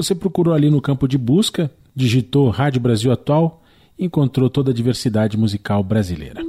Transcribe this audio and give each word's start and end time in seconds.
Você 0.00 0.14
procurou 0.14 0.54
ali 0.54 0.70
no 0.70 0.80
campo 0.80 1.06
de 1.06 1.18
busca, 1.18 1.70
digitou 1.94 2.48
Rádio 2.48 2.80
Brasil 2.80 3.12
Atual 3.12 3.62
e 3.98 4.06
encontrou 4.06 4.48
toda 4.48 4.70
a 4.70 4.74
diversidade 4.74 5.36
musical 5.36 5.84
brasileira. 5.84 6.40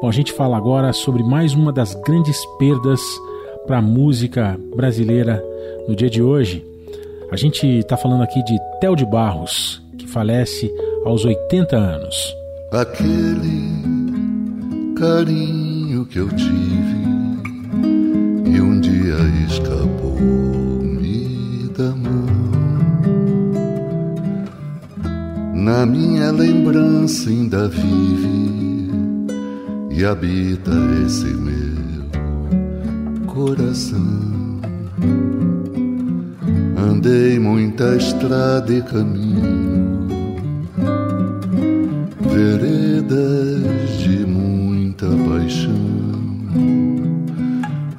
Bom, 0.00 0.08
a 0.08 0.10
gente 0.10 0.32
fala 0.32 0.56
agora 0.56 0.90
sobre 0.94 1.22
mais 1.22 1.52
uma 1.52 1.70
das 1.70 1.92
grandes 1.96 2.42
perdas 2.58 3.02
para 3.66 3.76
a 3.76 3.82
música 3.82 4.58
brasileira 4.74 5.44
no 5.86 5.94
dia 5.94 6.08
de 6.08 6.22
hoje. 6.22 6.64
A 7.30 7.36
gente 7.36 7.66
está 7.66 7.98
falando 7.98 8.22
aqui 8.22 8.42
de 8.42 8.58
Theo 8.80 8.96
de 8.96 9.04
Barros, 9.04 9.82
que 9.98 10.06
falece 10.06 10.72
aos 11.04 11.26
80 11.26 11.76
anos. 11.76 12.34
Aquele 12.72 13.68
carinho 14.98 16.06
que 16.06 16.20
eu 16.20 16.28
tive 16.30 17.00
e 18.46 18.60
um 18.62 18.80
dia 18.80 19.18
escapou-me 19.46 20.59
da 21.80 21.96
mão. 21.96 22.26
Na 25.54 25.86
minha 25.86 26.30
lembrança 26.30 27.30
ainda 27.30 27.68
vive 27.68 28.90
e 29.90 30.04
habita 30.04 30.72
esse 31.06 31.26
meu 31.26 32.04
coração. 33.26 34.60
Andei 36.76 37.38
muita 37.38 37.96
estrada 37.96 38.70
e 38.74 38.82
caminho, 38.82 40.06
veredas 42.30 43.98
de 44.00 44.26
muita 44.26 45.06
paixão. 45.06 45.80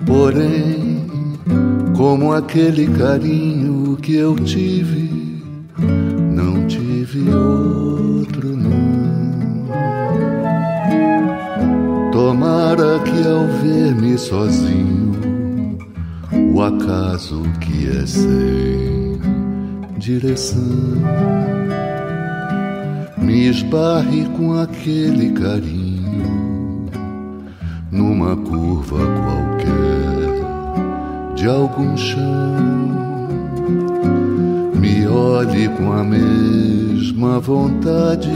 Porém, 0.05 0.91
como 2.01 2.33
aquele 2.33 2.87
carinho 2.97 3.60
que 4.01 4.15
eu 4.15 4.35
tive, 4.35 5.43
não 6.33 6.65
tive 6.67 7.29
outro 7.29 8.51
Tomara 12.11 12.99
que 12.99 13.27
ao 13.27 13.47
ver-me 13.61 14.17
sozinho, 14.17 15.77
o 16.53 16.61
acaso 16.61 17.43
que 17.59 17.87
é 17.87 18.05
sem 18.05 19.19
direção 19.97 20.59
me 23.17 23.47
esbarre 23.47 24.25
com 24.35 24.59
aquele 24.59 25.31
carinho 25.31 26.89
numa 27.91 28.35
curva 28.35 28.97
qualquer 28.97 30.01
de 31.35 31.47
algum 31.47 31.95
chão. 31.97 33.00
Olhe 35.13 35.67
com 35.67 35.91
a 35.91 36.05
mesma 36.05 37.37
vontade, 37.41 38.31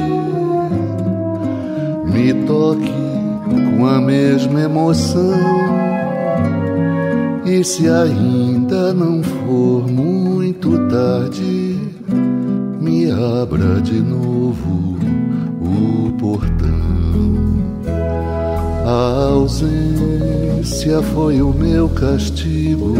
me 2.05 2.33
toque 2.45 2.91
com 3.77 3.85
a 3.85 4.01
mesma 4.01 4.61
emoção. 4.63 5.39
E 7.45 7.63
se 7.63 7.87
ainda 7.87 8.93
não 8.93 9.23
for 9.23 9.89
muito 9.89 10.77
tarde, 10.89 11.79
me 12.81 13.09
abra 13.09 13.79
de 13.81 14.01
novo 14.01 14.97
o 15.61 16.11
portão. 16.19 16.75
A 18.85 19.29
ausência 19.31 21.01
foi 21.13 21.41
o 21.41 21.53
meu 21.53 21.87
castigo, 21.87 22.95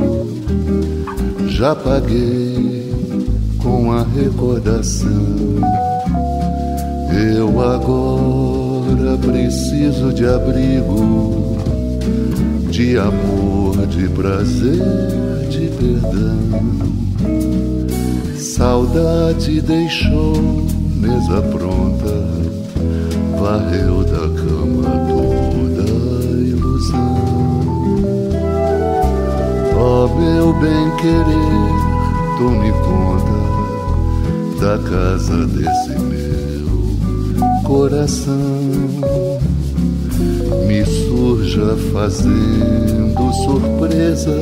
já 1.48 1.76
paguei 1.76 2.75
com 3.66 3.92
a 3.92 4.04
recordação. 4.04 5.10
Eu 7.12 7.50
agora 7.60 9.18
preciso 9.18 10.14
de 10.14 10.24
abrigo, 10.24 11.58
de 12.70 12.96
amor, 13.00 13.88
de 13.88 14.08
prazer, 14.10 15.48
de 15.50 15.68
perdão. 15.80 16.38
Saudade 18.38 19.60
deixou 19.62 20.36
mesa 20.98 21.42
pronta, 21.42 22.24
varreu 23.40 24.04
da 24.04 24.30
cama 24.42 24.84
toda 25.10 25.92
a 25.92 26.40
ilusão. 26.40 27.16
Ó 29.76 30.06
oh, 30.06 30.20
meu 30.20 30.54
bem 30.54 30.92
querer, 30.98 32.38
tome 32.38 32.72
conta 32.72 33.45
da 34.60 34.78
casa 34.78 35.46
desse 35.48 35.90
meu 36.00 37.62
coração. 37.64 38.36
Me 40.68 40.86
surja 40.86 41.76
fazendo 41.92 43.34
surpresa 43.46 44.36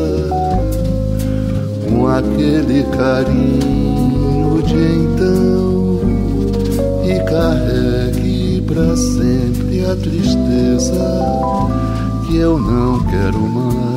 com 1.87 2.07
aquele 2.07 2.83
carinho 2.95 4.61
de 4.63 4.75
então. 4.75 5.99
E 7.05 7.19
carregue 7.29 8.61
para 8.61 8.95
sempre 8.95 9.85
a 9.85 9.95
tristeza 9.95 10.93
que 12.27 12.37
eu 12.37 12.57
não 12.59 12.99
quero 13.05 13.39
mais. 13.39 13.93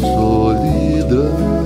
Solidão. 0.00 1.61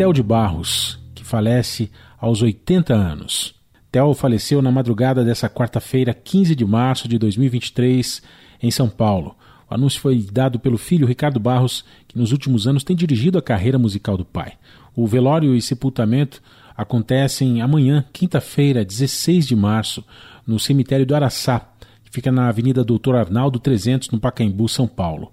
Theo 0.00 0.14
de 0.14 0.22
Barros, 0.22 0.98
que 1.14 1.22
falece 1.22 1.90
aos 2.18 2.40
80 2.40 2.94
anos. 2.94 3.54
Theo 3.92 4.14
faleceu 4.14 4.62
na 4.62 4.72
madrugada 4.72 5.22
dessa 5.22 5.46
quarta-feira, 5.46 6.14
15 6.14 6.56
de 6.56 6.64
março 6.64 7.06
de 7.06 7.18
2023, 7.18 8.22
em 8.62 8.70
São 8.70 8.88
Paulo. 8.88 9.36
O 9.70 9.74
anúncio 9.74 10.00
foi 10.00 10.22
dado 10.22 10.58
pelo 10.58 10.78
filho 10.78 11.06
Ricardo 11.06 11.38
Barros, 11.38 11.84
que 12.08 12.18
nos 12.18 12.32
últimos 12.32 12.66
anos 12.66 12.82
tem 12.82 12.96
dirigido 12.96 13.36
a 13.36 13.42
carreira 13.42 13.78
musical 13.78 14.16
do 14.16 14.24
pai. 14.24 14.54
O 14.96 15.06
velório 15.06 15.54
e 15.54 15.60
sepultamento 15.60 16.40
acontecem 16.74 17.60
amanhã, 17.60 18.02
quinta-feira, 18.10 18.82
16 18.82 19.48
de 19.48 19.54
março, 19.54 20.02
no 20.46 20.58
cemitério 20.58 21.04
do 21.04 21.14
Araçá, 21.14 21.74
que 22.02 22.10
fica 22.10 22.32
na 22.32 22.48
Avenida 22.48 22.82
Doutor 22.82 23.16
Arnaldo 23.16 23.58
300, 23.58 24.08
no 24.08 24.18
Pacaembu, 24.18 24.66
São 24.66 24.88
Paulo. 24.88 25.30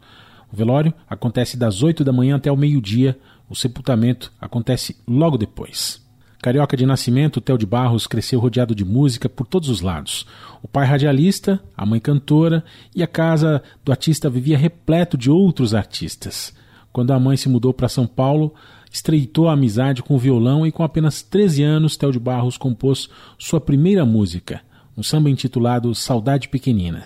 O 0.51 0.57
velório 0.57 0.93
acontece 1.09 1.55
das 1.55 1.83
8 1.83 2.03
da 2.03 2.11
manhã 2.11 2.35
até 2.35 2.51
o 2.51 2.57
meio-dia, 2.57 3.17
o 3.49 3.55
sepultamento 3.55 4.31
acontece 4.39 4.97
logo 5.07 5.37
depois. 5.37 6.05
Carioca 6.41 6.77
de 6.77 6.85
nascimento, 6.85 7.41
Theo 7.41 7.57
de 7.57 7.65
Barros 7.65 8.05
cresceu 8.05 8.39
rodeado 8.39 8.75
de 8.75 8.85
música 8.85 9.27
por 9.27 9.47
todos 9.47 9.69
os 9.69 9.81
lados. 9.81 10.25
O 10.61 10.67
pai 10.67 10.85
radialista, 10.85 11.59
a 11.75 11.85
mãe 11.85 11.99
cantora 11.99 12.63
e 12.95 13.01
a 13.01 13.07
casa 13.07 13.61
do 13.83 13.91
artista 13.91 14.29
vivia 14.29 14.57
repleto 14.57 15.17
de 15.17 15.31
outros 15.31 15.73
artistas. 15.73 16.53
Quando 16.93 17.11
a 17.11 17.19
mãe 17.19 17.35
se 17.37 17.49
mudou 17.49 17.73
para 17.73 17.89
São 17.89 18.05
Paulo, 18.05 18.53
estreitou 18.91 19.49
a 19.49 19.53
amizade 19.53 20.03
com 20.03 20.15
o 20.15 20.19
violão 20.19 20.65
e 20.65 20.71
com 20.71 20.83
apenas 20.83 21.21
13 21.21 21.63
anos, 21.63 21.97
Theo 21.97 22.11
de 22.11 22.19
Barros 22.19 22.57
compôs 22.57 23.09
sua 23.37 23.59
primeira 23.59 24.05
música, 24.05 24.61
um 24.95 25.03
samba 25.03 25.29
intitulado 25.29 25.93
Saudade 25.95 26.49
Pequenina. 26.49 27.05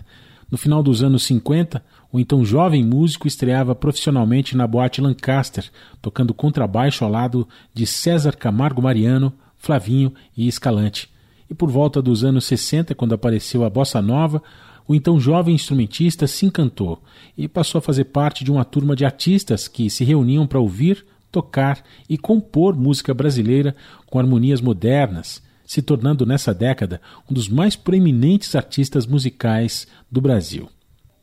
No 0.49 0.57
final 0.57 0.83
dos 0.83 1.01
anos 1.01 1.23
50, 1.23 1.83
o 2.11 2.19
então 2.19 2.43
jovem 2.43 2.83
músico 2.83 3.27
estreava 3.27 3.73
profissionalmente 3.73 4.55
na 4.57 4.67
boate 4.67 4.99
Lancaster, 4.99 5.71
tocando 6.01 6.33
contrabaixo 6.33 7.05
ao 7.05 7.09
lado 7.09 7.47
de 7.73 7.87
César 7.87 8.35
Camargo 8.35 8.81
Mariano, 8.81 9.31
Flavinho 9.57 10.13
e 10.35 10.47
Escalante. 10.47 11.09
E 11.49 11.53
por 11.53 11.69
volta 11.69 12.01
dos 12.01 12.23
anos 12.23 12.45
60, 12.45 12.93
quando 12.95 13.13
apareceu 13.13 13.63
a 13.63 13.69
bossa 13.69 14.01
nova, 14.01 14.43
o 14.87 14.93
então 14.93 15.19
jovem 15.19 15.55
instrumentista 15.55 16.27
se 16.27 16.45
encantou 16.45 17.01
e 17.37 17.47
passou 17.47 17.79
a 17.79 17.81
fazer 17.81 18.05
parte 18.05 18.43
de 18.43 18.51
uma 18.51 18.65
turma 18.65 18.95
de 18.95 19.05
artistas 19.05 19.67
que 19.67 19.89
se 19.89 20.03
reuniam 20.03 20.45
para 20.45 20.59
ouvir, 20.59 21.05
tocar 21.31 21.81
e 22.09 22.17
compor 22.17 22.75
música 22.75 23.13
brasileira 23.13 23.73
com 24.05 24.19
harmonias 24.19 24.59
modernas, 24.59 25.41
se 25.65 25.81
tornando 25.81 26.25
nessa 26.25 26.53
década 26.53 26.99
um 27.29 27.33
dos 27.33 27.47
mais 27.47 27.77
proeminentes 27.77 28.53
artistas 28.53 29.05
musicais 29.05 29.87
do 30.11 30.19
Brasil. 30.19 30.67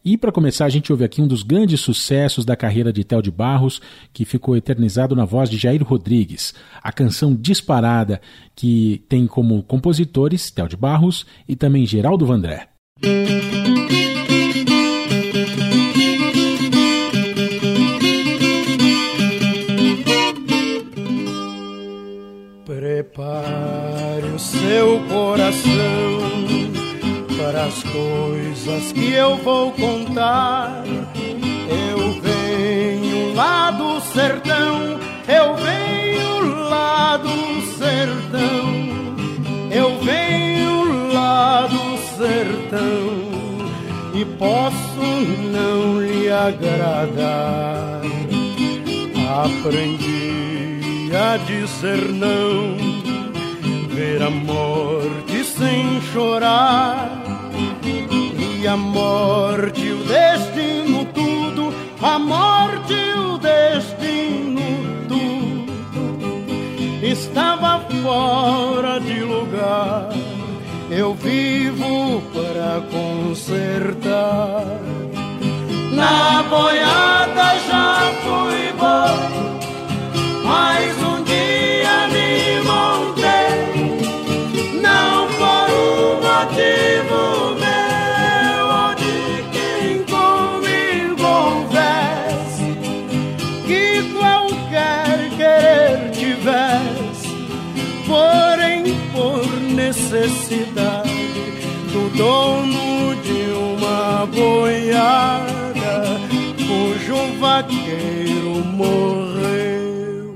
E 0.04 0.16
para 0.16 0.32
começar, 0.32 0.64
a 0.64 0.68
gente 0.68 0.92
ouve 0.92 1.04
aqui 1.04 1.20
um 1.20 1.26
dos 1.26 1.42
grandes 1.42 1.80
sucessos 1.80 2.44
da 2.44 2.56
carreira 2.56 2.92
de 2.92 3.04
Tel 3.04 3.20
de 3.20 3.30
Barros, 3.30 3.80
que 4.12 4.24
ficou 4.24 4.56
eternizado 4.56 5.14
na 5.14 5.24
voz 5.24 5.50
de 5.50 5.56
Jair 5.56 5.82
Rodrigues, 5.82 6.54
a 6.82 6.92
canção 6.92 7.34
Disparada, 7.34 8.20
que 8.54 9.02
tem 9.08 9.26
como 9.26 9.62
compositores 9.62 10.50
Tel 10.50 10.68
de 10.68 10.76
Barros 10.76 11.26
e 11.48 11.56
também 11.56 11.84
Geraldo 11.84 12.24
Vandré. 12.26 12.68
Prepare 22.64 24.26
o 24.34 24.38
seu 24.38 25.00
coração 25.08 26.17
Música 27.50 27.98
coisas 28.68 28.92
que 28.92 29.12
eu 29.12 29.36
vou 29.36 29.72
contar. 29.72 30.84
Eu 30.86 32.20
venho 32.20 33.34
lá 33.34 33.70
do 33.70 34.00
sertão, 34.00 34.98
eu 35.26 35.54
venho 35.56 36.68
lá 36.68 37.16
do 37.16 37.60
sertão, 37.78 38.68
eu 39.70 39.98
venho 40.00 41.12
lá 41.12 41.66
do 41.66 41.98
sertão 42.16 43.28
e 44.14 44.24
posso 44.24 45.00
não 45.52 46.00
lhe 46.00 46.30
agradar. 46.30 48.02
Aprendi 49.44 51.10
a 51.14 51.36
dizer 51.36 52.08
não, 52.12 52.76
ver 53.88 54.22
a 54.22 54.30
morte 54.30 55.44
sem 55.44 56.00
chorar. 56.12 57.17
E 58.60 58.66
a 58.66 58.76
morte, 58.76 59.92
o 59.92 60.02
destino, 60.02 61.04
tudo, 61.14 61.72
a 62.02 62.18
morte, 62.18 62.92
o 63.16 63.38
destino, 63.38 64.60
tudo, 65.06 65.72
estava 67.00 67.78
fora 68.02 68.98
de 68.98 69.20
lugar. 69.20 70.08
Eu 70.90 71.14
vivo 71.14 72.20
para 72.32 72.80
consertar. 72.90 74.64
Na 75.92 76.42
boiada 76.42 77.58
já 77.68 78.10
fui 78.24 78.72
bom, 78.76 79.60
mas 80.44 80.97
dono 102.18 103.14
de 103.22 103.42
uma 103.54 104.26
boiada 104.26 106.18
cujo 106.66 107.38
vaqueiro 107.38 108.64
morreu. 108.74 110.34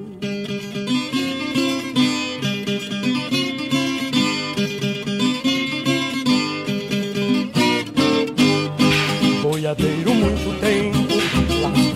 Boiadeiro 9.43 10.15
muito 10.15 10.61
tempo, 10.61 11.21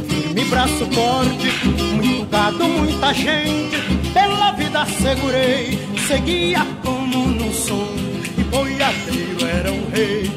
firme, 0.08 0.44
braço 0.46 0.84
forte, 0.86 1.48
muito 1.94 2.28
gado, 2.28 2.64
muita 2.64 3.14
gente, 3.14 3.76
pela 4.12 4.50
vida 4.50 4.84
segurei, 4.86 5.78
seguia 6.08 6.66
como 6.82 7.28
no 7.28 7.54
som, 7.54 7.95
e 8.86 9.34
boiadeiro 9.36 9.46
era 9.46 9.72
um 9.72 9.90
rei. 9.90 10.30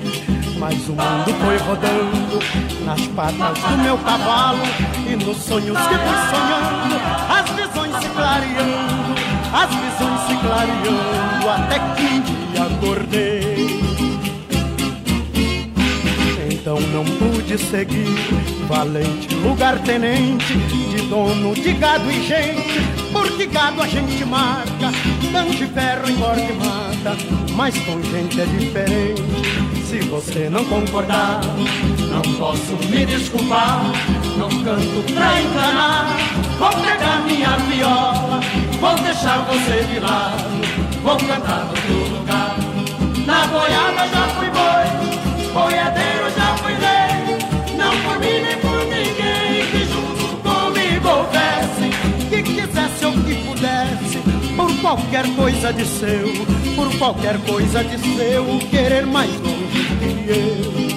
Mas 0.57 0.75
o 0.89 0.91
mundo 0.91 1.33
foi 1.43 1.57
rodando 1.57 2.39
nas 2.83 3.07
patas 3.07 3.59
do 3.63 3.77
meu 3.77 3.97
cavalo 3.99 4.63
e 5.07 5.15
nos 5.15 5.37
sonhos 5.37 5.77
que 5.77 5.95
fui 5.95 6.17
sonhando, 6.29 6.95
as 7.29 7.49
visões 7.51 8.03
se 8.03 8.09
clareando, 8.09 9.15
as 9.53 9.69
visões 9.69 10.21
se 10.27 10.35
clareando, 10.41 11.49
até 11.49 11.79
que 11.95 12.03
um 12.03 12.21
dia 12.21 12.63
acordei. 12.63 13.79
Então 16.51 16.79
não 16.93 17.05
pude 17.05 17.57
seguir, 17.57 18.17
valente 18.67 19.33
lugar-tenente, 19.35 20.57
de 20.57 21.01
dono 21.09 21.53
de 21.55 21.73
gado 21.73 22.11
e 22.11 22.27
gente, 22.27 22.81
gado 23.49 23.81
a 23.81 23.87
gente 23.87 24.23
marca, 24.25 24.91
de 25.57 25.65
ferro 25.67 26.09
engorda 26.09 26.41
e 26.41 26.53
mata, 26.53 27.17
mas 27.55 27.77
com 27.79 28.01
gente 28.03 28.39
é 28.39 28.45
diferente. 28.45 29.23
Se 29.85 29.99
você 30.01 30.49
não 30.49 30.63
concordar, 30.65 31.41
não 32.11 32.21
posso 32.35 32.77
me 32.89 33.05
desculpar, 33.05 33.81
não 34.37 34.49
canto 34.63 35.13
pra 35.13 35.41
enganar, 35.41 36.17
vou 36.57 36.69
pegar 36.69 37.21
minha 37.25 37.57
viola, 37.57 38.39
vou 38.79 38.95
deixar 38.95 39.39
você 39.45 39.83
de 39.91 39.99
lado, 39.99 40.43
vou 41.03 41.17
cantar 41.17 41.65
no 41.65 41.71
outro 41.71 42.17
lugar. 42.17 42.55
Na 43.25 43.47
boiada 43.47 44.07
já 44.07 44.27
fui 44.37 44.49
boi, 44.49 45.53
boiadeiro 45.53 46.29
já 46.37 46.55
fui 46.57 46.73
rei, 46.73 47.77
não 47.77 47.91
por 48.01 48.19
mim 48.19 48.41
nem 48.41 48.57
por 48.57 48.68
qualquer 54.81 55.27
coisa 55.35 55.71
de 55.73 55.85
seu, 55.85 56.27
por 56.75 56.97
qualquer 56.97 57.37
coisa 57.39 57.83
de 57.83 57.97
seu, 58.15 58.59
querer 58.69 59.05
mais 59.05 59.29
longe 59.41 59.85
que 59.99 60.29
eu. 60.29 60.89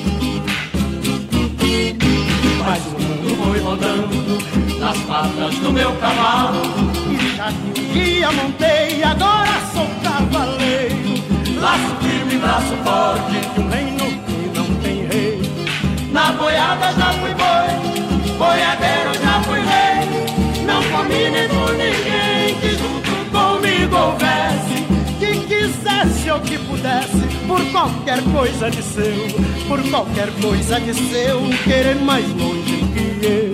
Mas 2.64 2.82
o 2.86 2.90
mundo 3.02 3.36
foi 3.44 3.60
rodando 3.60 4.78
nas 4.78 4.98
patas 4.98 5.54
do 5.56 5.72
meu 5.72 5.92
cavalo, 5.96 6.62
e 7.10 7.36
já 7.36 7.52
que 7.52 7.80
um 7.80 7.92
dia 7.92 8.32
montei, 8.32 9.02
agora 9.02 9.60
sou 9.72 9.88
cavaleiro, 10.02 11.60
laço 11.60 11.96
firme, 12.02 12.36
braço 12.36 12.76
forte, 12.84 13.40
de 13.54 13.60
um 13.60 13.68
reino 13.68 14.04
que 14.26 14.58
não 14.58 14.66
tem 14.76 15.06
rei. 15.06 15.42
Na 16.12 16.32
boiada 16.32 16.92
já 16.92 17.12
fui 17.14 17.34
boi, 17.34 18.36
boiadeiro 18.38 19.14
já 19.22 19.42
fui 19.42 19.60
rei. 19.60 19.92
Não 20.64 20.82
comi 20.84 21.30
nem 21.30 21.48
por 21.48 21.72
ninguém 21.72 22.54
que 22.60 22.70
junto 22.78 22.91
houvesse. 24.12 24.86
Que 25.18 25.40
quisesse 25.46 26.30
ou 26.30 26.40
que 26.40 26.58
pudesse, 26.58 27.22
por 27.46 27.64
qualquer 27.70 28.20
coisa 28.32 28.70
de 28.70 28.82
seu, 28.82 29.28
por 29.68 29.82
qualquer 29.90 30.30
coisa 30.40 30.80
de 30.80 30.94
seu, 30.94 31.40
querer 31.64 31.96
mais 31.96 32.26
longe 32.30 32.84
que 32.92 33.26
eu. 33.26 33.52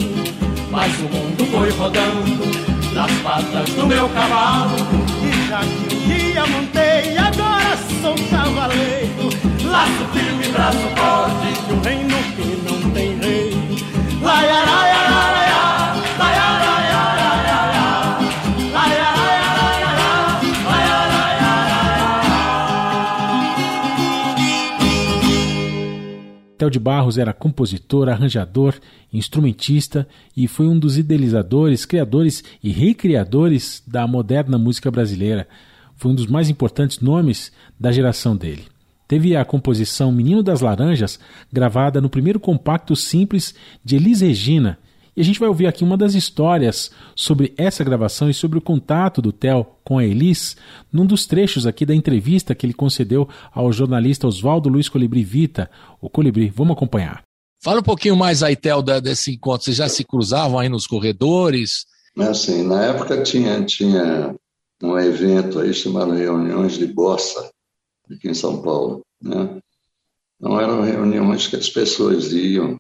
Mas 0.70 0.92
o 1.00 1.04
mundo 1.04 1.46
foi 1.50 1.70
rodando 1.70 2.68
nas 2.94 3.12
patas 3.18 3.68
do 3.74 3.86
meu 3.86 4.08
cavalo. 4.08 4.76
E 5.22 5.48
já 5.48 5.60
que 5.60 5.94
um 5.94 6.08
dia 6.08 6.46
montei, 6.46 7.18
agora 7.18 7.76
sou 8.00 8.14
cavaleiro. 8.30 9.28
Laço 9.64 10.04
firme, 10.12 10.48
braço 10.48 10.88
forte 10.96 11.66
de 11.66 11.74
um 11.74 11.80
reino 11.80 12.16
que 12.34 12.62
não 12.64 12.90
tem 12.92 13.18
rei. 13.18 13.47
Theo 26.68 26.70
de 26.70 26.78
Barros 26.78 27.16
era 27.16 27.32
compositor, 27.32 28.08
arranjador, 28.08 28.75
instrumentista 29.12 30.06
e 30.37 30.46
foi 30.46 30.68
um 30.68 30.78
dos 30.78 30.98
idealizadores, 30.98 31.87
criadores 31.87 32.44
e 32.62 32.70
recriadores 32.70 33.82
da 33.87 34.06
moderna 34.06 34.58
música 34.58 34.90
brasileira. 34.90 35.48
Foi 35.96 36.12
um 36.12 36.14
dos 36.14 36.26
mais 36.26 36.50
importantes 36.50 37.00
nomes 37.00 37.50
da 37.80 37.90
geração 37.90 38.37
dele. 38.37 38.66
Teve 39.06 39.34
a 39.34 39.44
composição 39.44 40.12
Menino 40.12 40.42
das 40.42 40.60
Laranjas, 40.60 41.18
gravada 41.50 42.00
no 42.00 42.10
primeiro 42.10 42.38
compacto 42.38 42.94
simples 42.94 43.54
de 43.82 43.96
Elis 43.96 44.20
Regina. 44.20 44.78
E 45.18 45.20
a 45.20 45.25
gente 45.25 45.40
vai 45.40 45.48
ouvir 45.48 45.66
aqui 45.66 45.82
uma 45.82 45.96
das 45.96 46.14
histórias 46.14 46.92
sobre 47.16 47.52
essa 47.56 47.82
gravação 47.82 48.30
e 48.30 48.34
sobre 48.34 48.56
o 48.56 48.60
contato 48.60 49.20
do 49.20 49.32
Theo 49.32 49.66
com 49.82 49.98
a 49.98 50.04
Elis, 50.04 50.56
num 50.92 51.04
dos 51.04 51.26
trechos 51.26 51.66
aqui 51.66 51.84
da 51.84 51.92
entrevista 51.92 52.54
que 52.54 52.64
ele 52.64 52.72
concedeu 52.72 53.28
ao 53.52 53.72
jornalista 53.72 54.28
Oswaldo 54.28 54.68
Luiz 54.68 54.88
Colibri 54.88 55.25
Vita. 55.25 55.68
O 56.00 56.08
Colibri, 56.08 56.48
vamos 56.48 56.76
acompanhar. 56.76 57.25
Fala 57.60 57.80
um 57.80 57.82
pouquinho 57.82 58.14
mais 58.14 58.44
aí, 58.44 58.54
Theo, 58.54 58.80
desse 58.80 59.32
encontro. 59.32 59.64
Vocês 59.64 59.78
já 59.78 59.88
se 59.88 60.04
cruzavam 60.04 60.56
aí 60.56 60.68
nos 60.68 60.87
corredores? 60.87 61.84
Assim, 62.16 62.62
na 62.62 62.84
época 62.84 63.20
tinha, 63.20 63.64
tinha 63.64 64.37
um 64.80 64.96
evento 64.96 65.58
aí 65.58 65.75
chamado 65.75 66.12
Reuniões 66.12 66.75
de 66.75 66.87
Bossa, 66.87 67.50
aqui 68.08 68.28
em 68.28 68.34
São 68.34 68.62
Paulo. 68.62 69.02
Né? 69.20 69.58
Não 70.40 70.60
eram 70.60 70.80
reuniões 70.80 71.48
que 71.48 71.56
as 71.56 71.68
pessoas 71.68 72.32
iam, 72.32 72.76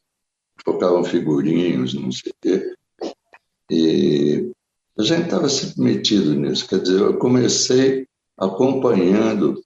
trocavam 0.64 1.04
figurinhos, 1.04 1.94
não 1.94 2.10
sei 2.10 2.32
o 2.32 2.34
quê. 2.40 2.74
E 3.70 4.50
a 4.98 5.02
gente 5.02 5.24
estava 5.24 5.48
sempre 5.48 5.82
metido 5.82 6.34
nisso. 6.34 6.66
Quer 6.68 6.80
dizer, 6.80 7.00
eu 7.00 7.18
comecei 7.18 8.06
acompanhando 8.36 9.60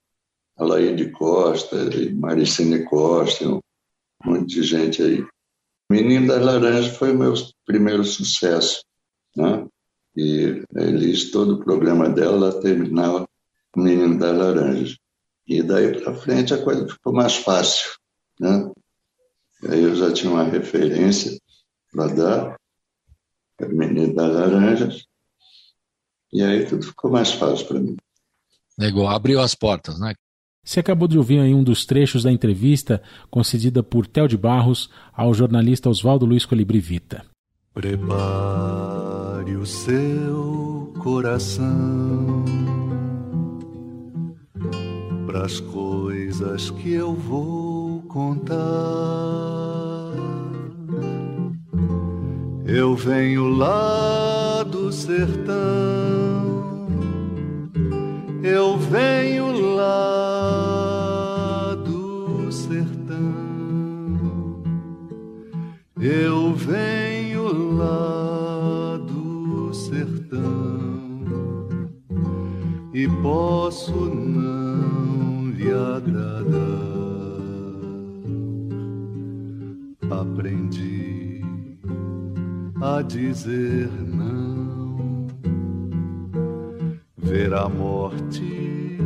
a 0.57 0.63
Laíde 0.63 1.09
Costa, 1.11 1.77
Maricine 2.15 2.83
Costa, 2.85 3.47
um 3.47 3.61
monte 4.23 4.55
de 4.55 4.63
gente 4.63 5.01
aí. 5.01 5.25
Menino 5.89 6.27
das 6.27 6.43
Laranjas 6.43 6.95
foi 6.97 7.11
o 7.11 7.17
meu 7.17 7.33
primeiro 7.65 8.03
sucesso. 8.03 8.83
Né? 9.35 9.65
E 10.15 10.63
a 10.75 10.81
Elis, 10.81 11.31
todo 11.31 11.55
o 11.55 11.63
programa 11.63 12.09
dela, 12.09 12.47
ela 12.47 12.61
terminava 12.61 13.27
Menino 13.75 14.17
das 14.17 14.37
Laranjas. 14.37 14.97
E 15.47 15.61
daí 15.61 15.99
para 15.99 16.13
frente 16.15 16.53
a 16.53 16.63
coisa 16.63 16.87
ficou 16.87 17.13
mais 17.13 17.35
fácil. 17.35 17.91
Né? 18.39 18.71
E 19.63 19.73
aí 19.73 19.81
eu 19.81 19.95
já 19.95 20.11
tinha 20.13 20.31
uma 20.31 20.43
referência 20.43 21.39
para 21.91 22.07
dar, 22.07 22.55
era 23.59 23.73
o 23.73 23.77
menino 23.77 24.13
das 24.13 24.33
laranjas, 24.33 25.05
e 26.31 26.41
aí 26.43 26.65
tudo 26.65 26.85
ficou 26.85 27.11
mais 27.11 27.31
fácil 27.31 27.67
para 27.67 27.79
mim. 27.79 27.95
Legal, 28.77 29.07
abriu 29.07 29.39
as 29.39 29.55
portas, 29.55 29.99
né? 29.99 30.13
Você 30.65 30.79
acabou 30.79 31.07
de 31.07 31.17
ouvir 31.17 31.39
aí 31.39 31.53
um 31.53 31.63
dos 31.63 31.85
trechos 31.85 32.23
da 32.23 32.31
entrevista 32.31 33.01
concedida 33.29 33.83
por 33.83 34.07
Theo 34.07 34.27
de 34.27 34.37
Barros 34.37 34.89
ao 35.13 35.33
jornalista 35.33 35.89
Oswaldo 35.89 36.25
Luiz 36.25 36.45
Colibri 36.45 36.79
Vita. 36.79 37.25
Prepare 37.73 39.55
o 39.55 39.65
seu 39.65 40.93
coração 40.99 42.45
para 45.25 45.45
as 45.45 45.59
coisas 45.59 46.69
que 46.71 46.93
eu 46.93 47.13
vou 47.13 47.72
contar. 48.13 48.53
Eu 52.65 52.95
venho 52.95 53.49
lá 53.49 54.63
do 54.63 54.89
sertão, 54.91 55.51
eu 58.43 58.77
venho 58.77 59.75
lá 59.75 61.75
do 61.83 62.51
sertão, 62.51 63.33
eu 65.99 66.53
venho 66.53 67.75
lá 67.75 68.97
do 69.07 69.73
sertão 69.73 70.79
e 72.93 73.07
posso 73.23 73.91
não 73.91 75.49
lhe 75.49 75.71
agradar. 75.71 76.82
Aprendi 80.23 81.41
a 82.81 83.01
dizer 83.01 83.89
não, 84.07 85.27
ver 87.17 87.53
a 87.53 87.67
morte 87.67 88.97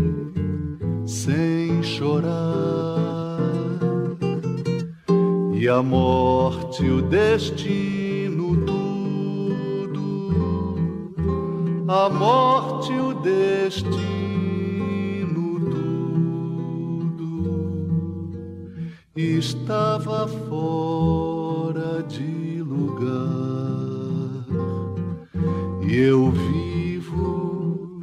sem 1.08 1.82
chorar 1.82 3.40
e 5.56 5.68
a 5.68 5.82
morte 5.82 6.88
o 6.88 7.02
destino 7.02 8.64
tudo, 8.64 10.06
a 11.88 12.10
morte 12.10 12.94
o 12.94 13.16
destino 13.16 14.27
estava 19.18 20.28
fora 20.28 22.04
de 22.04 22.62
lugar 22.62 23.08
e 25.82 25.96
eu 25.96 26.30
vivo 26.30 28.00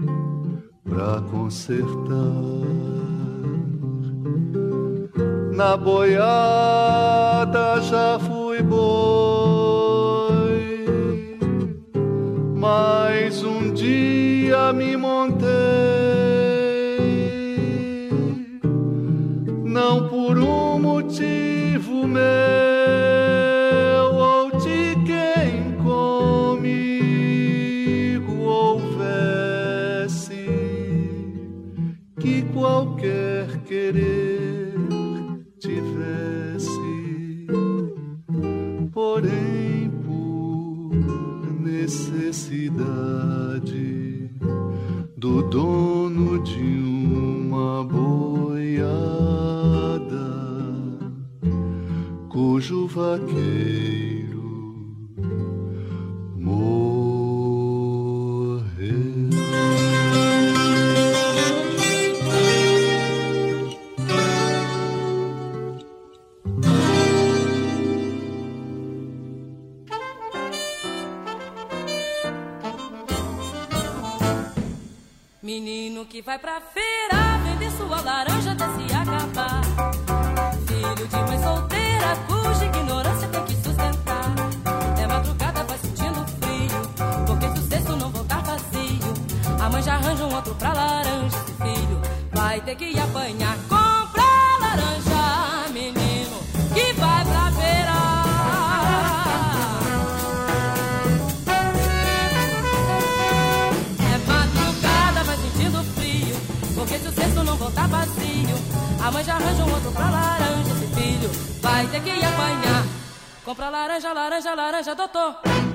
pra 0.83 1.23
consertar. 1.30 1.94
Na 5.52 5.76
boiada 5.76 6.21
já 7.83 8.18
fui 8.18 8.61
boi, 8.61 9.78
mas 12.56 13.44
um 13.44 13.73
dia 13.73 14.73
me 14.73 14.97
montei, 14.97 15.63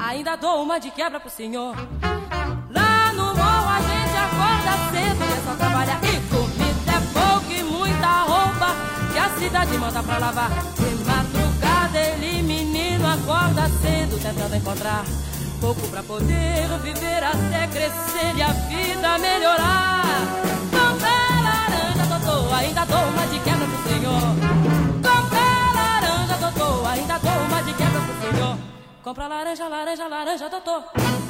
Ainda 0.09 0.35
dou 0.35 0.63
uma 0.63 0.79
de 0.79 0.89
quebra 0.89 1.19
pro 1.19 1.29
senhor. 1.29 1.75
Lá 2.71 3.13
no 3.13 3.25
morro 3.25 3.69
a 3.69 3.79
gente 3.79 4.17
acorda 4.17 4.71
cedo 4.89 5.23
e 5.23 5.33
é 5.33 5.41
só 5.45 5.55
trabalhar. 5.55 5.99
E 6.03 6.19
comida 6.33 6.93
é 6.97 7.01
pouco 7.13 7.51
e 7.51 7.63
muita 7.63 8.23
roupa 8.23 8.75
que 9.13 9.19
a 9.19 9.29
cidade 9.37 9.77
manda 9.77 10.01
pra 10.01 10.17
lavar. 10.17 10.49
De 10.49 11.03
madrugada 11.05 11.99
ele, 11.99 12.41
menino, 12.41 13.05
acorda 13.05 13.69
cedo 13.83 14.19
tentando 14.19 14.55
encontrar 14.55 15.05
pouco 15.61 15.87
pra 15.89 16.01
poder 16.01 16.67
viver 16.81 17.23
até 17.23 17.67
crescer 17.67 18.35
e 18.35 18.41
a 18.41 18.51
vida 18.51 19.15
melhorar. 19.19 20.25
Compra 20.71 21.19
laranja, 21.43 22.17
doutor, 22.17 22.53
ainda 22.55 22.83
dou 22.85 23.09
uma 23.09 23.27
de 23.27 23.39
quebra 23.41 23.48
Compra 29.09 29.27
laranja, 29.27 29.67
laranja, 29.67 30.07
laranja, 30.07 30.49
doutor, 30.49 30.83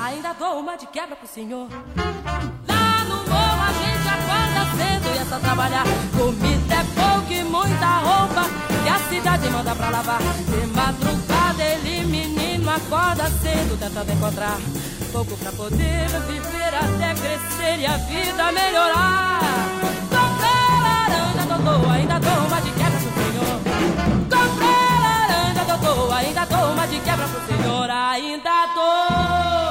ainda 0.04 0.34
dou 0.34 0.60
uma 0.60 0.76
de 0.76 0.86
quebra 0.88 1.16
pro 1.16 1.26
senhor. 1.26 1.70
Lá 2.68 3.06
no 3.06 3.16
morro 3.24 3.62
a 3.64 3.72
gente 3.72 4.06
acorda 4.06 4.62
cedo 4.76 5.16
e 5.16 5.18
é 5.18 5.24
só 5.24 5.40
trabalhar. 5.40 5.86
Comida 6.12 6.76
é 6.76 6.84
pouco 6.84 7.32
e 7.32 7.42
muita 7.42 7.86
roupa 8.00 8.44
que 8.84 8.90
a 8.90 9.00
cidade 9.08 9.50
manda 9.50 9.74
pra 9.74 9.92
lavar. 9.92 10.20
De 10.20 10.68
madrugada 10.76 11.64
ele, 11.64 12.06
menino, 12.06 12.70
acorda 12.70 13.30
cedo 13.30 13.80
tentando 13.80 14.12
encontrar 14.12 14.58
pouco 15.14 15.38
pra 15.38 15.52
poder 15.54 16.10
viver 16.28 16.76
até 16.76 17.14
crescer 17.14 17.80
e 17.80 17.86
a 17.86 17.96
vida 17.96 18.52
melhorar. 18.52 19.40
Comprei 20.10 20.82
laranja, 20.84 21.46
doutor, 21.48 21.92
ainda 21.94 22.20
dou 22.20 22.46
uma 22.46 22.60
de 22.60 22.72
quebra 22.72 23.00
pro 23.00 23.14
senhor. 23.24 24.39
Ainda 26.14 26.46
dou 26.46 26.72
uma 26.72 26.86
de 26.88 27.00
quebra 27.00 27.28
pro 27.28 27.42
senhor. 27.48 27.90
Ainda 27.90 28.68
dou 28.76 29.69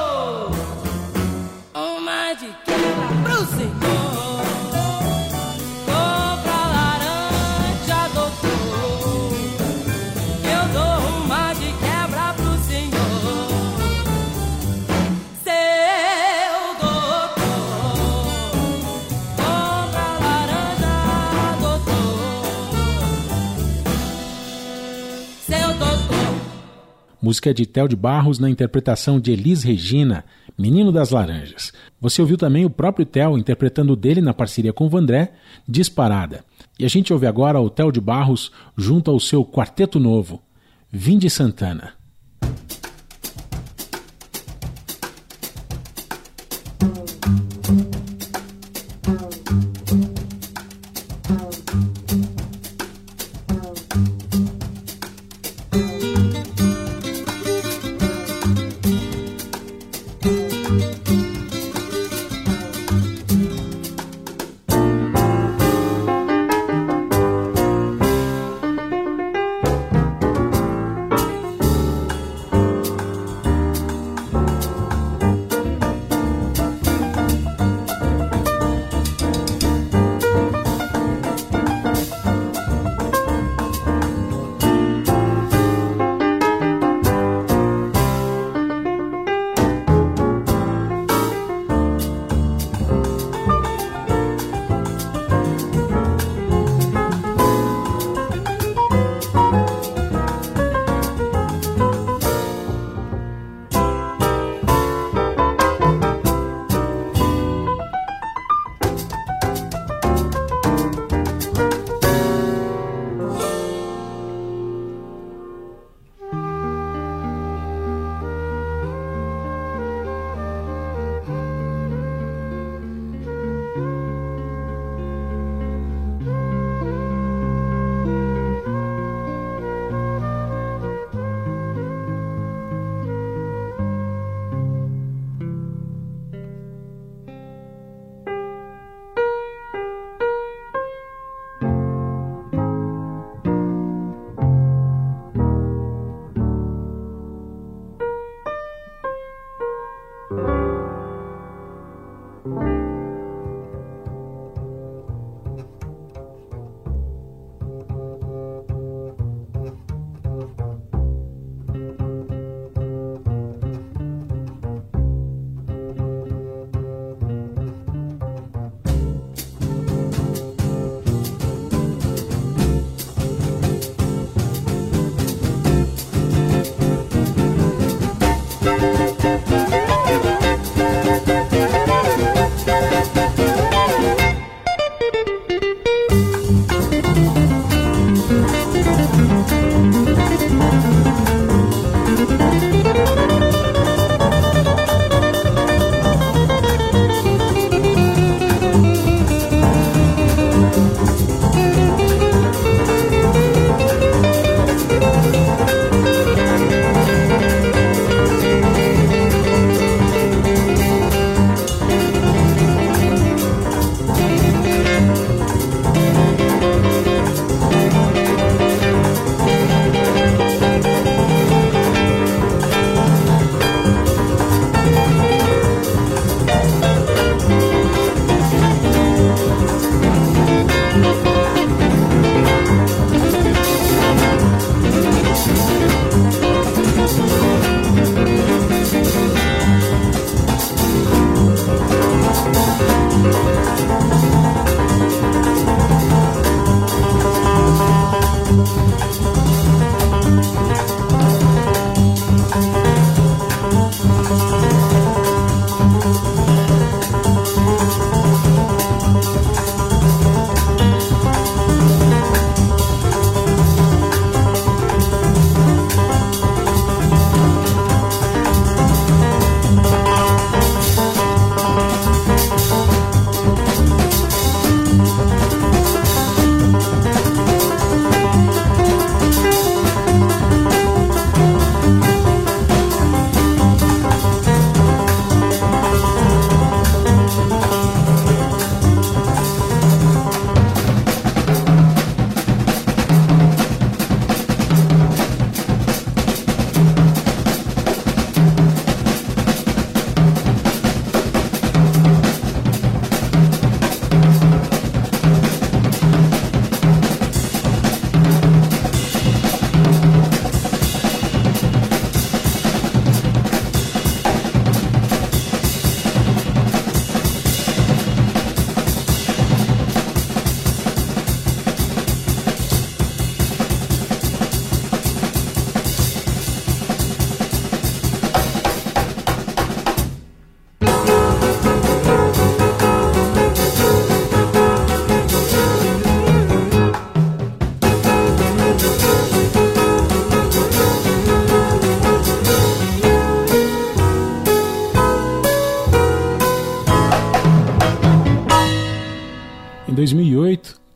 Música 27.21 27.53
de 27.53 27.65
Tel 27.65 27.87
de 27.87 27.95
Barros 27.95 28.39
na 28.39 28.49
interpretação 28.49 29.19
de 29.19 29.31
Elis 29.31 29.63
Regina, 29.63 30.23
Menino 30.57 30.91
das 30.91 31.11
Laranjas. 31.11 31.73
Você 31.99 32.21
ouviu 32.21 32.37
também 32.37 32.65
o 32.65 32.69
próprio 32.69 33.05
Tel 33.05 33.37
interpretando 33.37 33.95
dele 33.95 34.21
na 34.21 34.33
parceria 34.33 34.71
com 34.71 34.85
o 34.85 34.89
Vandré, 34.89 35.33
Disparada. 35.67 36.45
E 36.77 36.85
a 36.85 36.87
gente 36.87 37.11
ouve 37.11 37.27
agora 37.27 37.59
o 37.59 37.69
Tel 37.69 37.91
de 37.91 37.99
Barros 37.99 38.51
junto 38.77 39.11
ao 39.11 39.19
seu 39.19 39.43
quarteto 39.45 39.99
novo, 39.99 40.41
Vinde 40.91 41.29
Santana. 41.29 41.93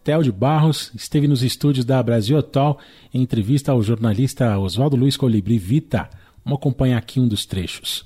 Theo 0.04 0.22
de 0.22 0.34
Barros 0.34 0.92
esteve 0.94 1.30
nos 1.30 1.44
estúdios 1.44 1.86
da 1.86 2.04
Brasil 2.04 2.38
Atual 2.38 2.78
em 3.14 3.22
entrevista 3.22 3.72
ao 3.72 3.82
jornalista 3.82 4.58
Oswaldo 4.58 4.98
Luiz 4.98 5.16
Colibri 5.16 5.58
Vita. 5.58 6.10
Vamos 6.44 6.60
acompanhar 6.60 6.98
aqui 6.98 7.22
um 7.22 7.28
dos 7.28 7.46
trechos. 7.46 8.06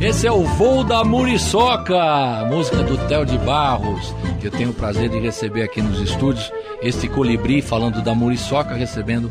Esse 0.00 0.28
é 0.28 0.32
o 0.32 0.44
Voo 0.44 0.84
da 0.84 1.04
Muriçoca, 1.04 2.46
música 2.48 2.82
do 2.84 2.96
Theo 3.08 3.26
de 3.26 3.36
Barros, 3.38 4.14
que 4.40 4.46
eu 4.46 4.50
tenho 4.50 4.70
o 4.70 4.74
prazer 4.74 5.10
de 5.10 5.18
receber 5.18 5.62
aqui 5.62 5.82
nos 5.82 6.00
estúdios. 6.00 6.50
Este 6.80 7.08
colibri 7.08 7.60
falando 7.60 8.00
da 8.00 8.14
Muriçoca, 8.14 8.74
recebendo 8.74 9.30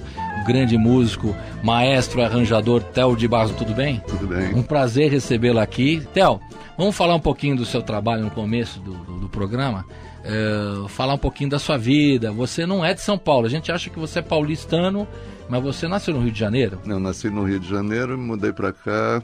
grande 0.49 0.79
músico, 0.79 1.35
maestro, 1.63 2.23
arranjador 2.23 2.81
Theo 2.81 3.15
de 3.15 3.27
Barros. 3.27 3.55
Tudo 3.55 3.71
bem? 3.71 4.01
Tudo 4.07 4.25
bem. 4.25 4.55
Um 4.55 4.63
prazer 4.63 5.11
recebê-lo 5.11 5.59
aqui. 5.59 6.01
Theo, 6.11 6.39
vamos 6.75 6.95
falar 6.95 7.13
um 7.13 7.19
pouquinho 7.19 7.55
do 7.55 7.65
seu 7.65 7.83
trabalho 7.83 8.23
no 8.23 8.31
começo 8.31 8.79
do, 8.79 8.93
do, 8.93 9.19
do 9.19 9.29
programa. 9.29 9.85
É, 10.23 10.89
falar 10.89 11.13
um 11.13 11.19
pouquinho 11.19 11.51
da 11.51 11.59
sua 11.59 11.77
vida. 11.77 12.31
Você 12.31 12.65
não 12.65 12.83
é 12.83 12.95
de 12.95 13.01
São 13.01 13.15
Paulo. 13.15 13.45
A 13.45 13.49
gente 13.49 13.71
acha 13.71 13.91
que 13.91 13.99
você 13.99 14.19
é 14.19 14.21
paulistano, 14.23 15.07
mas 15.47 15.61
você 15.61 15.87
nasceu 15.87 16.15
no 16.15 16.21
Rio 16.21 16.31
de 16.31 16.39
Janeiro? 16.39 16.79
Eu 16.83 16.99
nasci 16.99 17.29
no 17.29 17.43
Rio 17.43 17.59
de 17.59 17.69
Janeiro 17.69 18.15
e 18.15 18.17
mudei 18.17 18.51
para 18.51 18.73
cá 18.73 19.23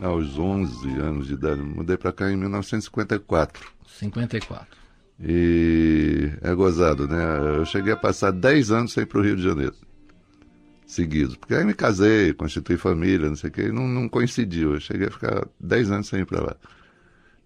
aos 0.00 0.38
11 0.38 0.88
anos 0.98 1.26
de 1.26 1.34
idade. 1.34 1.60
Mudei 1.60 1.98
para 1.98 2.12
cá 2.12 2.30
em 2.30 2.36
1954. 2.36 3.70
54. 3.98 4.66
E 5.22 6.30
é 6.40 6.54
gozado, 6.54 7.06
né? 7.06 7.58
Eu 7.58 7.66
cheguei 7.66 7.92
a 7.92 7.96
passar 7.96 8.32
10 8.32 8.70
anos 8.70 8.92
sem 8.94 9.02
ir 9.02 9.06
para 9.06 9.18
o 9.18 9.22
Rio 9.22 9.36
de 9.36 9.42
Janeiro. 9.42 9.74
Seguidos. 10.92 11.36
Porque 11.36 11.54
aí 11.54 11.64
me 11.64 11.72
casei, 11.72 12.34
constituí 12.34 12.76
família, 12.76 13.26
não 13.26 13.34
sei 13.34 13.48
o 13.48 13.52
quê, 13.52 13.62
e 13.68 13.72
não, 13.72 13.88
não 13.88 14.06
coincidiu. 14.10 14.74
Eu 14.74 14.80
cheguei 14.80 15.08
a 15.08 15.10
ficar 15.10 15.46
10 15.58 15.90
anos 15.90 16.06
sem 16.06 16.20
ir 16.20 16.26
para 16.26 16.42
lá. 16.42 16.56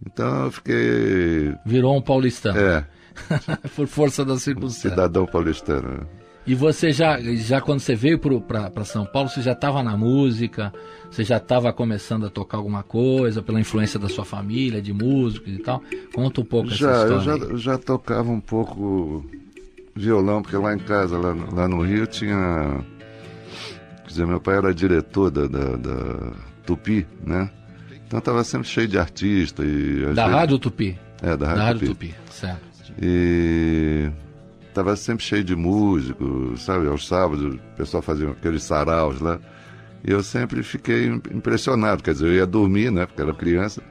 Então 0.05 0.47
eu 0.47 0.51
fiquei. 0.51 1.55
Virou 1.65 1.97
um 1.97 2.03
paulistano. 2.03 2.59
É, 2.59 2.85
Por 3.77 3.87
força 3.87 4.25
da 4.25 4.33
um 4.33 4.39
circunstância. 4.39 4.91
cidadão 4.91 5.27
paulistano. 5.27 6.09
E 6.45 6.57
você 6.57 6.91
já, 6.91 7.21
já 7.21 7.61
quando 7.61 7.79
você 7.79 7.95
veio 7.95 8.19
para 8.19 8.85
São 8.85 9.07
Paulo, 9.07 9.29
você 9.29 9.41
já 9.41 9.53
estava 9.53 9.81
na 9.81 9.97
música, 9.97 10.73
você 11.09 11.23
já 11.23 11.37
estava 11.37 11.73
começando 11.73 12.27
a 12.27 12.31
tocar 12.31 12.57
alguma 12.59 12.83
coisa, 12.83 13.43
pela 13.43 13.61
influência 13.61 13.97
da 13.99 14.09
sua 14.09 14.25
família, 14.25 14.83
de 14.83 14.93
músicos 14.93 15.53
e 15.53 15.59
tal? 15.59 15.81
Conta 16.13 16.41
um 16.41 16.45
pouco 16.45 16.69
Já, 16.71 16.91
essa 16.91 17.07
eu 17.07 17.19
história. 17.19 17.41
já, 17.41 17.53
aí. 17.53 17.59
já 17.59 17.79
tocava 17.79 18.29
um 18.29 18.41
pouco 18.41 19.25
violão, 19.95 20.43
porque 20.43 20.57
lá 20.57 20.75
em 20.75 20.79
casa, 20.81 21.17
lá, 21.17 21.33
lá 21.53 21.69
no 21.69 21.81
Rio, 21.83 22.09
tinha. 22.09 22.85
Dizer, 24.17 24.27
meu 24.27 24.41
pai 24.41 24.57
era 24.57 24.75
diretor 24.75 25.31
da, 25.31 25.47
da, 25.47 25.77
da 25.77 26.33
Tupi, 26.65 27.07
né? 27.25 27.51
Então 28.07 28.19
estava 28.19 28.43
sempre 28.45 28.67
cheio 28.69 28.89
de 28.89 28.99
artista. 28.99 29.65
E, 29.65 30.01
Da 30.15 30.25
vezes- 30.25 30.39
Rádio 30.39 30.59
Tupi. 30.59 30.99
É, 31.23 31.37
da 31.37 31.47
Rádio, 31.47 31.57
Da 31.61 31.65
Rádio 31.65 31.89
Tupi. 31.89 32.09
Tupi, 32.09 32.33
certo. 32.33 32.61
E 33.03 34.11
tava 34.75 34.95
sempre 34.97 35.25
cheio 35.25 35.43
de 35.45 35.55
músicos, 35.57 36.63
sabe? 36.65 36.87
Aos 36.87 37.07
sábados 37.07 37.55
o 37.55 37.59
pessoal 37.77 38.03
fazia 38.03 38.29
aqueles 38.31 38.63
saraus 38.63 39.21
lá. 39.21 39.39
E 40.07 40.11
eu 40.11 40.23
sempre 40.23 40.63
fiquei 40.63 41.07
im- 41.07 41.23
impressionado, 41.35 42.03
quer 42.03 42.13
dizer, 42.13 42.27
eu 42.29 42.35
ia 42.35 42.47
dormir, 42.47 42.91
né? 42.93 43.07
Porque 43.07 43.21
era 43.23 43.35
criança, 43.35 43.83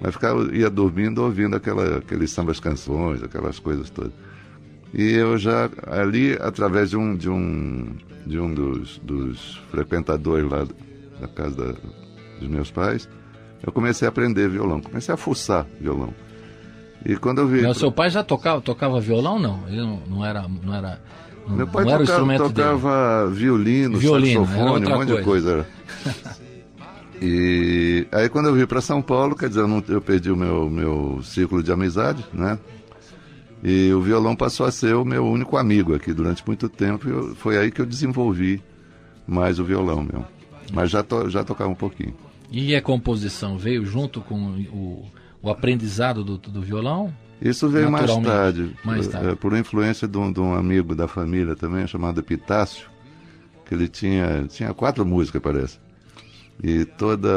mas 0.00 0.14
ficava, 0.14 0.54
ia 0.54 0.70
dormindo 0.70 1.22
ouvindo 1.22 1.56
aquela, 1.56 1.98
aqueles 1.98 2.30
sambas 2.30 2.58
canções, 2.60 3.22
aquelas 3.22 3.58
coisas 3.58 3.90
todas. 3.90 4.12
E 4.94 5.12
eu 5.12 5.36
já 5.36 5.68
ali, 5.86 6.38
através 6.40 6.90
de 6.90 6.96
um, 6.96 7.14
de 7.14 7.28
um, 7.28 7.94
de 8.28 8.38
um 8.38 8.52
dos, 8.52 8.98
dos 8.98 9.56
frequentadores 9.70 10.48
lá 10.50 10.64
da 11.20 11.26
casa 11.28 11.56
da- 11.56 11.78
dos 12.38 12.48
meus 12.48 12.70
pais, 12.70 13.08
eu 13.66 13.72
comecei 13.72 14.06
a 14.06 14.10
aprender 14.10 14.48
violão, 14.48 14.80
comecei 14.80 15.12
a 15.12 15.16
fuçar 15.16 15.66
violão. 15.80 16.14
E 17.04 17.16
quando 17.16 17.38
eu 17.40 17.48
vi. 17.48 17.62
Mas 17.62 17.76
o 17.76 17.80
seu 17.80 17.90
pai 17.92 18.10
já 18.10 18.22
tocava, 18.22 18.60
tocava 18.60 19.00
violão, 19.00 19.38
não? 19.38 19.60
Ele 19.68 19.78
não, 19.80 20.00
não 20.08 20.24
era. 20.24 20.46
Não 20.62 20.74
era 20.74 21.00
não, 21.46 21.56
Meu 21.56 21.66
pai 21.66 21.84
não 21.84 21.92
era 21.92 22.00
tocava, 22.04 22.20
instrumento 22.34 22.52
dele. 22.52 22.68
tocava 22.68 23.30
violino, 23.30 23.98
Violino, 23.98 24.40
era 24.42 24.46
saxofone, 24.52 24.86
um 24.86 24.90
monte 24.98 25.16
de 25.16 25.22
coisa. 25.22 25.66
E 27.20 28.06
aí 28.12 28.28
quando 28.28 28.46
eu 28.46 28.54
vim 28.54 28.64
para 28.66 28.80
São 28.80 29.02
Paulo, 29.02 29.34
quer 29.34 29.48
dizer, 29.48 29.62
eu, 29.62 29.66
não- 29.68 29.82
eu 29.88 30.00
perdi 30.00 30.30
o 30.30 30.36
meu, 30.36 30.70
meu 30.70 31.20
ciclo 31.24 31.62
de 31.64 31.72
amizade, 31.72 32.24
né? 32.32 32.56
E 33.62 33.92
o 33.92 34.00
violão 34.00 34.36
passou 34.36 34.66
a 34.66 34.70
ser 34.70 34.94
o 34.94 35.04
meu 35.04 35.26
único 35.26 35.56
amigo 35.56 35.94
aqui 35.94 36.12
durante 36.12 36.44
muito 36.46 36.68
tempo. 36.68 37.08
Eu- 37.08 37.34
foi 37.34 37.58
aí 37.58 37.70
que 37.70 37.80
eu 37.80 37.86
desenvolvi 37.86 38.62
mais 39.26 39.58
o 39.58 39.64
violão 39.64 40.02
meu. 40.02 40.24
Mas 40.72 40.90
já, 40.90 41.02
to, 41.02 41.28
já 41.28 41.42
tocava 41.42 41.70
um 41.70 41.74
pouquinho. 41.74 42.14
E 42.50 42.74
a 42.76 42.80
composição 42.82 43.58
veio 43.58 43.84
junto 43.84 44.20
com 44.20 44.36
o, 44.72 45.04
o 45.42 45.50
aprendizado 45.50 46.22
do, 46.22 46.38
do 46.38 46.62
violão? 46.62 47.12
Isso 47.40 47.68
veio 47.68 47.90
mais 47.90 48.16
tarde, 48.18 48.74
mais 48.84 49.06
por- 49.06 49.12
tarde. 49.12 49.28
eh, 49.28 49.34
por 49.34 49.56
influência 49.56 50.08
de 50.08 50.18
um, 50.18 50.32
de 50.32 50.40
um 50.40 50.54
amigo 50.54 50.94
da 50.94 51.06
família 51.08 51.54
também, 51.54 51.86
chamado 51.86 52.20
Epitácio, 52.20 52.86
que 53.66 53.74
ele 53.74 53.86
tinha, 53.88 54.46
tinha 54.48 54.72
quatro 54.74 55.04
músicas, 55.06 55.40
parece. 55.42 55.78
E 56.62 56.84
toda. 56.84 57.28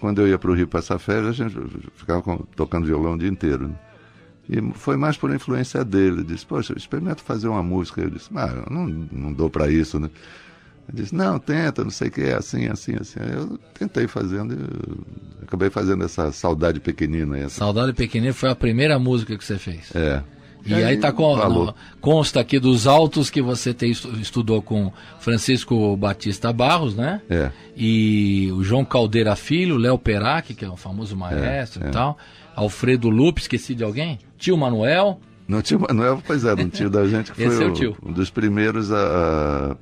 quando 0.00 0.20
eu 0.22 0.28
ia 0.28 0.38
para 0.38 0.50
o 0.50 0.54
Rio 0.54 0.66
passar 0.68 0.98
férias, 0.98 1.28
a 1.28 1.32
gente 1.48 1.56
ficava 1.94 2.38
tocando 2.56 2.86
violão 2.86 3.14
o 3.14 3.18
dia 3.18 3.28
inteiro. 3.28 3.68
né? 3.68 3.74
E 4.50 4.60
foi 4.74 4.96
mais 4.96 5.16
por 5.16 5.32
influência 5.32 5.84
dele. 5.84 6.16
Ele 6.18 6.24
disse, 6.24 6.44
poxa, 6.44 6.74
experimenta 6.76 7.22
fazer 7.22 7.46
uma 7.46 7.62
música. 7.62 8.00
Eu 8.00 8.10
disse, 8.10 8.28
ah, 8.34 8.64
eu 8.66 8.74
não, 8.74 8.86
não 9.12 9.32
dou 9.32 9.48
para 9.48 9.70
isso, 9.70 10.00
né? 10.00 10.10
Ele 10.92 11.02
disse, 11.02 11.14
não, 11.14 11.38
tenta, 11.38 11.84
não 11.84 11.90
sei 11.90 12.08
o 12.08 12.10
que, 12.10 12.22
é 12.22 12.34
assim, 12.34 12.66
assim, 12.66 12.96
assim. 13.00 13.20
Aí 13.20 13.32
eu 13.32 13.56
tentei 13.78 14.08
fazendo 14.08 14.54
e 14.54 15.44
acabei 15.44 15.70
fazendo 15.70 16.02
essa 16.04 16.32
saudade 16.32 16.80
pequenina. 16.80 17.38
Essa, 17.38 17.58
Saudade 17.60 17.92
Pequenina 17.92 18.32
foi 18.32 18.50
a 18.50 18.56
primeira 18.56 18.98
música 18.98 19.36
que 19.38 19.44
você 19.44 19.56
fez. 19.56 19.94
é. 19.94 20.22
E 20.66 20.74
aí 20.74 20.98
tá 20.98 21.10
com, 21.10 21.36
no- 21.36 21.74
consta 22.02 22.38
aqui 22.38 22.58
dos 22.58 22.86
autos 22.86 23.30
que 23.30 23.40
você 23.40 23.72
tem, 23.72 23.92
estu- 23.92 24.12
estudou 24.20 24.60
com 24.60 24.92
Francisco 25.18 25.96
Batista 25.96 26.52
Barros, 26.52 26.94
né? 26.94 27.22
É. 27.30 27.50
E 27.74 28.50
o 28.52 28.62
João 28.62 28.84
Caldeira 28.84 29.34
Filho, 29.34 29.78
Léo 29.78 29.96
Perac, 29.96 30.52
que 30.52 30.62
é 30.62 30.70
um 30.70 30.76
famoso 30.76 31.16
maestro 31.16 31.82
É, 31.82 31.88
e 31.88 31.90
tal. 31.90 32.18
Alfredo 32.60 33.08
Lupe, 33.08 33.40
esqueci 33.40 33.74
de 33.74 33.82
alguém? 33.82 34.18
Tio 34.36 34.56
Manuel. 34.56 35.18
Não 35.48 35.62
tio 35.62 35.80
Manuel, 35.80 36.22
pois 36.26 36.44
é, 36.44 36.52
um 36.54 36.68
tio 36.68 36.90
da 36.90 37.06
gente 37.06 37.32
que 37.32 37.44
foi 37.48 37.64
é 37.64 37.92
um 38.04 38.12
dos 38.12 38.28
primeiros 38.30 38.92
a, 38.92 39.76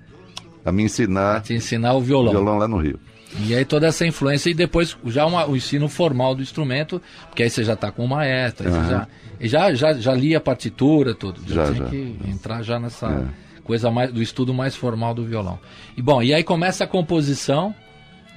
a, 0.64 0.68
a 0.68 0.72
me 0.72 0.84
ensinar 0.84 1.42
Te 1.42 1.54
ensinar 1.54 1.94
o 1.94 2.00
violão. 2.00 2.32
violão 2.32 2.56
lá 2.58 2.68
no 2.68 2.78
Rio. 2.78 2.98
E 3.40 3.54
aí 3.54 3.64
toda 3.64 3.86
essa 3.86 4.06
influência 4.06 4.48
e 4.48 4.54
depois 4.54 4.96
já 5.06 5.26
uma- 5.26 5.44
o 5.46 5.54
ensino 5.56 5.88
formal 5.88 6.34
do 6.34 6.40
instrumento, 6.42 7.02
porque 7.28 7.42
aí 7.42 7.50
você 7.50 7.62
já 7.64 7.74
está 7.74 7.90
com 7.90 8.04
o 8.04 8.08
maestro, 8.08 8.68
Aham. 8.68 8.88
já, 8.88 9.06
já, 9.40 9.74
já, 9.74 9.92
já 9.94 10.14
lia 10.14 10.38
a 10.38 10.40
partitura, 10.40 11.14
tudo. 11.14 11.40
Já, 11.46 11.66
Já, 11.66 11.72
tinha 11.72 11.84
já. 11.84 11.90
que 11.90 12.16
entrar 12.30 12.62
já 12.62 12.78
nessa 12.80 13.06
É. 13.08 13.60
coisa 13.62 13.90
mais 13.90 14.10
do 14.12 14.22
estudo 14.22 14.54
mais 14.54 14.74
formal 14.74 15.12
do 15.14 15.24
violão. 15.24 15.58
E 15.96 16.00
bom, 16.00 16.22
e 16.22 16.32
aí 16.32 16.42
começa 16.42 16.84
a 16.84 16.86
composição, 16.86 17.74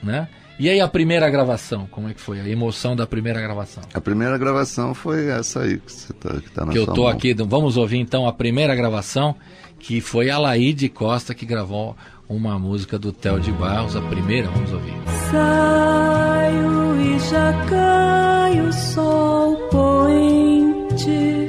né? 0.04 0.28
E 0.62 0.70
aí 0.70 0.80
a 0.80 0.88
primeira 0.88 1.28
gravação, 1.28 1.88
como 1.90 2.08
é 2.08 2.14
que 2.14 2.22
foi? 2.22 2.40
A 2.40 2.48
emoção 2.48 2.96
da 2.96 3.08
primeira 3.08 3.42
gravação. 3.42 3.82
A 3.96 4.00
primeira 4.00 4.38
gravação 4.38 4.94
foi 4.94 5.28
essa 5.28 5.62
aí 5.62 5.80
que 5.80 5.92
você 5.92 6.14
tá, 6.14 6.30
que 6.40 6.52
tá 6.52 6.64
na 6.64 6.72
Que 6.72 6.78
eu 6.78 6.86
tô 6.86 7.02
mão. 7.02 7.08
aqui, 7.08 7.34
vamos 7.34 7.78
ouvir 7.78 7.98
então 7.98 8.28
a 8.28 8.32
primeira 8.32 8.76
gravação, 8.76 9.36
que 9.80 10.00
foi 10.00 10.30
a 10.30 10.38
Laíde 10.38 10.88
Costa 10.88 11.34
que 11.34 11.48
gravou 11.48 11.98
uma 12.30 12.60
música 12.60 13.00
do 13.00 13.12
Theo 13.12 13.40
de 13.40 13.52
Barros, 13.52 13.96
a 13.96 14.02
primeira, 14.02 14.50
vamos 14.50 14.72
ouvir. 14.72 14.94
Saio 15.32 17.02
e 17.02 17.20
já 17.28 17.66
cai 17.68 18.62
o 18.62 18.72
sol 18.72 19.56
poente, 19.72 21.48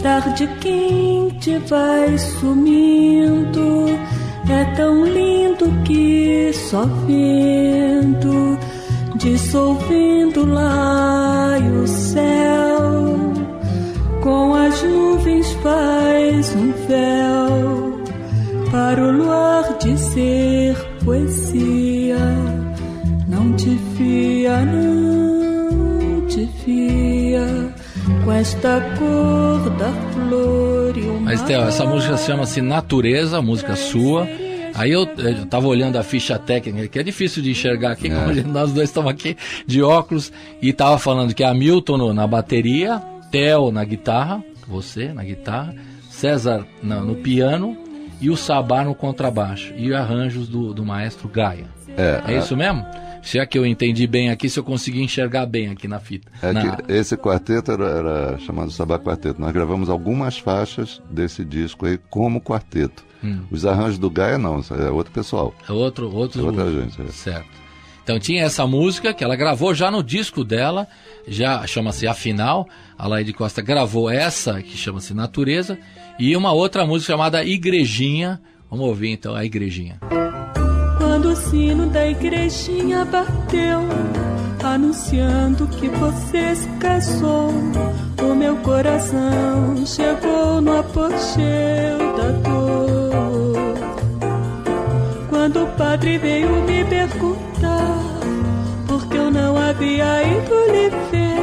tarde 0.00 0.46
quente 0.60 1.58
vai 1.68 2.16
sumindo, 2.18 3.86
é 4.52 4.64
tão 4.76 5.04
lindo 5.04 5.66
que 5.84 6.52
só 6.52 6.84
vento 7.06 8.58
dissolvendo 9.16 10.44
lá 10.46 11.56
e 11.58 11.68
o 11.78 11.86
céu 11.86 13.32
com 14.20 14.54
as 14.54 14.82
nuvens 14.82 15.50
faz 15.62 16.54
um 16.54 16.72
véu 16.86 18.02
para 18.70 19.02
o 19.02 19.12
luar 19.12 19.78
dizer 19.78 20.76
poesia. 21.04 22.18
Não 23.28 23.52
te 23.54 23.78
fia, 23.96 24.60
não 24.60 26.26
te 26.26 26.46
fia 26.64 27.72
com 28.24 28.32
esta 28.32 28.80
cor 28.98 29.70
da 29.70 29.92
flor 30.12 30.96
e 30.96 31.00
o 31.02 31.20
Mas, 31.20 31.42
Theo, 31.42 31.62
essa 31.62 31.84
música 31.84 32.16
chama-se 32.16 32.60
Natureza, 32.60 33.40
música 33.42 33.76
sua. 33.76 34.26
Aí 34.74 34.90
eu, 34.90 35.02
eu 35.18 35.46
tava 35.46 35.66
olhando 35.66 35.96
a 35.96 36.02
ficha 36.02 36.38
técnica, 36.38 36.88
que 36.88 36.98
é 36.98 37.02
difícil 37.02 37.42
de 37.42 37.50
enxergar 37.50 37.92
aqui, 37.92 38.08
gente- 38.08 38.46
nós 38.48 38.72
dois 38.72 38.88
estamos 38.88 39.10
aqui 39.10 39.36
de 39.66 39.82
óculos, 39.82 40.32
e 40.60 40.72
tava 40.72 40.98
falando 40.98 41.34
que 41.34 41.44
a 41.44 41.52
Milton 41.52 41.96
no- 41.98 42.14
na 42.14 42.26
bateria, 42.26 43.02
Theo 43.30 43.70
na 43.70 43.84
guitarra, 43.84 44.42
você 44.66 45.12
na 45.12 45.24
guitarra, 45.24 45.74
César 46.10 46.66
na- 46.82 47.00
no 47.00 47.16
piano 47.16 47.76
e 48.20 48.30
o 48.30 48.36
Sabá 48.36 48.84
no 48.84 48.94
contrabaixo, 48.94 49.72
e 49.76 49.92
arranjos 49.94 50.48
do, 50.48 50.72
do 50.72 50.84
maestro 50.84 51.28
Gaia. 51.28 51.66
É, 51.96 52.22
É 52.34 52.38
isso 52.38 52.56
mesmo? 52.56 52.84
Se 53.22 53.38
é 53.38 53.46
que 53.46 53.56
eu 53.56 53.64
entendi 53.64 54.06
bem 54.06 54.30
aqui, 54.30 54.48
se 54.48 54.58
eu 54.58 54.64
consegui 54.64 55.00
enxergar 55.02 55.46
bem 55.46 55.68
aqui 55.68 55.86
na 55.86 56.00
fita. 56.00 56.30
É 56.42 56.52
na... 56.52 56.78
esse 56.88 57.16
quarteto 57.16 57.70
era, 57.70 57.84
era, 57.84 58.38
chamado 58.38 58.70
Sabá 58.72 58.98
Quarteto. 58.98 59.40
Nós 59.40 59.52
gravamos 59.52 59.88
algumas 59.88 60.38
faixas 60.38 61.00
desse 61.08 61.44
disco 61.44 61.86
aí 61.86 61.98
como 62.10 62.40
quarteto. 62.40 63.04
Hum. 63.22 63.42
Os 63.50 63.64
arranjos 63.64 63.98
do 63.98 64.10
Gaia 64.10 64.38
não, 64.38 64.60
é 64.70 64.90
outro 64.90 65.12
pessoal. 65.12 65.54
É 65.68 65.72
outro, 65.72 66.12
outro. 66.14 66.40
É 66.40 66.44
outra 66.44 66.70
gente. 66.70 67.00
É. 67.00 67.06
Certo. 67.06 67.62
Então 68.02 68.18
tinha 68.18 68.42
essa 68.42 68.66
música 68.66 69.14
que 69.14 69.22
ela 69.22 69.36
gravou 69.36 69.72
já 69.74 69.90
no 69.90 70.02
disco 70.02 70.42
dela, 70.42 70.88
já 71.26 71.64
chama-se 71.66 72.06
Afinal. 72.06 72.68
A 72.98 73.06
Laide 73.06 73.32
Costa 73.32 73.62
gravou 73.62 74.10
essa, 74.10 74.60
que 74.60 74.76
chama-se 74.76 75.14
Natureza, 75.14 75.78
e 76.18 76.36
uma 76.36 76.52
outra 76.52 76.84
música 76.84 77.12
chamada 77.12 77.44
Igrejinha. 77.44 78.40
Vamos 78.68 78.86
ouvir 78.86 79.10
então 79.10 79.34
a 79.34 79.44
Igrejinha. 79.44 80.00
Quando 80.98 81.28
o 81.30 81.36
sino 81.36 81.90
da 81.90 82.06
igrejinha 82.06 83.04
bateu, 83.04 83.80
anunciando 84.64 85.66
que 85.68 85.88
você 85.88 86.54
se 86.54 86.68
casou, 86.78 87.50
o 88.22 88.34
meu 88.34 88.56
coração 88.58 89.84
chegou 89.84 90.60
no 90.60 90.78
apogeu 90.78 91.98
da 92.16 92.30
dor. 92.48 92.71
Quando 95.42 95.64
o 95.64 95.66
padre 95.76 96.18
veio 96.18 96.62
me 96.62 96.84
perguntar 96.84 97.98
por 98.86 99.08
que 99.08 99.16
eu 99.16 99.28
não 99.28 99.56
havia 99.56 100.22
ido 100.22 100.54
lhe 100.70 100.88
ver 101.10 101.42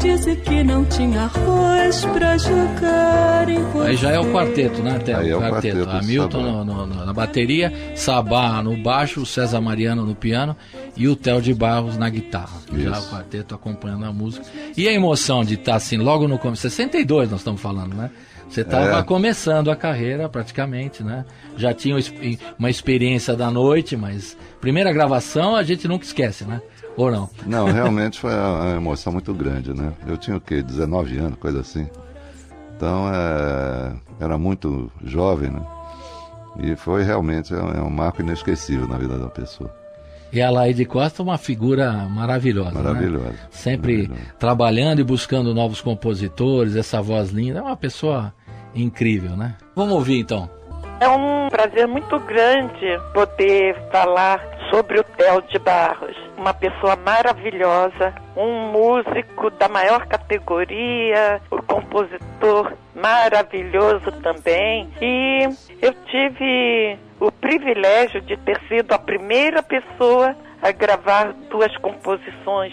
disse 0.00 0.34
que 0.36 0.64
não 0.64 0.82
tinha 0.86 1.24
arroz 1.24 2.06
pra 2.06 2.38
jogar 2.38 3.50
em 3.50 3.62
você. 3.64 3.88
Aí 3.88 3.96
já 3.96 4.12
é 4.12 4.18
o 4.18 4.32
quarteto, 4.32 4.82
né, 4.82 4.98
Théo? 5.00 5.18
Aí 5.18 5.28
é 5.28 5.36
o 5.36 5.40
quarteto. 5.40 5.84
quarteto, 5.84 6.04
Hamilton 6.04 6.40
no, 6.40 6.64
no, 6.64 6.86
no, 6.86 7.04
na 7.04 7.12
bateria, 7.12 7.70
Sabá 7.94 8.62
no 8.62 8.74
baixo, 8.78 9.20
o 9.20 9.26
César 9.26 9.60
Mariano 9.60 10.06
no 10.06 10.14
piano 10.14 10.56
e 10.96 11.06
o 11.06 11.14
Theo 11.14 11.42
de 11.42 11.52
Barros 11.52 11.98
na 11.98 12.08
guitarra. 12.08 12.62
Isso. 12.72 12.80
Já 12.80 12.98
o 12.98 13.10
quarteto 13.10 13.54
acompanhando 13.54 14.06
a 14.06 14.12
música. 14.12 14.46
E 14.74 14.88
a 14.88 14.92
emoção 14.92 15.44
de 15.44 15.52
estar 15.52 15.74
assim, 15.74 15.98
logo 15.98 16.26
no 16.26 16.38
começo, 16.38 16.62
62 16.62 17.30
nós 17.30 17.40
estamos 17.40 17.60
falando, 17.60 17.94
né? 17.94 18.10
Você 18.48 18.60
estava 18.60 18.98
é. 18.98 19.02
começando 19.02 19.70
a 19.70 19.76
carreira 19.76 20.28
praticamente, 20.28 21.02
né? 21.02 21.24
Já 21.56 21.74
tinha 21.74 21.96
uma 22.58 22.70
experiência 22.70 23.34
da 23.34 23.50
noite, 23.50 23.96
mas 23.96 24.36
primeira 24.60 24.92
gravação 24.92 25.56
a 25.56 25.62
gente 25.62 25.88
nunca 25.88 26.04
esquece, 26.04 26.44
né? 26.44 26.60
Ou 26.96 27.10
não? 27.10 27.28
Não, 27.44 27.66
realmente 27.72 28.18
foi 28.18 28.32
uma 28.32 28.76
emoção 28.76 29.12
muito 29.12 29.34
grande, 29.34 29.74
né? 29.74 29.92
Eu 30.06 30.16
tinha 30.16 30.36
o 30.36 30.40
quê? 30.40 30.62
19 30.62 31.18
anos, 31.18 31.38
coisa 31.38 31.60
assim. 31.60 31.88
Então, 32.76 33.10
é, 33.12 33.96
era 34.20 34.38
muito 34.38 34.90
jovem, 35.02 35.50
né? 35.50 35.66
E 36.58 36.76
foi 36.76 37.02
realmente 37.02 37.54
é, 37.54 37.58
é 37.58 37.82
um 37.82 37.90
marco 37.90 38.22
inesquecível 38.22 38.86
na 38.86 38.96
vida 38.96 39.18
da 39.18 39.28
pessoa. 39.28 39.74
E 40.32 40.42
a 40.42 40.50
Laide 40.50 40.84
Costa 40.84 41.22
é 41.22 41.24
uma 41.24 41.38
figura 41.38 41.92
maravilhosa. 42.08 42.72
Né? 42.72 42.82
Maravilhosa. 42.82 43.30
Né? 43.30 43.38
Sempre 43.50 44.10
trabalhando 44.38 45.00
e 45.00 45.04
buscando 45.04 45.54
novos 45.54 45.80
compositores, 45.80 46.76
essa 46.76 47.00
voz 47.00 47.30
linda. 47.30 47.60
É 47.60 47.62
uma 47.62 47.76
pessoa 47.76 48.34
incrível, 48.74 49.36
né? 49.36 49.54
Vamos 49.74 49.94
ouvir 49.94 50.18
então. 50.18 50.50
É 50.98 51.08
um 51.08 51.48
prazer 51.50 51.86
muito 51.86 52.18
grande 52.20 52.98
poder 53.12 53.76
falar 53.92 54.40
sobre 54.70 54.98
o 54.98 55.04
Theo 55.04 55.42
de 55.42 55.58
Barros. 55.58 56.16
Uma 56.38 56.54
pessoa 56.54 56.96
maravilhosa, 56.96 58.14
um 58.34 58.72
músico 58.72 59.50
da 59.50 59.68
maior 59.68 60.06
categoria, 60.06 61.40
o 61.50 61.56
um 61.56 61.62
compositor 61.62 62.72
maravilhoso 62.94 64.10
também. 64.22 64.88
E 65.02 65.42
eu 65.82 65.92
tive 66.06 66.98
o 67.20 67.30
privilégio 67.30 68.22
de 68.22 68.36
ter 68.38 68.58
sido 68.66 68.92
a 68.92 68.98
primeira 68.98 69.62
pessoa 69.62 70.34
a 70.62 70.72
gravar 70.72 71.34
duas 71.50 71.76
composições 71.76 72.72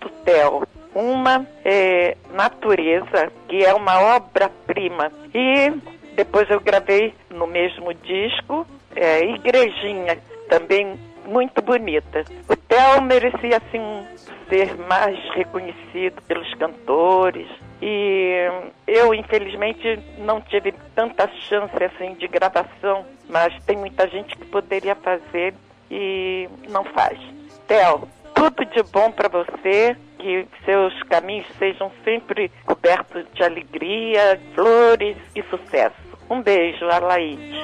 do 0.00 0.08
Theo. 0.24 0.62
Uma 0.94 1.44
é 1.64 2.16
Natureza, 2.32 3.32
que 3.48 3.64
é 3.64 3.74
uma 3.74 4.00
obra-prima, 4.16 5.10
e 5.34 5.72
depois 6.14 6.48
eu 6.50 6.60
gravei 6.60 7.14
no 7.30 7.46
mesmo 7.46 7.92
disco, 7.94 8.66
é, 8.94 9.24
Igrejinha, 9.24 10.18
também 10.48 10.98
muito 11.26 11.60
bonita. 11.62 12.24
O 12.48 12.56
Theo 12.56 13.02
merecia, 13.02 13.56
assim, 13.56 14.06
ser 14.48 14.76
mais 14.76 15.18
reconhecido 15.34 16.20
pelos 16.22 16.52
cantores. 16.54 17.48
E 17.80 18.48
eu, 18.86 19.14
infelizmente, 19.14 19.98
não 20.18 20.40
tive 20.40 20.72
tanta 20.94 21.28
chance, 21.48 21.82
assim, 21.82 22.14
de 22.14 22.28
gravação, 22.28 23.04
mas 23.28 23.54
tem 23.64 23.76
muita 23.76 24.08
gente 24.08 24.36
que 24.36 24.46
poderia 24.46 24.94
fazer 24.94 25.54
e 25.90 26.48
não 26.68 26.84
faz. 26.84 27.18
Theo, 27.66 28.08
tudo 28.34 28.64
de 28.66 28.82
bom 28.84 29.10
para 29.10 29.28
você, 29.28 29.96
que 30.18 30.46
seus 30.64 31.02
caminhos 31.04 31.46
sejam 31.58 31.90
sempre 32.02 32.50
cobertos 32.64 33.24
de 33.34 33.42
alegria, 33.42 34.40
flores 34.54 35.16
e 35.34 35.42
sucesso. 35.44 36.03
Um 36.34 36.42
beijo, 36.42 36.84
Alaide. 36.86 37.54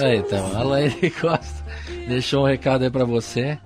É, 0.00 0.16
então, 0.16 0.58
a 0.58 0.64
Laide 0.64 1.10
Costa 1.10 1.64
deixou 2.08 2.42
um 2.42 2.46
recado 2.46 2.82
aí 2.82 2.90
para 2.90 3.04
você, 3.04 3.56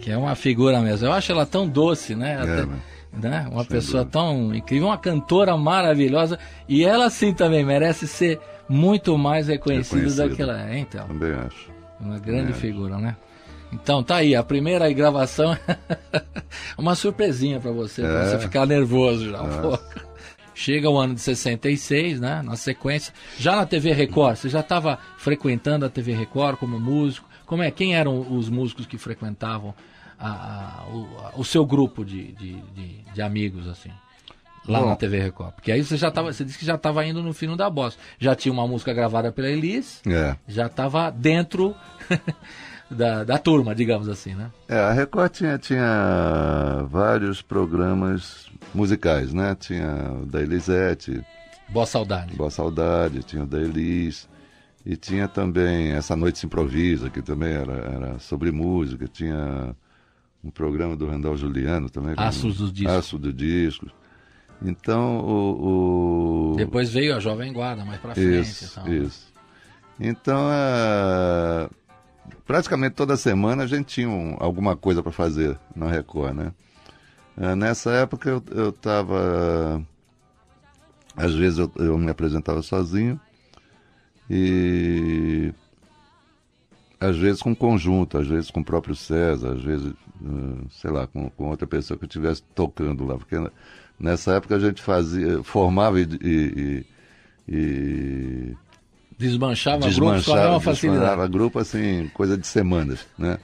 que 0.00 0.10
é 0.10 0.16
uma 0.16 0.34
figura 0.34 0.80
mesmo. 0.80 1.06
Eu 1.06 1.12
acho 1.12 1.30
ela 1.30 1.46
tão 1.46 1.68
doce, 1.68 2.16
né? 2.16 2.32
É, 2.32 2.42
Até, 2.42 3.28
né? 3.28 3.46
Uma 3.52 3.64
pessoa 3.64 4.04
tão 4.04 4.52
incrível, 4.52 4.88
uma 4.88 4.98
cantora 4.98 5.56
maravilhosa. 5.56 6.40
E 6.68 6.84
ela 6.84 7.08
sim 7.08 7.32
também 7.32 7.64
merece 7.64 8.08
ser 8.08 8.40
muito 8.68 9.16
mais 9.16 9.46
reconhecida 9.46 10.28
do 10.28 10.34
que 10.34 10.42
ela 10.42 10.60
é, 10.68 10.78
então. 10.78 11.06
Também 11.06 11.34
acho. 11.34 11.70
Uma 12.00 12.18
grande 12.18 12.52
também 12.52 12.60
figura, 12.60 12.94
acho. 12.94 13.04
né? 13.04 13.16
Então 13.72 14.02
tá 14.02 14.16
aí, 14.16 14.34
a 14.34 14.42
primeira 14.42 14.92
gravação, 14.92 15.56
uma 16.76 16.96
surpresinha 16.96 17.60
para 17.60 17.70
você, 17.70 18.02
é. 18.02 18.08
pra 18.08 18.24
você 18.24 18.38
ficar 18.40 18.66
nervoso 18.66 19.30
já 19.30 19.40
um 19.40 19.60
pouco. 19.62 20.13
Chega 20.54 20.88
o 20.88 20.96
ano 20.96 21.14
de 21.14 21.20
66, 21.20 22.20
né? 22.20 22.40
Na 22.42 22.56
sequência, 22.56 23.12
já 23.38 23.56
na 23.56 23.66
TV 23.66 23.92
Record, 23.92 24.36
você 24.36 24.48
já 24.48 24.60
estava 24.60 24.98
frequentando 25.18 25.84
a 25.84 25.90
TV 25.90 26.14
Record 26.14 26.58
como 26.58 26.78
músico? 26.78 27.28
Como 27.44 27.62
é? 27.62 27.70
Quem 27.70 27.94
eram 27.94 28.32
os 28.36 28.48
músicos 28.48 28.86
que 28.86 28.96
frequentavam 28.96 29.74
a, 30.18 30.28
a, 30.28 30.86
o, 30.86 31.18
a, 31.18 31.32
o, 31.36 31.44
seu 31.44 31.66
grupo 31.66 32.04
de, 32.04 32.32
de, 32.32 32.54
de, 32.54 33.04
de 33.12 33.22
amigos, 33.22 33.66
assim? 33.66 33.90
Lá 34.66 34.80
Bom. 34.80 34.88
na 34.88 34.96
TV 34.96 35.20
Record. 35.20 35.52
Porque 35.54 35.70
aí 35.70 35.84
você 35.84 35.96
já 35.96 36.10
tava, 36.10 36.32
você 36.32 36.44
disse 36.44 36.58
que 36.58 36.64
já 36.64 36.76
estava 36.76 37.04
indo 37.04 37.22
no 37.22 37.34
fino 37.34 37.56
da 37.56 37.68
bossa. 37.68 37.98
Já 38.18 38.34
tinha 38.34 38.52
uma 38.52 38.66
música 38.66 38.94
gravada 38.94 39.30
pela 39.30 39.48
Elis, 39.48 40.00
é. 40.06 40.36
já 40.48 40.66
estava 40.66 41.10
dentro 41.10 41.74
da, 42.90 43.24
da 43.24 43.38
turma, 43.38 43.74
digamos 43.74 44.08
assim, 44.08 44.34
né? 44.34 44.50
É, 44.68 44.78
a 44.78 44.92
Record 44.92 45.32
tinha, 45.32 45.58
tinha 45.58 46.86
vários 46.88 47.42
programas 47.42 48.43
musicais, 48.74 49.32
né? 49.32 49.54
Tinha 49.54 50.12
o 50.22 50.26
da 50.26 50.40
Elisete. 50.40 51.24
Boa 51.68 51.86
Saudade. 51.86 52.34
Boa 52.36 52.50
Saudade, 52.50 53.22
tinha 53.22 53.42
o 53.42 53.46
da 53.46 53.58
Elis. 53.58 54.28
E 54.84 54.96
tinha 54.96 55.26
também 55.26 55.92
Essa 55.92 56.14
Noite 56.14 56.38
Se 56.38 56.46
Improvisa, 56.46 57.08
que 57.08 57.22
também 57.22 57.52
era, 57.54 57.72
era 57.72 58.18
sobre 58.18 58.50
música. 58.50 59.08
Tinha 59.08 59.74
um 60.42 60.50
programa 60.50 60.94
do 60.94 61.06
Randall 61.06 61.36
Juliano 61.36 61.88
também. 61.88 62.14
Aços 62.18 62.58
do 62.58 62.70
Disco. 62.70 62.90
Aços 62.90 63.20
do 63.20 63.32
Disco. 63.32 63.86
Então, 64.62 65.18
o, 65.18 66.52
o... 66.52 66.56
Depois 66.56 66.92
veio 66.92 67.16
a 67.16 67.20
Jovem 67.20 67.52
Guarda, 67.52 67.84
mais 67.84 68.00
pra 68.00 68.14
frente. 68.14 68.40
Isso, 68.40 68.80
então. 68.80 68.92
isso. 68.92 69.32
Então, 69.98 70.48
é 70.50 71.68
praticamente 72.46 72.94
toda 72.94 73.16
semana 73.16 73.64
a 73.64 73.66
gente 73.66 73.86
tinha 73.86 74.08
um, 74.08 74.36
alguma 74.38 74.76
coisa 74.76 75.02
para 75.02 75.12
fazer 75.12 75.58
na 75.74 75.88
Record, 75.88 76.34
né? 76.34 76.52
É, 77.36 77.54
nessa 77.54 77.90
época 77.92 78.42
eu 78.52 78.70
estava. 78.70 79.84
Às 81.16 81.34
vezes 81.34 81.58
eu, 81.58 81.70
eu, 81.76 81.98
me 81.98 82.10
apresentava 82.10 82.62
sozinho 82.62 83.20
e. 84.30 85.52
Às 87.00 87.18
vezes 87.18 87.42
com 87.42 87.54
conjunto, 87.54 88.16
às 88.16 88.26
vezes 88.26 88.50
com 88.50 88.60
o 88.60 88.64
próprio 88.64 88.94
César, 88.94 89.52
às 89.52 89.62
vezes, 89.62 89.92
uh, 90.22 90.66
sei 90.70 90.90
lá, 90.90 91.06
com, 91.06 91.28
com 91.30 91.50
outra 91.50 91.66
pessoa 91.66 91.98
que 91.98 92.06
estivesse 92.06 92.42
tocando 92.54 93.04
lá. 93.04 93.18
Porque 93.18 93.36
nessa 93.98 94.34
época 94.34 94.56
a 94.56 94.58
gente 94.58 94.80
fazia, 94.80 95.42
formava 95.42 96.00
e, 96.00 96.08
e, 96.22 96.86
e 97.46 98.56
Desmanchava, 99.18 99.86
desmanchava 99.86 100.40
grupo 100.40 100.50
com 100.50 100.56
a 100.56 100.60
facilidade. 100.60 101.00
Desmanchava 101.00 101.28
grupo 101.28 101.58
assim, 101.58 102.10
coisa 102.14 102.36
de 102.36 102.46
semanas, 102.46 103.06
né? 103.18 103.38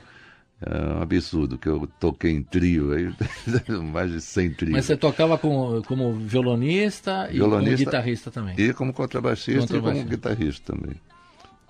É 0.62 0.98
um 0.98 1.02
absurdo 1.02 1.56
que 1.56 1.66
eu 1.66 1.88
toquei 1.98 2.32
em 2.32 2.42
trio, 2.42 2.92
aí, 2.92 3.10
mais 3.82 4.12
de 4.12 4.20
100 4.20 4.50
trios. 4.54 4.72
Mas 4.72 4.84
você 4.84 4.96
tocava 4.96 5.38
como, 5.38 5.82
como 5.84 6.12
violonista, 6.12 7.28
violonista 7.28 7.72
e 7.72 7.76
como 7.76 7.86
guitarrista 7.86 8.30
também? 8.30 8.54
E 8.58 8.74
como 8.74 8.92
contrabaixista, 8.92 9.60
contrabaixista. 9.60 9.98
e 9.98 10.02
como 10.02 10.10
guitarrista 10.10 10.72
também. 10.74 10.96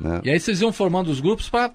Né? 0.00 0.20
E 0.24 0.30
aí 0.30 0.40
vocês 0.40 0.60
iam 0.62 0.72
formando 0.72 1.08
os 1.08 1.20
grupos 1.20 1.48
para 1.48 1.68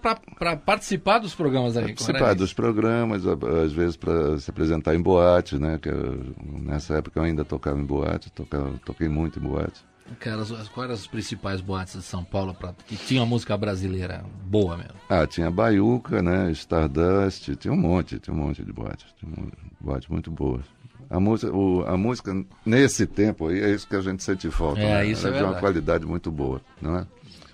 participar 0.57 1.19
dos 1.19 1.35
programas 1.35 1.75
da 1.75 1.81
Record? 1.81 1.99
Participar 1.99 2.33
dos 2.33 2.53
programas, 2.53 3.23
às 3.25 3.71
vezes 3.71 3.95
para 3.95 4.37
se 4.39 4.49
apresentar 4.49 4.95
em 4.95 5.01
boate, 5.01 5.57
né? 5.57 5.77
Que 5.79 5.89
eu, 5.89 6.33
nessa 6.43 6.95
época 6.95 7.19
eu 7.19 7.23
ainda 7.23 7.45
tocava 7.45 7.79
em 7.79 7.85
boate, 7.85 8.31
tocava, 8.31 8.73
toquei 8.83 9.07
muito 9.07 9.39
em 9.39 9.43
boate. 9.43 9.85
Cara, 10.19 10.43
quais 10.45 10.77
eram 10.77 10.93
as 10.93 11.07
principais 11.07 11.61
boates 11.61 11.95
de 11.95 12.03
São 12.03 12.23
Paulo 12.23 12.53
pra, 12.53 12.73
que 12.85 12.95
tinha 12.95 13.25
música 13.25 13.57
brasileira 13.57 14.23
boa 14.43 14.77
mesmo? 14.77 14.93
Ah, 15.09 15.25
tinha 15.25 15.49
Baiuca, 15.49 16.21
né? 16.21 16.51
Stardust, 16.51 17.55
tinha 17.55 17.73
um 17.73 17.77
monte, 17.77 18.19
tinha 18.19 18.33
um 18.33 18.37
monte 18.39 18.63
de 18.63 18.71
boates. 18.71 19.07
Tinha 19.19 19.31
um, 19.31 19.49
boates 19.81 20.07
muito 20.07 20.29
boas. 20.29 20.63
A 21.09 21.19
música, 21.19 21.51
o, 21.55 21.83
a 21.85 21.97
música, 21.97 22.33
nesse 22.65 23.05
tempo 23.05 23.47
aí, 23.47 23.59
é 23.61 23.71
isso 23.71 23.87
que 23.87 23.95
a 23.95 24.01
gente 24.01 24.23
sente 24.23 24.49
falta. 24.49 24.79
É, 24.79 24.95
né? 25.03 25.07
isso 25.07 25.25
é 25.25 25.29
Ela 25.29 25.37
de 25.37 25.43
uma 25.43 25.51
verdade. 25.53 25.61
qualidade 25.61 26.05
muito 26.05 26.31
boa, 26.31 26.61
não 26.81 26.97
é? 26.97 27.07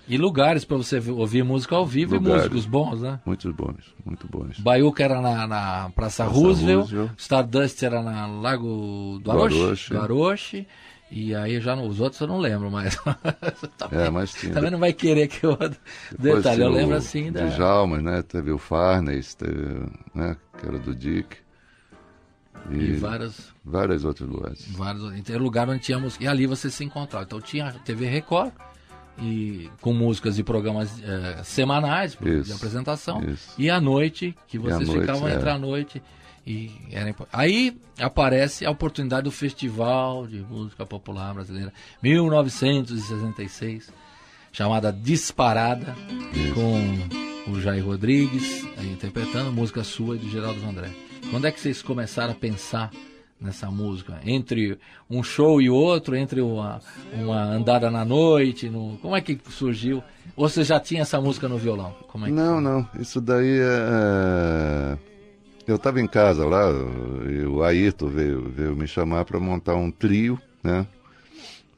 E 0.08 0.18
lugares 0.18 0.64
pra 0.64 0.76
você 0.76 0.98
ouvir 1.10 1.44
música 1.44 1.76
ao 1.76 1.86
vivo 1.86 2.16
Lugares. 2.16 2.44
e 2.44 2.48
músicos 2.48 2.66
bons, 2.66 3.00
né? 3.00 3.20
Muitos 3.24 3.54
bons, 3.54 3.94
muito 4.04 4.26
bons. 4.26 4.58
Baiuca 4.58 5.04
era 5.04 5.20
na, 5.20 5.46
na 5.46 5.90
Praça, 5.94 6.24
Praça 6.24 6.24
Roosevelt, 6.24 6.80
Roosevelt. 6.80 7.10
Stardust 7.18 7.82
era 7.82 8.02
na 8.02 8.26
Lago 8.26 9.20
do 9.22 9.30
Aroche. 9.30 10.66
E 11.14 11.34
aí 11.34 11.60
já 11.60 11.74
os 11.74 12.00
outros 12.00 12.18
eu 12.22 12.26
não 12.26 12.38
lembro, 12.38 12.70
mas 12.70 12.96
É, 13.92 14.08
mas 14.08 14.32
tinha. 14.32 14.54
também 14.54 14.70
não 14.70 14.78
vai 14.78 14.94
querer 14.94 15.28
que 15.28 15.44
eu 15.44 15.58
detalhe, 16.18 16.62
eu 16.62 16.70
lembro 16.70 16.96
assim 16.96 17.30
da... 17.30 17.44
Djalma, 17.48 18.00
né? 18.00 18.22
Teve 18.22 18.50
o 18.50 18.56
Farnes, 18.56 19.34
teve, 19.34 19.86
né? 20.14 20.34
Que 20.58 20.66
era 20.66 20.78
do 20.78 20.94
Dick. 20.94 21.36
E, 22.70 22.76
E 22.76 22.92
várias, 22.94 23.52
várias 23.62 24.04
outras 24.06 24.26
boates. 24.26 24.72
vários, 24.74 25.14
então, 25.14 25.34
era 25.34 25.44
lugar 25.44 25.68
onde 25.68 25.80
tinha 25.80 25.98
música, 25.98 26.24
e 26.24 26.28
ali 26.28 26.46
você 26.46 26.70
se 26.70 26.82
encontrava. 26.82 27.26
Então 27.26 27.42
tinha 27.42 27.72
TV 27.84 28.06
Record, 28.06 28.52
e, 29.18 29.68
com 29.82 29.92
músicas 29.92 30.38
e 30.38 30.42
programas 30.42 30.98
eh, 31.02 31.42
semanais 31.44 32.16
de 32.18 32.38
Isso, 32.40 32.54
apresentação, 32.54 33.22
isso. 33.24 33.54
e 33.58 33.68
à 33.68 33.78
noite, 33.78 34.34
que 34.48 34.58
vocês 34.58 34.88
noite, 34.88 35.00
ficavam 35.00 35.28
é. 35.28 35.34
entre 35.34 35.50
a 35.50 35.58
noite. 35.58 36.02
E 36.46 36.70
era 36.90 37.14
Aí 37.32 37.76
aparece 37.98 38.66
a 38.66 38.70
oportunidade 38.70 39.24
do 39.24 39.30
Festival 39.30 40.26
de 40.26 40.38
Música 40.40 40.84
Popular 40.84 41.34
Brasileira 41.34 41.72
1966, 42.02 43.92
chamada 44.52 44.92
Disparada, 44.92 45.94
com 46.54 47.52
o 47.52 47.60
Jair 47.60 47.84
Rodrigues 47.84 48.64
interpretando 48.82 49.52
música 49.52 49.84
sua 49.84 50.16
e 50.16 50.18
do 50.18 50.28
Geraldo 50.28 50.60
Vandré. 50.60 50.90
Quando 51.30 51.46
é 51.46 51.52
que 51.52 51.60
vocês 51.60 51.80
começaram 51.80 52.32
a 52.32 52.36
pensar 52.36 52.90
nessa 53.40 53.70
música? 53.70 54.20
Entre 54.24 54.78
um 55.08 55.22
show 55.22 55.62
e 55.62 55.70
outro, 55.70 56.16
entre 56.16 56.40
uma, 56.40 56.80
uma 57.14 57.42
andada 57.42 57.90
na 57.90 58.04
noite, 58.04 58.68
no... 58.68 58.98
como 59.00 59.14
é 59.14 59.20
que 59.20 59.38
surgiu? 59.48 60.02
Ou 60.36 60.48
você 60.48 60.64
já 60.64 60.80
tinha 60.80 61.02
essa 61.02 61.20
música 61.20 61.48
no 61.48 61.56
violão? 61.56 61.94
É 62.26 62.30
Não, 62.30 62.60
não. 62.60 62.88
Isso 62.98 63.20
daí 63.20 63.58
é. 63.60 64.98
Eu 65.66 65.76
estava 65.76 66.00
em 66.00 66.06
casa 66.06 66.44
lá, 66.44 66.68
e 67.30 67.44
o 67.44 67.62
Ayrton 67.62 68.08
veio, 68.08 68.48
veio 68.50 68.74
me 68.76 68.86
chamar 68.86 69.24
para 69.24 69.38
montar 69.38 69.76
um 69.76 69.90
trio, 69.90 70.38
né? 70.62 70.86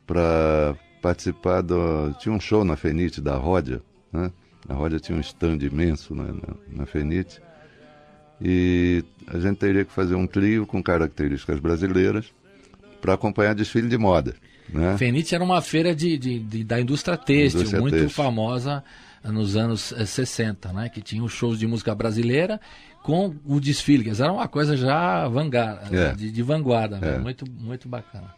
Para 0.07 0.75
participar 1.03 1.61
do. 1.63 2.13
Tinha 2.19 2.35
um 2.35 2.41
show 2.41 2.65
na 2.65 2.77
Fenite 2.77 3.21
da 3.21 3.37
Ródia, 3.37 3.83
né? 4.13 4.31
A 4.69 4.75
Ródia 4.75 4.99
tinha 4.99 5.17
um 5.17 5.21
stand 5.21 5.59
imenso 5.63 6.15
na, 6.15 6.25
na, 6.25 6.55
na 6.69 6.87
Fenite. 6.87 7.41
E 8.41 9.05
a 9.27 9.39
gente 9.39 9.57
teria 9.59 9.85
que 9.85 9.93
fazer 9.93 10.15
um 10.15 10.27
trio 10.27 10.67
com 10.67 10.83
características 10.83 11.61
brasileiras 11.61 12.27
para 13.01 13.15
acompanhar 13.15 13.55
desfile 13.55 13.89
de 13.89 13.97
moda. 13.99 14.35
Né? 14.69 14.97
Fenite 14.99 15.35
era 15.35 15.45
uma 15.45 15.61
feira 15.61 15.95
de, 15.95 16.17
de- 16.17 16.39
de- 16.41 16.65
da 16.65 16.81
indústria 16.81 17.17
têxtil, 17.17 17.61
Indústria 17.61 17.81
muito 17.83 17.95
têxtil. 17.99 18.11
famosa 18.11 18.83
nos 19.25 19.57
anos 19.57 19.93
eh, 19.93 20.05
60, 20.07 20.73
né? 20.73 20.89
Que 20.89 21.01
tinha 21.01 21.23
os 21.23 21.33
shows 21.33 21.59
de 21.59 21.67
música 21.67 21.95
brasileira 21.95 22.61
com 23.03 23.35
o 23.45 23.61
desfile, 23.61 24.05
que 24.05 24.11
era 24.23 24.33
uma 24.33 24.49
coisa 24.49 24.77
já 24.77 25.27
vanguarda, 25.29 25.89
É. 25.97 26.13
de, 26.15 26.31
de 26.31 26.43
vanguarda, 26.43 26.99
né? 26.99 27.17
É. 27.17 27.19
muito, 27.19 27.45
muito 27.51 27.89
bacana. 27.89 28.35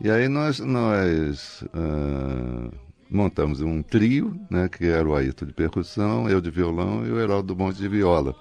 E 0.00 0.10
aí 0.10 0.28
nós, 0.28 0.58
nós 0.60 1.62
ah, 1.74 2.70
montamos 3.10 3.60
um 3.60 3.82
trio, 3.82 4.38
né, 4.50 4.68
que 4.68 4.86
era 4.86 5.06
o 5.08 5.14
Ayrton 5.14 5.46
de 5.46 5.52
percussão, 5.52 6.28
eu 6.28 6.40
de 6.40 6.50
violão 6.50 7.06
e 7.06 7.10
o 7.10 7.20
Heraldo 7.20 7.54
Monte 7.56 7.76
de 7.78 7.88
viola. 7.88 8.34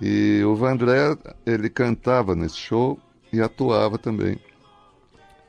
E 0.00 0.42
o 0.44 0.54
Vandré, 0.56 1.16
ele 1.46 1.68
cantava 1.70 2.34
nesse 2.34 2.56
show 2.56 2.98
e 3.32 3.40
atuava 3.40 3.98
também. 3.98 4.38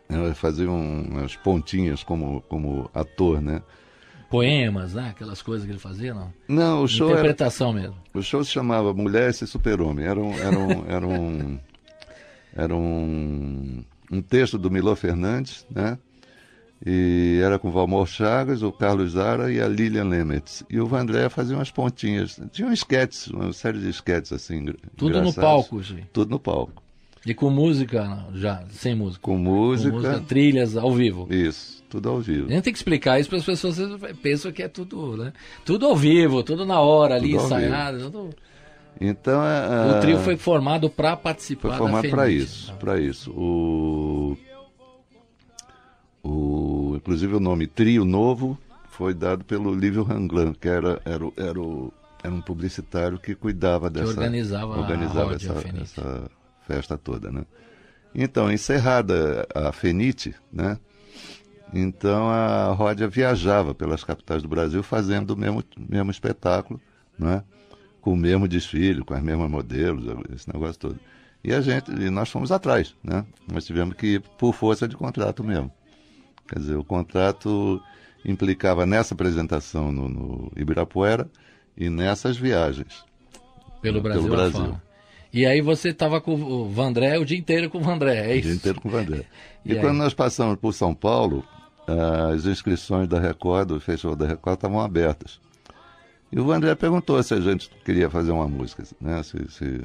Ele 0.10 0.34
fazia 0.36 0.70
um- 0.70 1.04
umas 1.08 1.36
pontinhas 1.36 2.04
como, 2.04 2.42
como 2.42 2.90
ator, 2.94 3.42
né? 3.42 3.62
Poemas, 4.34 4.96
né? 4.96 5.10
Aquelas 5.12 5.44
coisas 5.44 5.64
que 5.64 5.72
ele 5.72 5.78
fazia, 5.78 6.12
não? 6.12 6.34
Não, 6.48 6.82
o 6.82 6.88
show 6.88 7.10
era, 7.10 7.20
Interpretação 7.20 7.72
mesmo. 7.72 7.96
o 8.12 8.22
show 8.24 8.44
se 8.44 8.50
chamava 8.50 8.92
Mulher 8.92 9.30
e 9.30 9.34
Super-Homem. 9.34 10.08
Era 10.08 10.20
um, 10.20 10.34
era 10.34 10.58
um, 10.58 10.86
era 10.90 11.08
um, 11.08 11.60
era 12.56 12.76
um, 12.76 13.86
um 14.12 14.22
texto 14.24 14.58
do 14.58 14.72
Milô 14.72 14.96
Fernandes, 14.96 15.68
né? 15.70 16.00
E 16.84 17.40
era 17.44 17.60
com 17.60 17.68
o 17.68 17.72
Valmor 17.72 18.08
Chagas, 18.08 18.64
o 18.64 18.72
Carlos 18.72 19.12
Zara 19.12 19.52
e 19.54 19.62
a 19.62 19.68
Lilian 19.68 20.06
Lemetz. 20.06 20.64
E 20.68 20.80
o 20.80 20.88
Vandré 20.88 21.30
fazia 21.30 21.56
umas 21.56 21.70
pontinhas. 21.70 22.42
Tinha 22.52 22.68
um 22.68 22.74
esquetes, 22.74 23.28
uma 23.28 23.54
série 23.54 23.78
de 23.78 23.90
esquetes 23.90 24.34
assim. 24.34 24.66
Tudo 24.98 25.12
no 25.14 25.20
engraçados. 25.20 25.36
palco, 25.36 25.82
Gi. 25.84 26.06
Tudo 26.12 26.32
no 26.32 26.40
palco. 26.40 26.83
E 27.26 27.34
com 27.34 27.50
música, 27.50 28.26
já, 28.34 28.64
sem 28.70 28.94
música. 28.96 29.22
Com 29.22 29.38
Com 29.38 29.38
música. 29.44 29.92
música, 29.96 30.20
trilhas 30.28 30.76
ao 30.76 30.92
vivo. 30.92 31.26
Isso, 31.34 31.82
tudo 31.90 32.10
ao 32.10 32.20
vivo. 32.20 32.48
A 32.50 32.52
gente 32.52 32.64
tem 32.64 32.74
que 32.74 32.80
explicar 32.80 33.20
isso 33.20 33.30
para 33.30 33.38
as 33.40 33.46
pessoas 33.46 33.78
que 33.78 34.14
pensam 34.16 34.52
que 34.52 34.62
é 34.62 34.68
tudo, 34.68 35.16
né? 35.16 35.32
Tudo 35.64 35.86
ao 35.86 35.96
vivo, 35.96 36.44
tudo 36.44 36.66
na 36.66 36.80
hora 36.82 37.16
ali, 37.16 37.32
Tudo 37.32 37.44
ensaiado. 37.46 38.12
tudo- 38.12 38.30
Então, 39.00 39.40
a- 39.42 39.98
O 39.98 40.02
trio 40.02 40.20
foi 40.20 40.36
formado 40.38 40.90
para 40.90 41.16
participar 41.16 41.70
Foi 41.70 41.78
formado 41.78 42.10
para 42.10 42.30
isso, 42.30 42.74
para 42.76 43.00
isso. 43.00 43.32
O, 43.32 44.38
o, 46.24 46.94
inclusive 46.96 47.36
o 47.36 47.40
nome 47.40 47.68
Trio 47.68 48.06
Novo 48.06 48.58
foi 48.90 49.14
dado 49.14 49.44
pelo 49.44 49.74
Lívio 49.74 50.04
Ranglan, 50.04 50.54
que 50.54 50.68
era, 50.68 51.02
era, 51.06 51.26
era, 51.38 51.60
era 52.24 52.34
um 52.34 52.42
publicitário 52.42 53.18
que 53.18 53.34
cuidava 53.34 53.90
dessa 53.90 54.10
organizava 54.10 54.76
a 54.76 54.80
organizava 54.80 55.36
essa, 55.36 55.52
a 55.54 55.56
Fenite. 55.56 55.84
essa 55.84 56.32
festa 56.68 56.98
toda, 56.98 57.32
né? 57.32 57.46
Então, 58.16 58.52
encerrada 58.52 59.48
a 59.54 59.72
Fenite, 59.72 60.36
né? 60.52 60.78
Então 61.74 62.30
a 62.30 62.72
Ródia 62.72 63.08
viajava 63.08 63.74
pelas 63.74 64.04
capitais 64.04 64.44
do 64.44 64.48
Brasil 64.48 64.84
fazendo 64.84 65.32
o 65.32 65.38
mesmo, 65.38 65.64
mesmo 65.90 66.12
espetáculo, 66.12 66.80
né? 67.18 67.44
com 68.04 68.12
o 68.12 68.18
mesmo 68.18 68.50
desfile, 68.50 69.04
com 69.04 69.14
as 69.14 69.24
mesmas 69.24 69.50
modelos, 69.50 70.06
esse 70.36 70.52
negócio 70.52 70.78
todo. 70.78 71.00
E 71.42 71.54
a 71.54 71.62
gente, 71.62 71.90
e 71.90 72.10
nós 72.10 72.30
fomos 72.30 72.52
atrás, 72.52 72.94
né? 73.02 73.26
Nós 73.52 73.66
tivemos 73.66 73.96
que 73.96 74.16
ir 74.16 74.20
por 74.38 74.54
força 74.54 74.88
de 74.88 74.96
contrato 74.96 75.42
mesmo. 75.42 75.72
Quer 76.48 76.60
dizer, 76.60 76.76
o 76.76 76.84
contrato 76.84 77.82
implicava 78.26 78.86
nessa 78.86 79.14
apresentação 79.14 79.92
no, 79.92 80.10
no 80.10 80.52
Ibirapuera 80.56 81.30
e 81.78 81.90
nessas 81.90 82.38
viagens. 82.38 83.06
Pelo 83.82 84.02
Pelo 84.02 84.02
Brasil, 84.02 84.30
Brasil. 84.30 84.62
afora. 84.62 84.84
E 85.34 85.46
aí 85.48 85.62
você 85.62 85.90
estava 85.90 86.22
com 86.22 86.36
o 86.36 86.70
Vandré 86.70 87.18
o 87.18 87.26
dia 87.26 87.38
inteiro 87.38 87.70
com 87.70 87.80
o 87.80 87.82
Vandré, 87.82 88.32
é 88.32 88.36
O 88.36 88.36
isso? 88.36 88.48
dia 88.48 88.56
inteiro 88.56 88.80
com 88.80 88.88
o 88.88 88.92
Vandré. 88.92 89.26
E 89.66 89.72
E, 89.74 89.80
quando 89.80 89.98
nós 89.98 90.14
passamos 90.14 90.58
por 90.58 90.74
São 90.74 90.94
Paulo, 90.94 91.44
as 92.34 92.46
inscrições 92.46 93.08
da 93.08 93.20
Record, 93.20 93.70
do 93.70 93.80
Festival 93.80 94.16
da 94.16 94.28
Record, 94.28 94.56
estavam 94.58 94.82
abertas. 94.82 95.40
E 96.32 96.40
o 96.40 96.46
Vandré 96.46 96.76
perguntou 96.76 97.22
se 97.24 97.34
a 97.34 97.40
gente 97.40 97.70
queria 97.86 98.10
fazer 98.10 98.32
uma 98.32 98.48
música, 98.48 98.84
né? 99.00 99.24
se, 99.24 99.38
se 99.50 99.82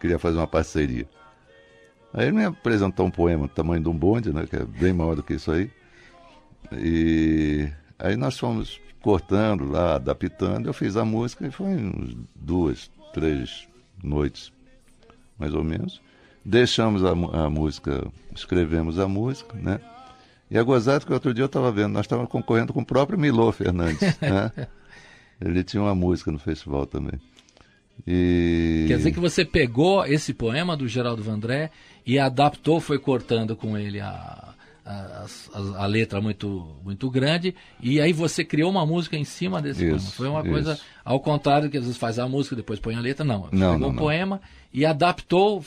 queria 0.00 0.18
fazer 0.18 0.38
uma 0.38 0.46
parceria. 0.46 1.06
Aí 2.14 2.28
ele 2.28 2.36
me 2.36 2.44
apresentou 2.44 3.06
um 3.06 3.10
poema 3.10 3.46
do 3.46 3.52
tamanho 3.52 3.82
de 3.82 3.88
um 3.88 3.96
bonde, 3.96 4.32
né? 4.32 4.46
que 4.46 4.56
é 4.56 4.64
bem 4.64 4.92
maior 4.92 5.14
do 5.14 5.22
que 5.22 5.34
isso 5.34 5.52
aí. 5.52 5.70
E 6.72 7.68
aí 7.98 8.16
nós 8.16 8.38
fomos 8.38 8.80
cortando 9.02 9.64
lá, 9.70 9.96
adaptando, 9.96 10.66
eu 10.68 10.72
fiz 10.72 10.96
a 10.96 11.04
música 11.04 11.46
e 11.46 11.50
foi 11.50 11.66
uns 11.68 12.16
duas, 12.34 12.90
três 13.12 13.68
noites, 14.02 14.52
mais 15.38 15.54
ou 15.54 15.62
menos. 15.64 16.00
Deixamos 16.44 17.04
a, 17.04 17.10
a 17.10 17.50
música, 17.50 18.06
escrevemos 18.34 18.98
a 18.98 19.06
música, 19.06 19.56
né? 19.58 19.80
E 20.50 20.56
é 20.56 20.62
gozado 20.62 21.04
que 21.04 21.12
outro 21.12 21.34
dia 21.34 21.42
eu 21.42 21.46
estava 21.46 21.70
vendo, 21.70 21.92
nós 21.92 22.06
estávamos 22.06 22.30
concorrendo 22.30 22.72
com 22.72 22.80
o 22.80 22.86
próprio 22.86 23.18
Milô 23.18 23.52
Fernandes, 23.52 24.00
né? 24.20 24.50
Ele 25.40 25.62
tinha 25.62 25.82
uma 25.82 25.94
música 25.94 26.32
no 26.32 26.38
festival 26.38 26.86
também. 26.86 27.20
E... 28.06 28.84
Quer 28.88 28.96
dizer 28.96 29.12
que 29.12 29.20
você 29.20 29.44
pegou 29.44 30.04
esse 30.06 30.32
poema 30.32 30.76
do 30.76 30.86
Geraldo 30.88 31.22
Vandré 31.22 31.70
e 32.06 32.18
adaptou, 32.18 32.80
foi 32.80 32.98
cortando 32.98 33.54
com 33.56 33.76
ele 33.76 34.00
a, 34.00 34.54
a, 34.86 35.26
a- 35.52 35.82
a 35.82 35.86
letra 35.86 36.20
muito, 36.20 36.76
muito 36.84 37.10
grande, 37.10 37.54
e 37.82 38.00
aí 38.00 38.12
você 38.12 38.44
criou 38.44 38.70
uma 38.70 38.86
música 38.86 39.16
em 39.16 39.24
cima 39.24 39.60
desse 39.60 39.84
Isso, 39.84 39.90
poema. 39.96 40.10
Foi 40.12 40.28
uma 40.28 40.40
isso. 40.40 40.50
coisa 40.50 40.80
ao 41.04 41.20
contrário 41.20 41.68
que 41.68 41.76
às 41.76 41.84
vezes 41.84 41.98
faz 41.98 42.18
a 42.18 42.28
música, 42.28 42.56
depois 42.56 42.78
põe 42.80 42.94
a 42.94 43.00
letra, 43.00 43.24
não. 43.24 43.42
Você 43.42 43.56
Não, 43.56 43.72
pegou 43.74 43.78
não, 43.80 43.88
um 43.88 43.92
não. 43.92 43.98
poema 43.98 44.40
e 44.72 44.84
adaptou, 44.84 45.64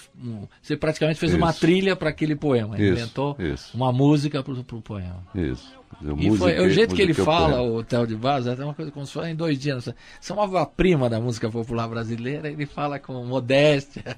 você 0.62 0.78
praticamente 0.78 1.20
fez 1.20 1.34
uma 1.34 1.49
Isso. 1.49 1.60
trilha 1.60 1.95
para 1.95 2.10
aquele 2.10 2.36
poema, 2.36 2.76
Isso, 2.80 2.91
inventou 2.93 3.36
isso. 3.39 3.76
uma 3.76 3.91
música 3.91 4.43
para 4.43 4.54
o 4.54 4.64
poema. 4.82 5.24
Isso. 5.34 5.72
Eu 6.02 6.18
E 6.18 6.22
foi, 6.38 6.54
o 6.54 6.64
musiquei- 6.64 6.70
jeito 6.72 6.95
que 6.95 7.02
ele 7.02 7.12
o 7.12 7.16
fala, 7.16 7.58
poema. 7.58 7.78
o 7.80 7.84
Theo 7.84 8.08
de 8.08 8.16
Barros, 8.16 8.47
é 8.47 8.54
uma 8.64 8.74
coisa 8.74 8.91
como 8.91 9.06
se 9.06 9.12
fosse 9.12 9.30
em 9.30 9.36
dois 9.36 9.60
dias. 9.60 9.86
Você 10.20 10.32
é 10.32 10.34
uma 10.36 10.43
obra-prima 10.43 11.10
da 11.10 11.20
música 11.20 11.49
popular 11.49 11.88
brasileira, 11.88 12.49
ele 12.49 12.66
fala 12.66 12.97
com 12.99 13.14
modéstia. 13.26 14.18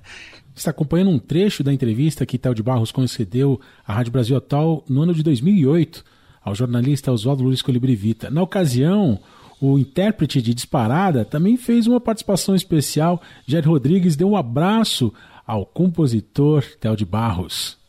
Está 0.56 0.70
acompanhando 0.72 1.10
um 1.12 1.20
trecho 1.20 1.64
da 1.64 1.74
entrevista 1.74 2.26
que 2.26 2.38
Théo 2.38 2.54
de 2.54 2.62
Barros 2.62 2.92
concedeu 2.92 3.60
à 3.88 3.94
Rádio 3.94 4.12
Brasil 4.12 4.38
Atual 4.38 4.84
no 4.88 5.02
ano 5.02 5.14
de 5.14 5.24
2008, 5.24 6.04
ao 6.44 6.54
jornalista 6.54 7.12
Oswaldo 7.12 7.44
Luiz 7.44 7.62
Colibrivita. 7.62 8.30
Na 8.30 8.44
ocasião, 8.44 9.20
o 9.66 9.80
intérprete 9.80 10.41
de 10.41 10.53
Disparada 10.53 11.24
também 11.24 11.55
fez 11.55 11.88
uma 11.88 12.01
participação 12.01 12.53
especial. 12.53 13.22
Jair 13.47 13.66
Rodrigues 13.66 14.18
deu 14.18 14.30
um 14.30 14.36
abraço 14.36 15.14
ao 15.47 15.66
compositor 15.66 16.66
Theo 16.82 16.97
de 16.97 17.05
Barros. 17.05 17.80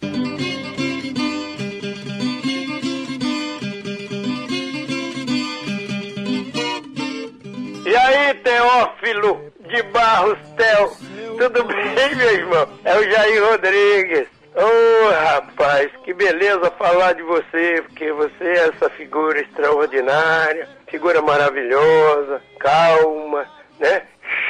E 7.85 7.97
aí, 7.97 8.35
Teófilo 8.35 9.53
de 9.69 9.83
Barros 9.85 10.39
Theo, 10.57 10.91
tudo 11.37 11.65
bem, 11.65 12.15
meu 12.15 12.35
irmão? 12.35 12.69
É 12.85 12.97
o 12.97 13.11
Jair 13.11 13.51
Rodrigues. 13.51 14.29
Ô 14.57 14.61
oh, 14.61 15.11
rapaz, 15.11 15.91
que 16.05 16.15
beleza 16.15 16.71
falar 16.79 17.15
de 17.15 17.23
você, 17.25 17.83
porque 17.89 18.13
você 18.13 18.45
é 18.45 18.69
essa 18.69 18.89
figura 18.91 19.41
extraordinária, 19.41 20.69
figura 20.95 21.21
maravilhosa, 21.21 22.41
calma, 22.61 23.45
né? 23.81 24.03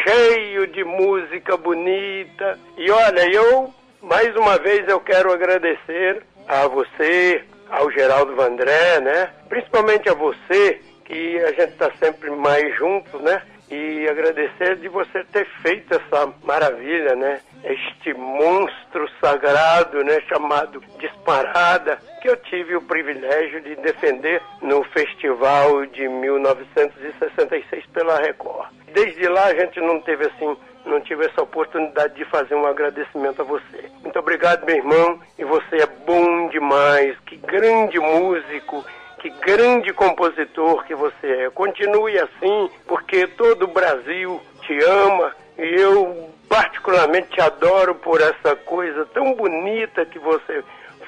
Cheio 0.03 0.67
de 0.67 0.85
música 0.85 1.57
bonita. 1.57 2.59
E 2.77 2.91
olha, 2.91 3.33
eu, 3.33 3.73
mais 4.03 4.37
uma 4.37 4.59
vez, 4.59 4.87
eu 4.87 5.01
quero 5.01 5.33
agradecer 5.33 6.23
a 6.47 6.67
você, 6.69 7.43
ao 7.71 7.91
Geraldo 7.91 8.37
Vandré, 8.37 9.01
né? 9.01 9.31
Principalmente 9.49 10.07
a 10.11 10.13
você, 10.13 10.83
que 11.07 11.39
a 11.39 11.53
gente 11.53 11.73
está 11.73 11.91
sempre 11.99 12.31
mais 12.31 12.77
juntos, 12.77 13.19
né? 13.23 13.41
E 13.71 14.07
agradecer 14.07 14.77
de 14.77 14.89
você 14.89 15.25
ter 15.25 15.47
feito 15.63 15.95
essa 15.95 16.31
maravilha, 16.43 17.17
né? 17.17 17.41
Este 17.65 18.13
monstro 18.15 19.09
sagrado, 19.21 20.05
né? 20.05 20.21
Chamado 20.29 20.83
Disparada, 20.99 21.99
que 22.21 22.29
eu 22.29 22.37
tive 22.37 22.77
o 22.77 22.83
privilégio 22.83 23.61
de 23.63 23.75
defender 23.77 24.41
no 24.63 24.85
festival 24.85 25.87
de 25.87 26.07
1966 26.09 27.87
pela 27.87 28.19
Record. 28.19 28.69
Desde 28.93 29.27
lá 29.29 29.47
a 29.47 29.55
gente 29.55 29.81
não 29.81 30.01
teve 30.01 30.27
assim 30.27 30.57
não 30.85 31.01
tive 31.01 31.25
essa 31.25 31.43
oportunidade 31.43 32.15
de 32.15 32.27
fazer 32.27 32.55
um 32.55 32.67
agradecimento 32.67 33.41
a 33.41 33.45
você. 33.45 33.91
Muito 34.03 34.19
obrigado, 34.19 34.67
meu 34.67 34.77
irmão, 34.77 35.19
e 35.39 35.43
você 35.45 35.77
é 35.77 35.87
bom 35.87 36.49
demais, 36.49 37.17
que 37.21 37.37
grande 37.39 37.99
músico 37.99 38.85
que 39.25 39.31
grande 39.31 39.91
compositor 39.95 40.85
que 40.85 40.95
você 40.95 41.47
é. 41.47 41.51
Continue 41.51 42.19
assim, 42.19 42.71
porque 42.87 43.27
todo 43.29 43.63
o 43.63 43.73
Brasil 43.73 44.39
te 44.61 44.79
ama 44.85 45.35
e 45.57 45.81
eu 45.81 46.34
particularmente 46.49 47.29
te 47.31 47.41
adoro 47.41 47.95
por 47.95 48.21
essa 48.21 48.57
coisa 48.57 49.07
tão 49.07 49.35
bonita 49.35 50.05
que 50.07 50.19
você 50.19 50.63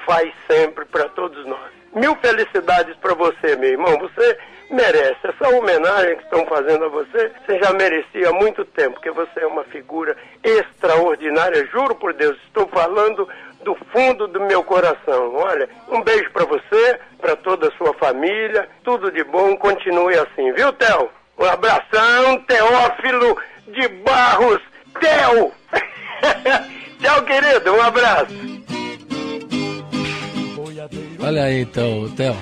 faz 0.04 0.32
sempre 0.46 0.84
para 0.84 1.08
todos 1.08 1.44
nós. 1.46 1.70
Mil 1.92 2.14
felicidades 2.16 2.96
para 2.96 3.14
você, 3.14 3.56
meu 3.56 3.70
irmão. 3.70 3.98
Você 3.98 4.38
merece. 4.70 5.16
Essa 5.22 5.48
homenagem 5.48 6.16
que 6.16 6.24
estão 6.24 6.44
fazendo 6.46 6.84
a 6.84 6.88
você, 6.88 7.32
você 7.44 7.58
já 7.58 7.72
merecia 7.72 8.28
há 8.28 8.32
muito 8.32 8.64
tempo, 8.64 8.94
porque 8.94 9.10
você 9.10 9.40
é 9.40 9.46
uma 9.46 9.64
figura 9.64 10.16
extraordinária. 10.42 11.66
Juro 11.66 11.94
por 11.94 12.12
Deus, 12.12 12.36
estou 12.46 12.66
falando 12.68 13.28
do 13.62 13.74
fundo 13.92 14.28
do 14.28 14.40
meu 14.40 14.62
coração. 14.62 15.34
Olha, 15.34 15.68
um 15.88 16.02
beijo 16.02 16.30
para 16.32 16.44
você, 16.44 17.00
para 17.18 17.36
toda 17.36 17.68
a 17.68 17.72
sua 17.72 17.94
família, 17.94 18.68
tudo 18.84 19.10
de 19.10 19.24
bom, 19.24 19.56
continue 19.56 20.16
assim, 20.18 20.52
viu, 20.52 20.72
Theo? 20.72 21.10
Um 21.38 21.44
abração, 21.44 22.38
Teófilo 22.46 23.36
de 23.68 23.88
Barros, 23.88 24.60
Theo! 25.00 25.52
Tchau, 27.00 27.22
querido, 27.26 27.72
um 27.72 27.82
abraço. 27.82 28.34
Olha 31.18 31.44
aí, 31.44 31.62
então, 31.62 32.08
Theo. 32.16 32.36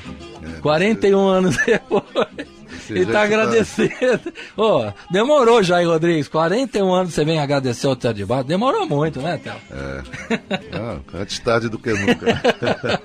41 0.61 1.27
anos 1.27 1.57
depois. 1.65 2.05
Você 2.87 2.99
e 2.99 3.07
tá 3.07 3.23
agradecendo. 3.23 4.33
oh, 4.57 4.93
demorou, 5.11 5.63
Jair 5.63 5.89
Rodrigues. 5.89 6.29
41 6.29 6.93
anos 6.93 7.15
você 7.15 7.25
vem 7.25 7.39
agradecer 7.39 7.87
o 7.87 7.97
Theo 7.97 8.13
de 8.13 8.27
Barros. 8.27 8.47
Demorou 8.47 8.87
muito, 8.87 9.21
né, 9.21 9.39
Theo? 9.39 9.55
É. 9.71 10.79
Não, 10.79 11.21
antes 11.21 11.39
tarde 11.39 11.69
do 11.69 11.79
que 11.79 11.91
nunca. 11.93 12.41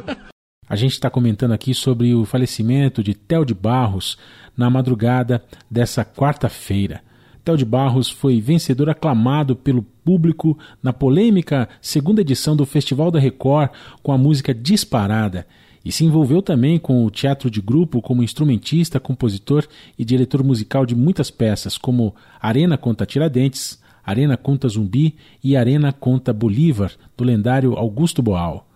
A 0.68 0.76
gente 0.76 0.92
está 0.92 1.10
comentando 1.10 1.54
aqui 1.54 1.74
sobre 1.74 2.14
o 2.14 2.26
falecimento 2.26 3.02
de 3.02 3.16
Theo 3.16 3.44
de 3.44 3.56
Barros 3.56 4.18
na 4.56 4.70
madrugada 4.70 5.44
dessa 5.72 6.06
quarta-feira. 6.06 7.02
Theo 7.44 7.58
de 7.58 7.66
Barros 7.66 8.10
foi 8.10 8.42
vencedor 8.42 8.90
aclamado 8.90 9.56
pelo 9.56 9.82
público 9.82 10.58
na 10.84 10.94
polêmica 10.94 11.68
segunda 11.82 12.22
edição 12.22 12.56
do 12.56 12.66
Festival 12.66 13.12
da 13.12 13.20
Record 13.20 13.72
com 14.04 14.12
a 14.12 14.18
música 14.18 14.54
Disparada 14.54 15.46
e 15.84 15.92
se 15.92 16.04
envolveu 16.06 16.42
também 16.42 16.78
com 16.78 17.06
o 17.06 17.10
teatro 17.10 17.50
de 17.50 17.62
grupo 17.62 18.02
como 18.02 18.24
instrumentista, 18.24 19.00
compositor 19.00 19.66
e 19.98 20.04
diretor 20.04 20.44
musical 20.44 20.86
de 20.86 20.96
muitas 20.96 21.32
peças, 21.32 21.78
como 21.78 22.14
Arena 22.40 22.78
conta 22.78 23.06
Tiradentes, 23.06 23.82
Arena 24.04 24.36
conta 24.36 24.68
Zumbi 24.68 25.16
e 25.44 25.56
Arena 25.56 25.94
conta 25.94 26.34
Bolívar, 26.34 26.92
do 27.16 27.24
lendário 27.24 27.76
Augusto 27.76 28.22
Boal. 28.22 28.68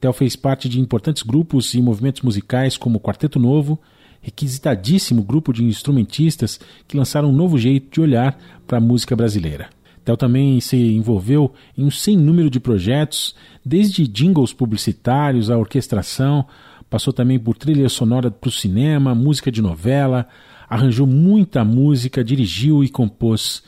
Theo 0.00 0.12
fez 0.12 0.36
parte 0.36 0.68
de 0.68 0.80
importantes 0.80 1.22
grupos 1.22 1.74
e 1.74 1.82
movimentos 1.82 2.22
musicais 2.22 2.76
como 2.76 3.00
Quarteto 3.00 3.38
Novo, 3.38 3.78
requisitadíssimo 4.20 5.22
grupo 5.22 5.52
de 5.52 5.64
instrumentistas 5.64 6.60
que 6.86 6.96
lançaram 6.96 7.30
um 7.30 7.34
novo 7.34 7.58
jeito 7.58 7.92
de 7.92 8.00
olhar 8.00 8.38
para 8.66 8.78
a 8.78 8.80
música 8.80 9.14
brasileira. 9.16 9.68
Theo 10.04 10.16
também 10.16 10.60
se 10.60 10.76
envolveu 10.76 11.52
em 11.76 11.84
um 11.84 11.90
sem 11.90 12.16
número 12.16 12.48
de 12.48 12.58
projetos, 12.58 13.34
desde 13.64 14.08
jingles 14.08 14.52
publicitários 14.52 15.50
à 15.50 15.58
orquestração, 15.58 16.46
passou 16.88 17.12
também 17.12 17.38
por 17.38 17.56
trilha 17.56 17.88
sonora 17.88 18.30
para 18.30 18.48
o 18.48 18.52
cinema, 18.52 19.14
música 19.14 19.52
de 19.52 19.60
novela, 19.60 20.26
arranjou 20.68 21.06
muita 21.06 21.64
música, 21.64 22.24
dirigiu 22.24 22.82
e 22.82 22.88
compôs. 22.88 23.62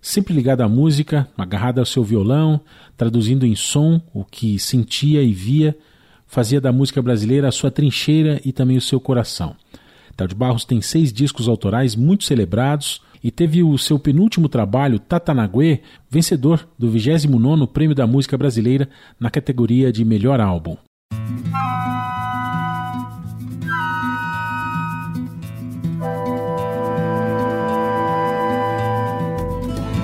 Sempre 0.00 0.34
ligado 0.34 0.60
à 0.60 0.68
música, 0.68 1.28
agarrado 1.36 1.78
ao 1.78 1.86
seu 1.86 2.04
violão, 2.04 2.60
traduzindo 2.96 3.44
em 3.44 3.54
som 3.54 4.00
o 4.12 4.24
que 4.24 4.58
sentia 4.58 5.22
e 5.22 5.32
via, 5.32 5.76
fazia 6.26 6.60
da 6.60 6.70
música 6.70 7.00
brasileira 7.02 7.48
a 7.48 7.52
sua 7.52 7.70
trincheira 7.70 8.40
e 8.44 8.52
também 8.52 8.76
o 8.76 8.82
seu 8.82 9.00
coração. 9.00 9.56
Theo 10.18 10.26
de 10.26 10.34
Barros 10.34 10.64
tem 10.64 10.82
seis 10.82 11.12
discos 11.12 11.48
autorais 11.48 11.94
muito 11.94 12.24
celebrados, 12.24 13.00
e 13.22 13.30
teve 13.30 13.62
o 13.62 13.78
seu 13.78 14.00
penúltimo 14.00 14.48
trabalho, 14.48 14.98
Tatanaguê, 14.98 15.80
vencedor 16.10 16.68
do 16.76 16.90
29º 16.90 17.68
Prêmio 17.68 17.94
da 17.94 18.06
Música 18.06 18.36
Brasileira 18.36 18.88
na 19.18 19.30
categoria 19.30 19.92
de 19.92 20.04
Melhor 20.04 20.40
Álbum. 20.40 20.76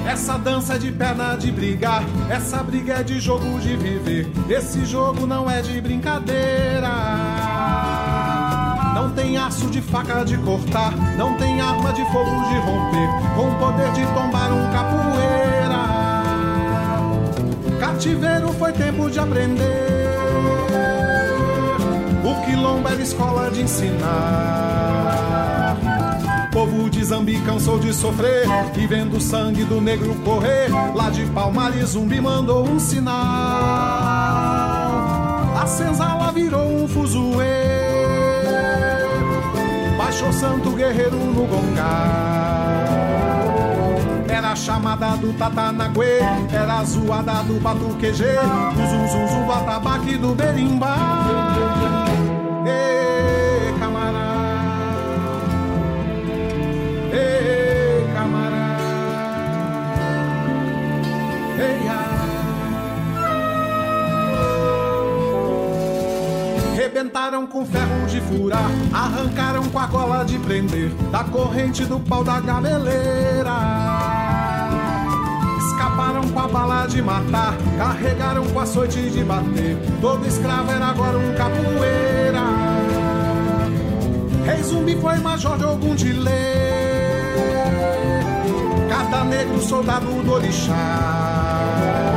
Essa 0.07 0.39
dança 0.39 0.75
é 0.75 0.79
de 0.79 0.93
perna 0.93 1.37
de 1.37 1.51
brigar, 1.51 2.05
essa 2.31 2.63
briga 2.63 2.95
é 2.95 3.03
de 3.03 3.19
jogo 3.19 3.59
de 3.59 3.77
viver. 3.77 4.29
Esse 4.49 4.85
jogo 4.85 5.27
não 5.27 5.51
é 5.51 5.61
de 5.61 5.81
brincadeira. 5.81 7.44
Não 9.05 9.13
tem 9.13 9.37
aço 9.37 9.67
de 9.67 9.83
faca 9.83 10.25
de 10.25 10.39
cortar, 10.39 10.97
não 11.19 11.37
tem 11.37 11.61
arma 11.61 11.93
de 11.93 12.03
fogo 12.07 12.31
de 12.49 12.57
romper, 12.57 13.07
com 13.37 13.51
o 13.51 13.55
poder 13.57 13.93
de 13.93 14.01
tombar 14.15 14.51
um 14.51 14.73
capoeira. 14.73 15.85
Cativeiro 17.79 18.49
foi 18.55 18.73
tempo 18.73 19.11
de 19.11 19.19
aprender. 19.19 20.09
O 22.25 22.47
quilombo 22.47 22.89
era 22.89 23.03
escola 23.03 23.51
de 23.51 23.61
ensinar. 23.61 24.07
Povo 26.51 26.89
de 26.89 27.05
Zambi 27.05 27.39
cansou 27.43 27.79
de 27.79 27.93
sofrer 27.93 28.47
e 28.75 28.87
vendo 28.87 29.19
o 29.19 29.21
sangue 29.21 29.65
do 29.65 29.83
negro 29.83 30.15
correr, 30.25 30.71
lá 30.95 31.11
de 31.11 31.27
Palmares 31.27 31.91
zumbi 31.91 32.23
mandou 32.23 32.67
um 32.67 32.81
sinal. 32.81 33.13
A 35.61 35.67
senzala 35.67 36.33
virou 36.33 36.67
um 36.67 36.89
fuzuê 36.89 38.04
baixou 40.15 40.33
santo 40.33 40.71
guerreiro 40.71 41.17
no 41.17 41.45
gongar. 41.45 42.85
Era 44.29 44.55
chamada 44.55 45.17
do 45.17 45.33
Tatanaguê, 45.33 46.21
era 46.53 46.85
zoada 46.85 47.43
do 47.43 47.61
batuquejê, 47.61 48.37
o 48.39 48.87
zum 48.87 49.09
zum 49.09 49.27
zum 49.29 49.47
do 49.47 50.19
do 50.19 50.35
berimbau. 50.35 50.89
Ei, 52.65 53.73
camarada, 53.79 54.95
ei, 57.13 58.07
camarada, 58.15 58.83
ei, 61.59 61.89
ah. 61.89 62.14
Rebentaram 66.95 67.45
com 67.45 67.67
ferro 67.67 68.07
de 68.07 68.21
furar, 68.21 68.71
arrancaram 68.93 69.65
com 69.65 69.79
a 69.81 69.89
cola 69.89 70.25
de 70.25 70.39
prender, 70.39 70.91
da 71.11 71.25
corrente 71.25 71.85
do 71.85 71.99
pau 71.99 72.23
da 72.23 72.39
gameleira. 72.39 73.51
Escaparam 75.59 76.29
com 76.29 76.39
a 76.39 76.47
bala 76.47 76.87
de 76.87 77.03
matar, 77.03 77.57
carregaram 77.77 78.47
com 78.47 78.61
a 78.61 78.65
sorte 78.65 79.11
de 79.11 79.25
bater. 79.25 79.77
Todo 80.01 80.25
escravo 80.25 80.71
era 80.71 80.87
agora 80.87 81.19
um 81.19 81.35
capoeira. 81.35 82.45
Rei 84.45 84.63
zumbi 84.63 84.97
foi 85.01 85.17
major 85.17 85.59
de 85.59 85.65
algum 85.65 85.97
de 85.97 86.13
lei. 86.13 86.33
Cada 88.89 89.25
negro 89.25 89.61
soldado 89.61 90.07
do 90.07 90.33
orixá. 90.33 92.14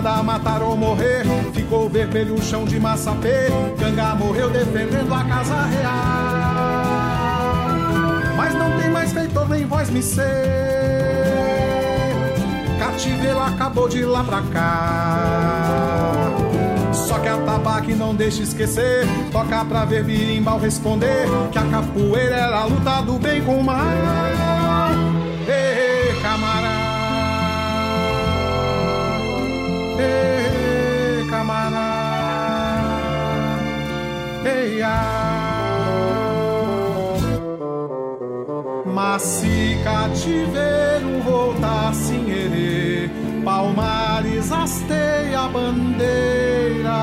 Nada, 0.00 0.22
matar 0.22 0.62
ou 0.62 0.76
morrer. 0.76 1.24
Ficou 1.52 1.88
vermelho 1.88 2.36
o 2.36 2.40
chão 2.40 2.64
de 2.64 2.78
massapê. 2.78 3.48
Ganga 3.76 4.14
morreu 4.14 4.48
defendendo 4.48 5.12
a 5.12 5.24
casa 5.24 5.62
real. 5.62 5.92
Mas 8.36 8.54
não 8.54 8.78
tem 8.78 8.88
mais 8.92 9.12
feitor 9.12 9.48
nem 9.48 9.66
voz 9.66 9.90
me 9.90 10.00
ser. 10.00 10.22
Cativeiro 12.78 13.40
acabou 13.40 13.88
de 13.88 14.04
lá 14.04 14.22
pra 14.22 14.40
cá. 14.52 16.30
Só 16.92 17.18
que 17.18 17.26
a 17.26 17.38
tabaque 17.38 17.92
não 17.92 18.14
deixa 18.14 18.44
esquecer. 18.44 19.04
Toca 19.32 19.64
pra 19.64 19.84
ver 19.84 20.04
birimbau 20.04 20.60
responder. 20.60 21.26
Que 21.50 21.58
a 21.58 21.64
capoeira 21.64 22.36
era 22.36 22.60
a 22.60 22.66
luta 22.66 23.02
do 23.02 23.18
bem 23.18 23.42
com 23.42 23.56
o 23.56 23.64
mal. 23.64 25.17
Ei, 29.98 31.28
camarada. 31.28 31.88
Ei, 34.44 34.82
Mas 38.86 39.22
se 39.22 39.78
cativeiro 39.84 41.22
voltasse 41.24 42.14
em 42.14 42.30
erê, 42.30 43.10
Palmares 43.44 44.50
hasteia 44.50 45.40
a 45.40 45.48
bandeira. 45.48 46.98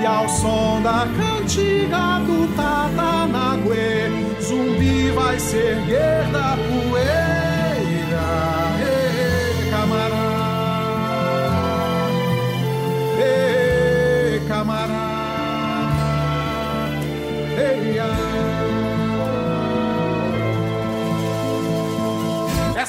E 0.00 0.06
ao 0.06 0.28
som 0.28 0.82
da 0.82 1.06
cantiga 1.16 2.20
do 2.26 2.46
Tatanaguê 2.54 4.10
Zumbi 4.40 5.10
vai 5.10 5.38
se 5.38 5.56
erguer 5.56 6.24
da 6.32 6.56
poeira 6.56 7.25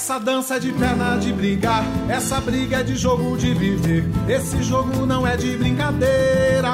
Essa 0.07 0.21
dança 0.21 0.55
é 0.55 0.59
de 0.59 0.71
perna 0.71 1.17
de 1.17 1.33
brigar, 1.33 1.83
essa 2.07 2.39
briga 2.39 2.77
é 2.77 2.83
de 2.83 2.95
jogo 2.95 3.35
de 3.35 3.53
viver. 3.53 4.05
Esse 4.25 4.63
jogo 4.63 5.05
não 5.05 5.27
é 5.27 5.35
de 5.35 5.57
brincadeira. 5.57 6.71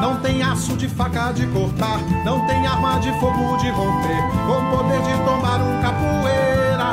Não 0.00 0.18
tem 0.20 0.42
aço 0.42 0.76
de 0.76 0.88
faca 0.88 1.30
de 1.30 1.46
cortar, 1.46 2.00
não 2.24 2.44
tem 2.44 2.66
arma 2.66 2.98
de 2.98 3.12
fogo 3.20 3.56
de 3.58 3.70
romper, 3.70 4.20
com 4.48 4.76
poder 4.76 5.00
de 5.00 5.12
tomar 5.24 5.60
um 5.62 5.80
capoeira. 5.80 6.88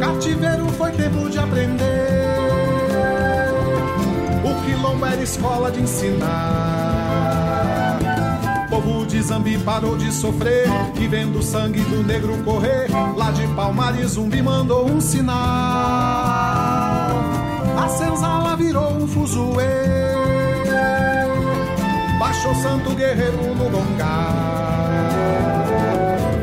Cativeiro 0.00 0.68
foi 0.70 0.90
tempo 0.90 1.30
de 1.30 1.38
aprender. 1.38 2.34
O 4.42 4.64
quilombo 4.64 5.06
era 5.06 5.22
escola 5.22 5.70
de 5.70 5.82
ensinar. 5.82 7.69
Povo 8.70 9.04
de 9.04 9.20
Zambi 9.20 9.58
parou 9.58 9.96
de 9.96 10.12
sofrer 10.12 10.68
E 10.94 11.08
vendo 11.08 11.40
o 11.40 11.42
sangue 11.42 11.80
do 11.80 12.04
negro 12.04 12.38
correr 12.44 12.88
Lá 13.16 13.32
de 13.32 13.44
Palmares 13.48 14.12
zumbi 14.12 14.40
mandou 14.40 14.88
um 14.88 15.00
sinal. 15.00 15.36
A 17.76 17.88
senzala 17.88 18.56
virou 18.56 18.92
um 18.92 19.08
fuzuê. 19.08 20.14
Baixou 22.18 22.54
santo 22.54 22.90
guerreiro 22.94 23.54
no 23.56 23.68
gongá. 23.68 24.28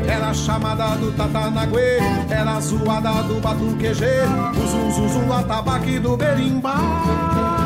Era 0.06 0.34
chamada 0.34 0.96
do 0.96 1.10
Tatanaguê 1.12 1.98
Era 2.28 2.60
zoada 2.60 3.22
do 3.22 3.40
batuquejê 3.40 4.24
O 4.54 4.66
zum 4.66 4.90
zum 4.90 5.08
zum 5.08 5.32
atabaque 5.32 5.98
do 5.98 6.16
berimbau 6.16 7.57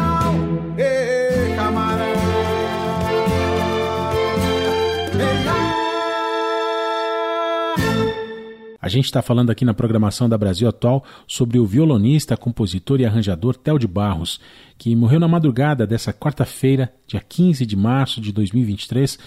A 8.82 8.88
gente 8.88 9.04
está 9.04 9.22
falando 9.22 9.50
aqui 9.50 9.64
na 9.64 9.72
programação 9.72 10.28
da 10.28 10.36
Brasil 10.36 10.68
Atual 10.68 11.04
sobre 11.24 11.56
o 11.56 11.64
violonista, 11.64 12.36
compositor 12.36 13.00
e 13.00 13.06
arranjador 13.06 13.56
Theo 13.56 13.78
de 13.78 13.86
Barros, 13.86 14.40
que 14.76 14.96
morreu 14.96 15.20
na 15.20 15.28
madrugada 15.28 15.86
dessa 15.86 16.12
quarta-feira, 16.12 16.92
dia 17.06 17.20
15 17.20 17.64
de 17.64 17.76
março 17.76 18.20
de 18.20 18.32
2023, 18.32 19.20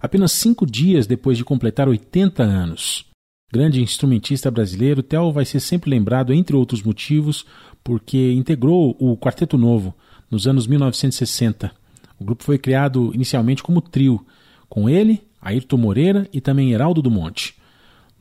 apenas 0.00 0.32
cinco 0.32 0.64
dias 0.64 1.06
depois 1.06 1.36
de 1.36 1.44
completar 1.44 1.90
80 1.90 2.42
anos. 2.42 3.04
Grande 3.52 3.82
instrumentista 3.82 4.50
brasileiro, 4.50 5.02
Theo 5.02 5.30
vai 5.30 5.44
ser 5.44 5.60
sempre 5.60 5.90
lembrado, 5.90 6.32
entre 6.32 6.56
outros 6.56 6.82
motivos, 6.82 7.44
porque 7.84 8.32
integrou 8.32 8.96
o 8.98 9.14
Quarteto 9.18 9.58
Novo 9.58 9.94
nos 10.30 10.46
anos 10.46 10.66
1960. 10.66 11.70
O 12.18 12.24
grupo 12.24 12.42
foi 12.42 12.56
criado 12.56 13.10
inicialmente 13.12 13.62
como 13.62 13.82
trio, 13.82 14.24
com 14.70 14.88
ele, 14.88 15.22
Ayrton 15.38 15.76
Moreira 15.76 16.26
e 16.32 16.40
também 16.40 16.72
Heraldo 16.72 17.02
do 17.02 17.10
Monte. 17.10 17.60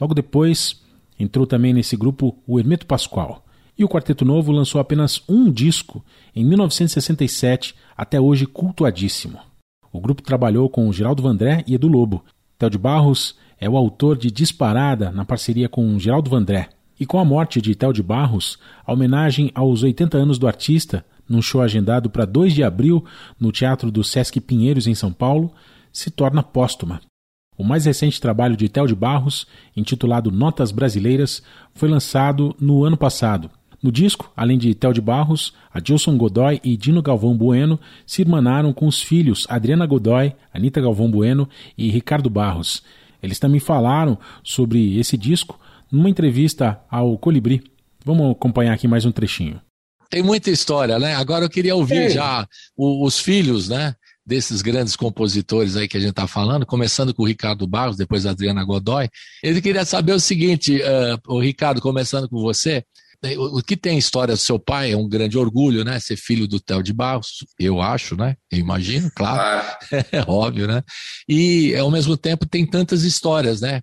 Logo 0.02 0.16
depois, 0.16 0.81
entrou 1.22 1.46
também 1.46 1.74
nesse 1.74 1.96
grupo 1.96 2.36
o 2.48 2.60
Hermeto 2.60 2.86
Pascoal. 2.86 3.46
E 3.78 3.84
o 3.84 3.90
Quarteto 3.90 4.26
Novo 4.26 4.52
lançou 4.52 4.82
apenas 4.82 5.24
um 5.28 5.52
disco 5.52 6.04
em 6.36 6.44
1967, 6.44 7.76
até 7.96 8.20
hoje 8.20 8.46
cultuadíssimo. 8.46 9.40
O 9.92 10.00
grupo 10.00 10.22
trabalhou 10.22 10.70
com 10.70 10.92
Geraldo 10.92 11.24
Vandré 11.24 11.64
e 11.68 11.76
Edu 11.76 11.88
Lobo. 11.88 12.24
Theo 12.58 12.70
de 12.70 12.78
Barros 12.78 13.36
é 13.60 13.70
o 13.70 13.78
autor 13.78 14.18
de 14.18 14.32
Disparada 14.32 15.12
na 15.12 15.26
parceria 15.26 15.68
com 15.68 15.98
Geraldo 16.00 16.30
Vandré. 16.30 16.70
E 17.00 17.06
com 17.06 17.20
a 17.20 17.26
morte 17.26 17.62
de 17.62 17.76
Theo 17.76 17.92
de 17.92 18.04
Barros, 18.04 18.60
a 18.86 18.94
homenagem 18.94 19.52
aos 19.56 19.84
80 19.84 20.18
anos 20.18 20.38
do 20.38 20.48
artista, 20.48 21.04
num 21.28 21.42
show 21.42 21.62
agendado 21.62 22.10
para 22.10 22.26
2 22.26 22.54
de 22.54 22.64
abril 22.64 23.04
no 23.40 23.52
Teatro 23.52 23.92
do 23.92 24.04
Sesc 24.04 24.40
Pinheiros, 24.40 24.86
em 24.86 24.94
São 24.94 25.12
Paulo, 25.12 25.52
se 25.92 26.12
torna 26.12 26.44
póstuma. 26.44 27.02
O 27.62 27.64
mais 27.64 27.86
recente 27.86 28.20
trabalho 28.20 28.58
de 28.58 28.68
Theo 28.68 28.88
de 28.88 28.96
Barros, 28.96 29.46
intitulado 29.78 30.32
Notas 30.32 30.72
Brasileiras, 30.72 31.44
foi 31.76 31.88
lançado 31.88 32.56
no 32.60 32.84
ano 32.84 32.98
passado. 32.98 33.52
No 33.84 33.92
disco, 33.92 34.32
além 34.36 34.58
de 34.58 34.74
Theo 34.74 34.92
de 34.92 35.00
Barros, 35.00 35.54
Adilson 35.72 36.18
Godoy 36.18 36.60
e 36.64 36.76
Dino 36.76 37.04
Galvão 37.04 37.38
Bueno 37.38 37.80
se 38.04 38.24
irmanaram 38.24 38.74
com 38.74 38.88
os 38.88 39.00
filhos 39.00 39.46
Adriana 39.48 39.86
Godoy, 39.86 40.34
Anita 40.52 40.82
Galvão 40.82 41.12
Bueno 41.12 41.48
e 41.78 41.92
Ricardo 41.92 42.32
Barros. 42.32 42.82
Eles 43.22 43.38
também 43.38 43.60
falaram 43.60 44.18
sobre 44.44 44.98
esse 44.98 45.16
disco 45.16 45.60
numa 45.92 46.10
entrevista 46.10 46.82
ao 46.90 47.16
Colibri. 47.16 47.64
Vamos 48.04 48.32
acompanhar 48.32 48.74
aqui 48.74 48.88
mais 48.88 49.06
um 49.06 49.12
trechinho. 49.12 49.62
Tem 50.10 50.24
muita 50.24 50.50
história, 50.50 50.98
né? 50.98 51.14
Agora 51.14 51.46
eu 51.46 51.50
queria 51.50 51.76
ouvir 51.76 52.10
já 52.10 52.48
o, 52.76 53.06
os 53.06 53.20
filhos, 53.20 53.70
né? 53.70 53.96
Desses 54.32 54.62
grandes 54.62 54.96
compositores 54.96 55.76
aí 55.76 55.90
que 55.90 55.98
a 55.98 56.00
gente 56.00 56.12
está 56.12 56.26
falando, 56.26 56.66
começando 56.66 57.14
com 57.14 57.24
o 57.24 57.28
Ricardo 57.28 57.68
Barros, 57.68 57.98
depois 57.98 58.26
a 58.26 58.32
Adriana 58.32 58.64
Godoy. 58.64 59.10
Ele 59.44 59.62
queria 59.62 59.84
saber 59.84 60.14
o 60.14 60.22
seguinte, 60.22 60.78
uh, 60.78 61.20
o 61.28 61.42
Ricardo, 61.42 61.82
começando 61.82 62.30
com 62.30 62.40
você, 62.40 62.82
o, 63.38 63.60
o 63.60 63.62
que 63.62 63.76
tem 63.76 63.98
história 63.98 64.34
do 64.34 64.40
seu 64.40 64.58
pai 64.58 64.94
é 64.94 64.98
um 64.98 65.10
grande 65.10 65.38
orgulho, 65.38 65.84
né? 65.84 66.00
Ser 66.00 66.16
filho 66.16 66.48
do 66.48 66.62
Theo 66.62 66.82
de 66.82 66.94
Barros, 66.94 67.46
eu 67.60 67.82
acho, 67.82 68.16
né? 68.16 68.38
Eu 68.50 68.60
imagino, 68.60 69.12
claro, 69.14 69.68
é 70.14 70.24
óbvio, 70.26 70.66
né? 70.66 70.82
E 71.28 71.76
ao 71.76 71.92
mesmo 71.92 72.16
tempo 72.16 72.48
tem 72.48 72.66
tantas 72.66 73.04
histórias, 73.04 73.60
né? 73.60 73.82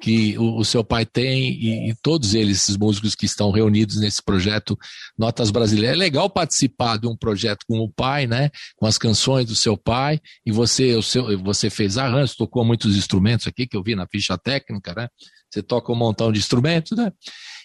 Que 0.00 0.38
o, 0.38 0.58
o, 0.58 0.64
seu 0.64 0.82
pai 0.82 1.04
tem 1.04 1.50
e, 1.50 1.90
e, 1.90 1.94
todos 2.02 2.34
eles, 2.34 2.62
esses 2.62 2.76
músicos 2.76 3.14
que 3.14 3.26
estão 3.26 3.50
reunidos 3.50 4.00
nesse 4.00 4.22
projeto 4.22 4.76
Notas 5.16 5.50
Brasileiras. 5.50 5.94
É 5.94 5.98
legal 5.98 6.30
participar 6.30 6.98
de 6.98 7.06
um 7.06 7.16
projeto 7.16 7.64
com 7.68 7.78
o 7.78 7.92
pai, 7.92 8.26
né? 8.26 8.50
Com 8.76 8.86
as 8.86 8.96
canções 8.96 9.46
do 9.46 9.54
seu 9.54 9.76
pai 9.76 10.18
e 10.44 10.50
você, 10.50 10.96
o 10.96 11.02
seu, 11.02 11.38
você 11.38 11.68
fez 11.68 11.98
arranjos, 11.98 12.34
tocou 12.34 12.64
muitos 12.64 12.96
instrumentos 12.96 13.46
aqui 13.46 13.66
que 13.66 13.76
eu 13.76 13.82
vi 13.82 13.94
na 13.94 14.06
ficha 14.06 14.38
técnica, 14.38 14.94
né? 14.94 15.08
Você 15.50 15.62
toca 15.62 15.92
um 15.92 15.96
montão 15.96 16.32
de 16.32 16.38
instrumentos, 16.38 16.96
né? 16.96 17.12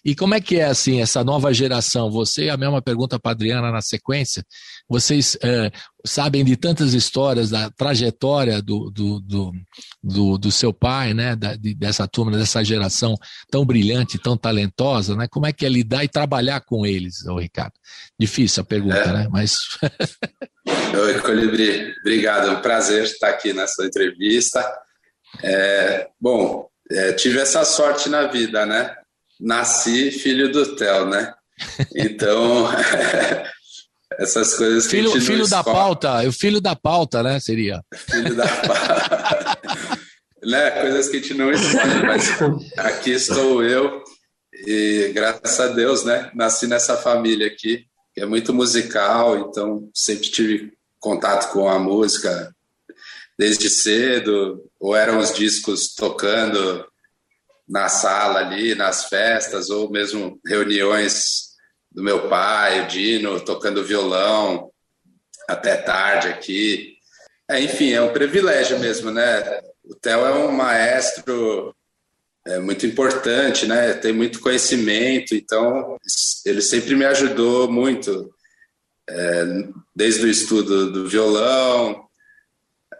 E 0.05 0.13
como 0.13 0.35
é 0.35 0.39
que 0.39 0.57
é 0.57 0.65
assim 0.65 1.01
essa 1.01 1.23
nova 1.23 1.51
geração? 1.51 2.11
Você, 2.11 2.49
a 2.49 2.55
mesma 2.55 2.79
pergunta 2.79 3.19
para 3.19 3.31
Adriana 3.31 3.71
na 3.71 3.81
sequência. 3.81 4.45
Vocês 4.87 5.35
é, 5.41 5.71
sabem 6.05 6.45
de 6.45 6.55
tantas 6.55 6.93
histórias 6.93 7.49
da 7.49 7.71
trajetória 7.71 8.61
do, 8.61 8.91
do, 8.91 9.19
do, 9.19 9.51
do, 10.03 10.37
do 10.37 10.51
seu 10.51 10.71
pai, 10.71 11.15
né? 11.15 11.35
Da, 11.35 11.55
de, 11.55 11.73
dessa 11.73 12.07
turma, 12.07 12.37
dessa 12.37 12.63
geração 12.63 13.15
tão 13.49 13.65
brilhante, 13.65 14.19
tão 14.19 14.37
talentosa, 14.37 15.15
né? 15.15 15.27
Como 15.27 15.47
é 15.47 15.51
que 15.51 15.65
é 15.65 15.69
lidar 15.69 16.03
e 16.03 16.07
trabalhar 16.07 16.61
com 16.61 16.85
eles, 16.85 17.25
ô 17.25 17.39
Ricardo? 17.39 17.73
Difícil 18.19 18.61
a 18.61 18.65
pergunta, 18.65 18.97
é. 18.97 19.11
né? 19.11 19.27
Mas. 19.31 19.57
Oi, 20.93 21.19
Colibri. 21.21 21.91
Obrigado. 22.01 22.49
É 22.49 22.51
um 22.51 22.61
prazer 22.61 23.05
estar 23.05 23.29
aqui 23.29 23.53
nessa 23.53 23.83
entrevista. 23.83 24.63
É, 25.43 26.07
bom, 26.21 26.69
é, 26.91 27.13
tive 27.13 27.39
essa 27.39 27.65
sorte 27.65 28.07
na 28.07 28.27
vida, 28.27 28.67
né? 28.67 28.95
Nasci 29.39 30.11
filho 30.11 30.51
do 30.51 30.75
Theo, 30.75 31.05
né? 31.05 31.33
Então, 31.95 32.67
Essas 34.19 34.53
coisas 34.53 34.85
que 34.85 34.97
filho, 34.97 35.11
a 35.11 35.13
gente 35.13 35.25
filho 35.25 35.47
da 35.47 35.63
pauta, 35.63 36.27
o 36.27 36.31
filho 36.31 36.61
da 36.61 36.75
pauta, 36.75 37.23
né? 37.23 37.39
Seria. 37.39 37.81
Filho 37.93 38.35
da 38.35 38.47
pauta. 38.47 39.59
né? 40.43 40.71
Coisas 40.71 41.09
que 41.09 41.17
a 41.17 41.19
gente 41.19 41.33
não 41.33 41.51
escolhe, 41.51 42.03
mas 42.05 42.29
aqui 42.77 43.11
estou 43.11 43.63
eu 43.63 44.03
e 44.65 45.11
graças 45.13 45.59
a 45.59 45.67
Deus, 45.67 46.05
né? 46.05 46.31
Nasci 46.33 46.67
nessa 46.67 46.95
família 46.95 47.47
aqui, 47.47 47.85
que 48.13 48.21
é 48.21 48.25
muito 48.25 48.53
musical, 48.53 49.37
então 49.37 49.89
sempre 49.93 50.29
tive 50.29 50.73
contato 50.99 51.51
com 51.51 51.67
a 51.67 51.77
música 51.77 52.53
desde 53.37 53.69
cedo, 53.69 54.63
ou 54.79 54.95
eram 54.95 55.19
os 55.19 55.33
discos 55.33 55.93
tocando 55.93 56.85
na 57.67 57.89
sala 57.89 58.39
ali, 58.39 58.75
nas 58.75 59.05
festas, 59.05 59.69
ou 59.69 59.89
mesmo 59.89 60.39
reuniões 60.45 61.55
do 61.91 62.03
meu 62.03 62.27
pai, 62.29 62.83
o 62.83 62.87
Dino, 62.87 63.39
tocando 63.39 63.83
violão 63.83 64.69
até 65.47 65.75
tarde 65.77 66.27
aqui. 66.27 66.95
É, 67.49 67.59
enfim, 67.59 67.93
é 67.93 68.01
um 68.01 68.13
privilégio 68.13 68.79
mesmo, 68.79 69.11
né? 69.11 69.61
O 69.83 69.95
Theo 69.95 70.25
é 70.25 70.33
um 70.33 70.51
maestro 70.51 71.75
é, 72.45 72.59
muito 72.59 72.85
importante, 72.85 73.65
né? 73.65 73.93
Tem 73.93 74.11
muito 74.11 74.39
conhecimento, 74.39 75.35
então 75.35 75.97
ele 76.45 76.61
sempre 76.61 76.95
me 76.95 77.05
ajudou 77.05 77.71
muito, 77.71 78.33
é, 79.07 79.43
desde 79.95 80.25
o 80.25 80.29
estudo 80.29 80.91
do 80.91 81.07
violão, 81.07 82.05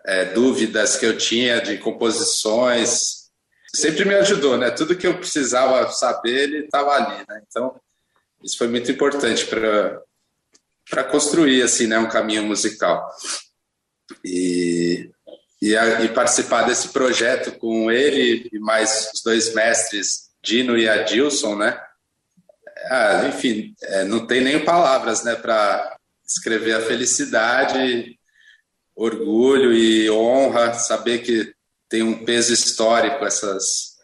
é, 0.05 0.26
dúvidas 0.26 0.95
que 0.95 1.05
eu 1.05 1.18
tinha 1.18 1.59
de 1.59 1.78
composições, 1.78 3.24
sempre 3.76 4.05
me 4.05 4.15
ajudou, 4.15 4.57
né? 4.57 4.71
Tudo 4.71 4.95
que 4.95 5.05
eu 5.05 5.17
precisava 5.17 5.91
saber, 5.91 6.43
ele 6.43 6.65
estava 6.65 6.91
ali, 6.91 7.26
né? 7.28 7.41
Então, 7.47 7.80
isso 8.43 8.57
foi 8.57 8.67
muito 8.67 8.91
importante 8.91 9.45
para 9.45 10.01
para 10.89 11.03
construir 11.03 11.63
assim, 11.63 11.88
né, 11.88 11.97
um 11.97 12.07
caminho 12.07 12.43
musical. 12.43 13.09
E, 14.23 15.09
e, 15.59 15.76
a, 15.76 16.01
e, 16.01 16.09
participar 16.09 16.63
desse 16.63 16.89
projeto 16.89 17.57
com 17.57 17.91
ele 17.91 18.47
e 18.53 18.59
mais 18.59 19.09
os 19.13 19.23
dois 19.23 19.53
mestres, 19.55 20.30
Dino 20.43 20.78
e 20.78 20.88
Adilson, 20.88 21.55
né? 21.55 21.80
Ah, 22.88 23.26
enfim, 23.28 23.73
é, 23.82 24.03
não 24.03 24.28
tem 24.28 24.41
nem 24.41 24.63
palavras, 24.63 25.23
né, 25.23 25.34
para 25.36 25.97
escrever 26.23 26.76
a 26.76 26.82
felicidade, 26.82 28.19
orgulho 28.95 29.73
e 29.73 30.09
honra, 30.09 30.73
saber 30.73 31.19
que 31.19 31.54
tem 31.95 32.03
um 32.03 32.25
peso 32.25 32.53
histórico 32.53 33.23
essas 33.23 33.95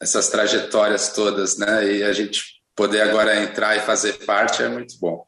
essas 0.00 0.28
trajetórias 0.28 1.12
todas, 1.12 1.58
né? 1.58 1.84
E 1.92 2.04
a 2.04 2.12
gente 2.12 2.40
poder 2.76 3.02
agora 3.02 3.42
entrar 3.42 3.76
e 3.76 3.80
fazer 3.80 4.24
parte 4.24 4.62
é 4.62 4.68
muito 4.68 4.94
bom. 5.00 5.24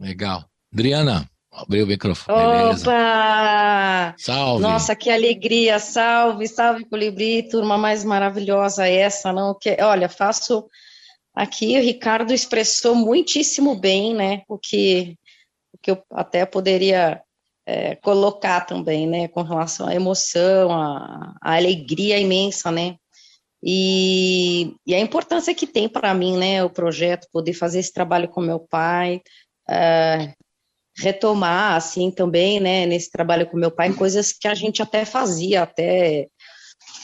Legal. 0.00 0.46
Adriana, 0.72 1.28
abriu 1.52 1.84
o 1.84 1.86
microfone. 1.86 2.38
Opa! 2.72 4.14
Salve! 4.16 4.62
Nossa, 4.62 4.96
que 4.96 5.10
alegria! 5.10 5.78
Salve, 5.78 6.48
salve, 6.48 6.86
Colibri, 6.86 7.46
turma 7.46 7.76
mais 7.76 8.02
maravilhosa 8.02 8.88
essa, 8.88 9.30
não? 9.30 9.54
Que, 9.54 9.76
olha, 9.82 10.08
faço 10.08 10.66
aqui, 11.34 11.78
o 11.78 11.82
Ricardo 11.82 12.32
expressou 12.32 12.94
muitíssimo 12.94 13.78
bem, 13.78 14.14
né? 14.14 14.42
O 14.48 14.58
que, 14.58 15.18
o 15.74 15.78
que 15.78 15.90
eu 15.90 16.02
até 16.10 16.46
poderia 16.46 17.20
é, 17.66 17.96
colocar 17.96 18.62
também, 18.62 19.06
né? 19.06 19.28
Com 19.28 19.42
relação 19.42 19.86
à 19.86 19.94
emoção, 19.94 20.70
à, 20.72 21.34
à 21.40 21.56
alegria 21.56 22.18
imensa, 22.18 22.70
né? 22.70 22.96
E, 23.62 24.74
e, 24.84 24.94
a 24.94 24.98
importância 24.98 25.54
que 25.54 25.68
tem 25.68 25.88
para 25.88 26.12
mim, 26.12 26.36
né, 26.36 26.64
o 26.64 26.70
projeto, 26.70 27.28
poder 27.32 27.52
fazer 27.52 27.78
esse 27.78 27.92
trabalho 27.92 28.28
com 28.28 28.40
meu 28.40 28.58
pai, 28.58 29.22
uh, 29.70 30.32
retomar, 30.98 31.76
assim, 31.76 32.10
também, 32.10 32.58
né, 32.58 32.86
nesse 32.86 33.08
trabalho 33.10 33.48
com 33.48 33.56
meu 33.56 33.70
pai, 33.70 33.92
coisas 33.92 34.32
que 34.32 34.48
a 34.48 34.54
gente 34.54 34.82
até 34.82 35.04
fazia, 35.04 35.62
até 35.62 36.26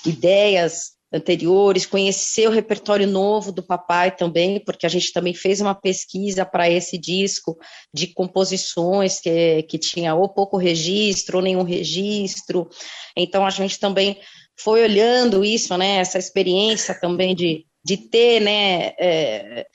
ideias 0.05 0.98
anteriores, 1.13 1.87
conhecer 1.87 2.49
o 2.49 2.53
repertório 2.53 3.07
novo 3.07 3.51
do 3.51 3.63
papai 3.63 4.15
também, 4.15 4.63
porque 4.63 4.85
a 4.85 4.89
gente 4.89 5.13
também 5.13 5.33
fez 5.33 5.61
uma 5.61 5.75
pesquisa 5.75 6.45
para 6.45 6.69
esse 6.69 6.99
disco 6.99 7.57
de 7.93 8.09
composições 8.09 9.19
que, 9.21 9.63
que 9.63 9.79
tinha 9.79 10.15
ou 10.15 10.29
pouco 10.29 10.57
registro, 10.59 11.39
ou 11.39 11.43
nenhum 11.43 11.63
registro, 11.63 12.69
então 13.17 13.47
a 13.47 13.51
gente 13.51 13.79
também 13.79 14.19
foi 14.61 14.83
olhando 14.83 15.45
isso, 15.45 15.77
né, 15.77 15.97
essa 15.97 16.19
experiência 16.19 16.99
também 16.99 17.35
de, 17.35 17.65
de 17.85 17.97
ter, 17.97 18.41
né, 18.41 18.93
é, 18.99 19.67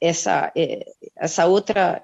essa, 0.00 0.50
é, 0.56 0.84
essa 1.18 1.46
outra, 1.46 2.00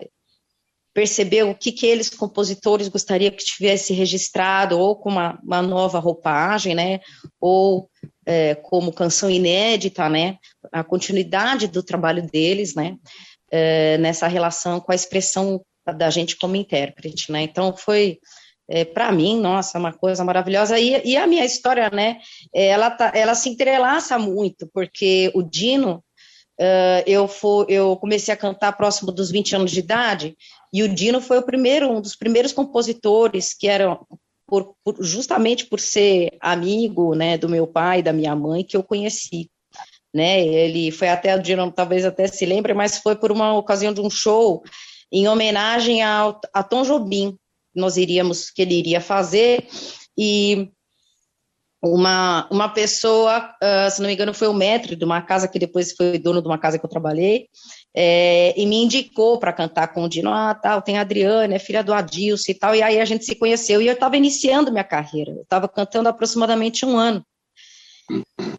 perceber 0.92 1.44
o 1.44 1.54
que, 1.54 1.72
que 1.72 1.86
eles, 1.86 2.10
compositores, 2.10 2.88
gostariam 2.88 3.30
que 3.30 3.44
tivesse 3.44 3.92
registrado, 3.92 4.78
ou 4.78 4.96
com 4.96 5.10
uma, 5.10 5.40
uma 5.42 5.62
nova 5.62 5.98
roupagem, 5.98 6.74
né, 6.74 7.00
ou 7.40 7.88
é, 8.26 8.54
como 8.54 8.92
canção 8.92 9.30
inédita, 9.30 10.08
né, 10.08 10.38
a 10.72 10.82
continuidade 10.82 11.66
do 11.68 11.82
trabalho 11.82 12.22
deles, 12.22 12.74
né, 12.74 12.96
é, 13.50 13.98
nessa 13.98 14.26
relação 14.26 14.80
com 14.80 14.92
a 14.92 14.94
expressão 14.94 15.64
da 15.96 16.08
gente 16.10 16.36
como 16.36 16.56
intérprete, 16.56 17.30
né, 17.30 17.42
então 17.42 17.76
foi 17.76 18.18
é, 18.68 18.84
para 18.84 19.12
mim, 19.12 19.40
nossa, 19.40 19.78
uma 19.78 19.92
coisa 19.92 20.24
maravilhosa. 20.24 20.78
E, 20.78 21.02
e 21.04 21.16
a 21.16 21.26
minha 21.26 21.44
história, 21.44 21.90
né, 21.90 22.18
ela, 22.52 22.90
tá, 22.90 23.12
ela 23.14 23.34
se 23.34 23.48
entrelaça 23.48 24.18
muito, 24.18 24.68
porque 24.72 25.30
o 25.34 25.42
Dino, 25.42 26.02
uh, 26.58 27.02
eu, 27.06 27.28
for, 27.28 27.66
eu 27.68 27.96
comecei 27.96 28.32
a 28.32 28.36
cantar 28.36 28.72
próximo 28.72 29.12
dos 29.12 29.30
20 29.30 29.56
anos 29.56 29.70
de 29.70 29.80
idade, 29.80 30.36
e 30.72 30.82
o 30.82 30.88
Dino 30.88 31.20
foi 31.20 31.38
o 31.38 31.44
primeiro, 31.44 31.90
um 31.90 32.00
dos 32.00 32.16
primeiros 32.16 32.52
compositores 32.52 33.54
que 33.54 33.68
eram, 33.68 34.06
por, 34.54 34.76
por, 34.84 35.02
justamente 35.02 35.66
por 35.66 35.80
ser 35.80 36.36
amigo, 36.40 37.14
né, 37.16 37.36
do 37.36 37.48
meu 37.48 37.66
pai 37.66 38.00
da 38.02 38.12
minha 38.12 38.36
mãe, 38.36 38.62
que 38.62 38.76
eu 38.76 38.84
conheci. 38.84 39.50
Né, 40.14 40.40
ele 40.46 40.92
foi 40.92 41.08
até, 41.08 41.34
o 41.34 41.42
Dino 41.42 41.72
talvez 41.72 42.04
até 42.04 42.28
se 42.28 42.46
lembre, 42.46 42.72
mas 42.72 42.98
foi 42.98 43.16
por 43.16 43.32
uma 43.32 43.52
ocasião 43.58 43.92
de 43.92 44.00
um 44.00 44.08
show 44.08 44.62
em 45.10 45.26
homenagem 45.26 46.02
ao, 46.02 46.40
a 46.52 46.62
Tom 46.62 46.84
Jobim, 46.84 47.36
nós 47.74 47.96
iríamos, 47.96 48.48
que 48.48 48.62
ele 48.62 48.76
iria 48.76 49.00
fazer, 49.00 49.66
e 50.16 50.70
uma, 51.84 52.46
uma 52.50 52.68
pessoa, 52.68 53.50
uh, 53.62 53.90
se 53.90 54.00
não 54.00 54.08
me 54.08 54.14
engano, 54.14 54.32
foi 54.32 54.48
o 54.48 54.54
metro 54.54 54.96
de 54.96 55.04
uma 55.04 55.20
casa 55.20 55.48
que 55.48 55.58
depois 55.58 55.92
foi 55.92 56.18
dono 56.18 56.40
de 56.40 56.48
uma 56.48 56.58
casa 56.58 56.78
que 56.78 56.84
eu 56.84 56.90
trabalhei, 56.90 57.48
é, 57.94 58.54
e 58.56 58.66
me 58.66 58.82
indicou 58.82 59.38
para 59.38 59.52
cantar 59.52 59.88
com 59.88 60.04
o 60.04 60.08
Dino, 60.08 60.30
ah, 60.30 60.54
tal, 60.54 60.82
tem 60.82 60.98
a 60.98 61.02
Adriana, 61.02 61.54
é 61.54 61.58
filha 61.58 61.82
do 61.82 61.92
Adilson 61.92 62.52
e 62.52 62.54
tal, 62.54 62.74
e 62.74 62.82
aí 62.82 63.00
a 63.00 63.04
gente 63.04 63.24
se 63.24 63.34
conheceu, 63.34 63.80
e 63.82 63.86
eu 63.86 63.94
estava 63.94 64.16
iniciando 64.16 64.72
minha 64.72 64.84
carreira, 64.84 65.32
eu 65.32 65.42
estava 65.42 65.68
cantando 65.68 66.08
aproximadamente 66.08 66.86
um 66.86 66.96
ano, 66.96 67.24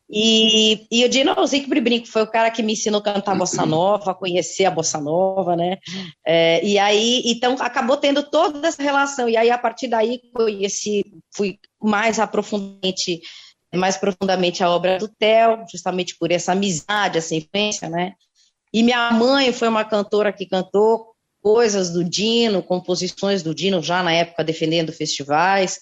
e, 0.10 0.88
e 0.92 1.04
o 1.04 1.10
Dino 1.10 1.46
Zico 1.46 1.70
Brinco 1.70 2.08
foi 2.08 2.24
o 2.24 2.32
cara 2.32 2.50
que 2.50 2.64
me 2.64 2.74
ensinou 2.74 3.00
a 3.00 3.04
cantar 3.04 3.36
bossa 3.36 3.66
nova, 3.66 4.12
a 4.12 4.16
conhecer 4.16 4.66
a 4.66 4.72
bossa 4.72 5.00
nova, 5.00 5.56
né? 5.56 5.78
É, 6.26 6.66
e 6.66 6.80
aí, 6.80 7.22
então, 7.26 7.56
acabou 7.60 7.98
tendo 7.98 8.24
toda 8.24 8.68
essa 8.68 8.82
relação. 8.82 9.28
E 9.28 9.36
aí, 9.36 9.50
a 9.50 9.58
partir 9.58 9.88
daí, 9.88 10.22
conheci, 10.34 11.04
fui 11.36 11.60
mais 11.86 12.20
aprofundamente, 12.20 13.22
mais 13.74 13.98
profundamente 13.98 14.64
a 14.64 14.70
obra 14.70 14.98
do 14.98 15.08
Theo, 15.08 15.66
justamente 15.72 16.16
por 16.18 16.32
essa 16.32 16.52
amizade, 16.52 17.18
essa 17.18 17.36
influência, 17.36 17.90
né? 17.90 18.14
E 18.74 18.84
minha 18.84 19.12
mãe 19.12 19.54
foi 19.54 19.68
uma 19.68 19.86
cantora 19.86 20.34
que 20.34 20.46
cantou 20.46 21.16
coisas 21.46 21.92
do 21.92 22.04
Dino, 22.04 22.64
composições 22.64 23.44
do 23.44 23.54
Dino, 23.54 23.80
já 23.80 24.02
na 24.02 24.12
época 24.12 24.44
defendendo 24.44 24.92
festivais. 24.92 25.78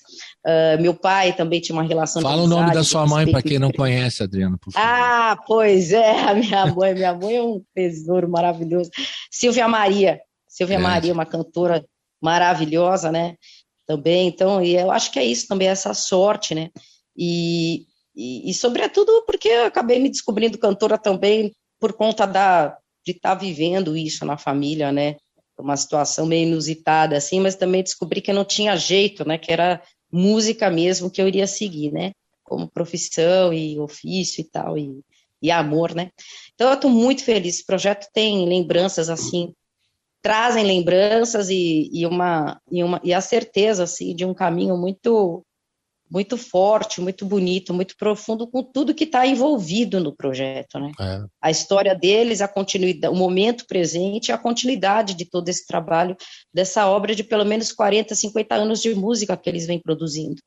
Uh, 0.45 0.82
meu 0.82 0.93
pai 0.93 1.32
também 1.32 1.62
tinha 1.62 1.74
uma 1.74 1.88
relação 1.88 2.22
Fala 2.22 2.43
o 2.43 2.47
nome 2.47 2.74
da 2.74 2.84
sua 2.84 3.08
mãe 3.08 3.32
para 3.32 3.41
quem 3.41 3.58
não 3.58 3.72
conhece, 3.72 4.22
Adriano. 4.22 4.60
Ah, 4.76 5.38
pois 5.47 5.93
é, 5.93 6.20
a 6.20 6.34
minha 6.34 6.66
mãe. 6.66 6.93
Minha 6.93 7.14
mãe 7.14 7.38
é 7.38 7.41
um 7.41 7.64
tesouro 7.74 8.30
maravilhoso. 8.30 8.91
Silvia 9.32 9.66
Maria. 9.70 10.20
Silvia 10.49 10.76
é. 10.76 10.80
Maria, 10.80 11.14
uma 11.14 11.26
cantora 11.26 11.86
maravilhosa, 12.22 13.10
né? 13.10 13.38
Também, 13.86 14.28
então, 14.28 14.64
e 14.64 14.76
eu 14.76 14.92
acho 14.92 15.12
que 15.12 15.20
é 15.20 15.26
isso 15.26 15.48
também, 15.48 15.68
essa 15.68 15.94
sorte, 15.94 16.56
né? 16.56 16.70
E, 17.16 17.86
e, 18.16 18.50
e 18.50 18.54
sobretudo 18.54 19.24
porque 19.26 19.50
eu 19.50 19.66
acabei 19.66 20.00
me 20.00 20.10
descobrindo 20.10 20.58
cantora 20.58 20.98
também 20.98 21.54
por 21.80 21.94
conta 21.94 22.26
da, 22.26 22.78
de 23.06 23.12
estar 23.12 23.36
tá 23.36 23.36
vivendo 23.36 23.98
isso 23.98 24.26
na 24.26 24.38
família, 24.38 24.92
né? 24.92 25.18
Uma 25.58 25.78
situação 25.78 26.26
meio 26.26 26.48
inusitada, 26.48 27.18
assim, 27.18 27.40
mas 27.40 27.56
também 27.56 27.84
descobri 27.84 28.22
que 28.22 28.34
não 28.34 28.46
tinha 28.46 28.76
jeito, 28.76 29.28
né? 29.28 29.38
Que 29.38 29.52
era 29.52 29.82
música 30.12 30.70
mesmo 30.70 31.12
que 31.12 31.22
eu 31.22 31.28
iria 31.28 31.46
seguir, 31.46 31.92
né? 31.92 32.12
Como 32.44 32.70
profissão 32.70 33.54
e 33.54 33.80
ofício 33.80 34.42
e 34.42 34.44
tal, 34.46 34.78
e, 34.78 35.02
e 35.42 35.52
amor, 35.52 35.94
né? 35.94 36.10
Então 36.54 36.70
eu 36.70 36.76
estou 36.76 36.90
muito 36.90 37.24
feliz. 37.24 37.56
Esse 37.56 37.66
projeto 37.66 38.08
tem 38.14 38.48
lembranças 38.48 39.10
assim, 39.10 39.54
trazem 40.24 40.63
lembranças 40.63 41.49
e, 41.49 41.89
e, 41.91 42.07
uma, 42.07 42.59
e, 42.71 42.82
uma, 42.82 43.01
e 43.03 43.13
a 43.13 43.19
certeza 43.19 43.84
assim, 43.84 44.15
de 44.15 44.26
um 44.26 44.34
caminho 44.34 44.78
muito 44.78 45.43
muito 46.09 46.38
forte, 46.38 47.01
muito 47.01 47.26
bonito, 47.26 47.74
muito 47.74 47.97
profundo 47.97 48.45
com 48.45 48.61
tudo 48.61 48.93
que 48.93 49.03
está 49.03 49.26
envolvido 49.26 49.99
no 49.99 50.15
projeto, 50.15 50.78
né? 50.78 50.91
É. 50.99 51.19
A 51.41 51.49
história 51.49 51.95
deles, 51.95 52.39
a 52.39 52.47
continuidade, 52.47 53.11
o 53.11 53.17
momento 53.17 53.65
presente, 53.65 54.32
a 54.32 54.38
continuidade 54.38 55.15
de 55.15 55.26
todo 55.26 55.49
esse 55.49 55.65
trabalho, 55.65 56.15
dessa 56.53 56.88
obra 56.88 57.15
de 57.15 57.24
pelo 57.24 57.43
menos 57.43 57.71
40, 57.71 58.13
50 58.13 58.53
anos 58.53 58.80
de 58.80 58.93
música 58.93 59.36
que 59.36 59.49
eles 59.49 59.65
vêm 59.65 59.82
produzindo. 59.82 60.39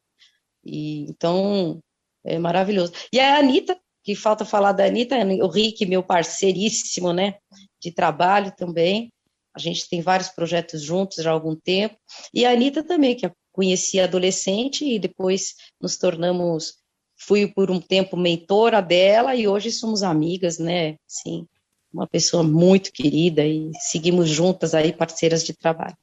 E, 0.64 1.10
então, 1.10 1.80
é 2.24 2.38
maravilhoso. 2.38 2.92
E 3.12 3.18
a 3.18 3.36
Anitta, 3.36 3.76
que 4.04 4.14
falta 4.14 4.44
falar 4.44 4.70
da 4.70 4.84
Anitta, 4.84 5.16
o 5.42 5.48
Rick, 5.48 5.84
meu 5.84 6.02
parceiríssimo, 6.02 7.12
né, 7.12 7.34
de 7.82 7.90
trabalho 7.90 8.52
também, 8.56 9.10
a 9.57 9.59
gente 9.59 9.88
tem 9.88 10.02
vários 10.02 10.28
projetos 10.28 10.82
juntos 10.82 11.24
já 11.24 11.30
há 11.30 11.32
algum 11.32 11.57
tempo, 11.57 11.96
e 12.32 12.44
a 12.44 12.52
Anitta 12.52 12.84
também, 12.84 13.16
que 13.16 13.30
conheci 13.50 13.98
adolescente 13.98 14.84
e 14.84 14.98
depois 14.98 15.54
nos 15.80 15.96
tornamos, 15.96 16.74
fui 17.18 17.46
por 17.46 17.70
um 17.70 17.80
tempo 17.80 18.14
mentora 18.16 18.82
dela 18.82 19.34
e 19.34 19.48
hoje 19.48 19.72
somos 19.72 20.02
amigas, 20.02 20.59
né? 20.59 20.96
Sim, 21.09 21.46
uma 21.90 22.07
pessoa 22.07 22.42
muito 22.42 22.92
querida 22.92 23.46
e 23.46 23.70
seguimos 23.80 24.28
juntas 24.28 24.74
aí, 24.74 24.92
parceiras 24.92 25.42
de 25.42 25.54
trabalho. 25.54 25.96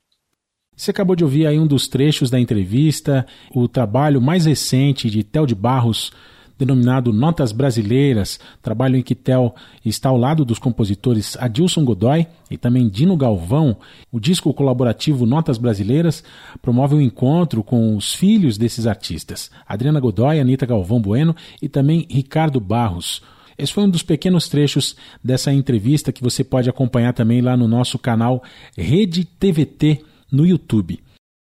Você 0.76 0.89
acabou 0.89 1.16
de 1.16 1.24
ouvir 1.24 1.45
aí 1.45 1.60
um 1.60 1.68
dos 1.68 1.88
trechos 1.88 2.32
da 2.32 2.39
entrevista, 2.39 3.28
o 3.54 3.68
trabalho 3.68 4.20
mais 4.20 4.47
recente 4.47 5.08
de 5.08 5.24
Tel 5.24 5.45
de 5.45 5.54
Barros 5.54 6.12
denominado 6.58 7.12
Notas 7.12 7.51
Brasileiras, 7.51 8.39
trabalho 8.62 8.97
em 8.97 9.01
que 9.01 9.16
Tel 9.16 9.56
está 9.84 10.10
ao 10.10 10.18
lado 10.18 10.45
dos 10.45 10.60
compositores 10.60 11.38
Adilson 11.39 11.84
Godoy 11.84 12.28
e 12.49 12.58
também 12.58 12.88
Dino 12.88 13.18
Galvão. 13.18 13.78
O 14.12 14.20
disco 14.20 14.54
colaborativo 14.54 15.26
Notas 15.26 15.58
Brasileiras 15.58 16.24
promove 16.62 16.95
um 16.95 17.01
encontro 17.01 17.64
com 17.64 17.95
os 17.95 18.14
filhos 18.14 18.58
desses 18.58 18.88
artistas, 18.88 19.51
Adriana 19.68 19.99
Godoy, 19.99 20.39
Anitta 20.39 20.66
Galvão 20.66 21.01
Bueno 21.01 21.36
e 21.62 21.68
também 21.68 22.08
Ricardo 22.10 22.60
Barros. 22.60 23.22
Esse 23.58 23.74
foi 23.74 23.84
um 23.84 23.89
dos 23.89 24.04
pequenos 24.04 24.47
trechos 24.47 24.95
dessa 25.24 25.54
entrevista 25.54 26.12
que 26.12 26.24
você 26.24 26.43
pode 26.43 26.70
acompanhar 26.70 27.14
também 27.14 27.41
lá 27.41 27.56
no 27.56 27.68
nosso 27.68 27.99
canal 27.99 28.43
Rede 28.76 29.26
TVT 29.26 30.01
no 30.32 30.45
YouTube. 30.45 30.99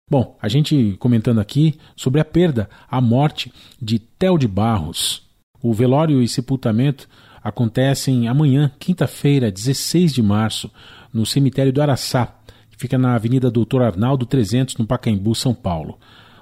Bom, 0.10 0.36
a 0.41 0.47
gente 0.47 0.95
comentando 0.99 1.39
aqui 1.39 1.78
sobre 1.95 2.20
a 2.20 2.26
perda, 2.26 2.68
a 2.89 2.99
morte 2.99 3.53
de 3.80 3.99
Tel 3.99 4.39
de 4.39 4.47
Barros. 4.47 5.22
O 5.62 5.72
velório 5.72 6.20
e 6.20 6.28
sepultamento 6.28 7.07
acontecem 7.43 8.28
amanhã, 8.28 8.72
quinta-feira, 8.80 9.51
16 9.51 10.14
de 10.14 10.24
março, 10.24 10.72
no 11.14 11.28
cemitério 11.28 11.72
do 11.72 11.80
Araçá, 11.80 12.34
que 12.72 12.78
fica 12.78 12.97
na 12.97 13.14
Avenida 13.14 13.51
Doutor 13.51 13.84
Arnaldo 13.84 14.26
300, 14.26 14.78
no 14.78 14.88
Pacaembu, 14.88 15.36
São 15.36 15.53
Paulo. 15.53 15.99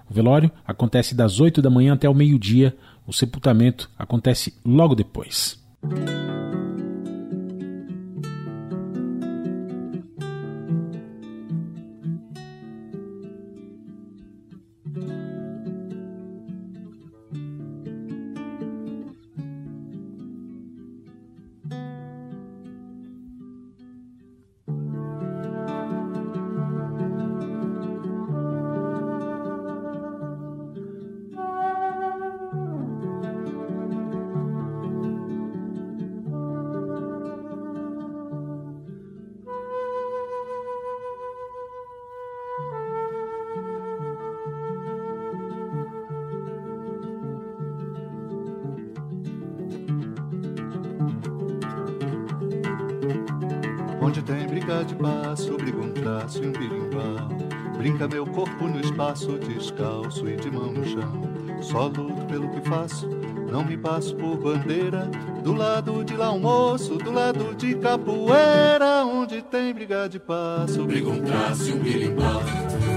O 0.09 0.13
velório 0.13 0.49
acontece 0.65 1.13
das 1.13 1.41
8 1.41 1.61
da 1.61 1.70
manhã 1.70 1.93
até 1.93 2.09
o 2.09 2.15
meio-dia, 2.15 2.74
o 3.05 3.11
sepultamento 3.11 3.89
acontece 3.99 4.53
logo 4.65 4.95
depois. 4.95 5.61
Brinca 57.88 58.05
meu 58.05 58.25
corpo 58.25 58.67
no 58.67 58.81
espaço, 58.81 59.39
descalço 59.39 60.27
e 60.27 60.35
de 60.35 60.51
mão 60.51 60.73
no 60.73 60.85
chão. 60.85 61.21
Só 61.61 61.88
luto 61.88 62.25
pelo 62.25 62.49
que 62.49 62.59
faço, 62.67 63.07
não 63.49 63.63
me 63.63 63.77
passo 63.77 64.13
por 64.13 64.35
bandeira. 64.35 65.09
Do 65.41 65.53
lado 65.53 66.03
de 66.03 66.13
lá 66.17 66.33
um 66.33 66.39
moço, 66.39 66.97
do 66.97 67.13
lado 67.13 67.55
de 67.55 67.75
capoeira. 67.75 69.05
Onde 69.05 69.41
tem 69.41 69.73
briga 69.73 70.09
de 70.09 70.19
passo, 70.19 70.83
briga 70.83 71.09
um 71.09 71.21
traço 71.21 71.69
e 71.69 71.73
um 71.75 71.79
birimbau. 71.79 72.41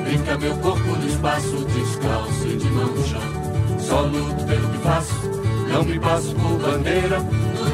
Brinca 0.03 0.37
meu 0.37 0.57
corpo 0.57 0.89
no 0.89 1.07
espaço, 1.07 1.65
descalço 1.67 2.49
e 2.49 2.57
de 2.57 2.71
mão 2.71 2.89
no 2.89 3.05
chão. 3.05 3.79
Só 3.79 4.01
luto 4.01 4.45
pelo 4.45 4.69
que 4.71 4.79
faço, 4.79 5.15
não 5.73 5.85
me 5.85 6.01
passo 6.01 6.35
por 6.35 6.59
bandeira 6.59 7.21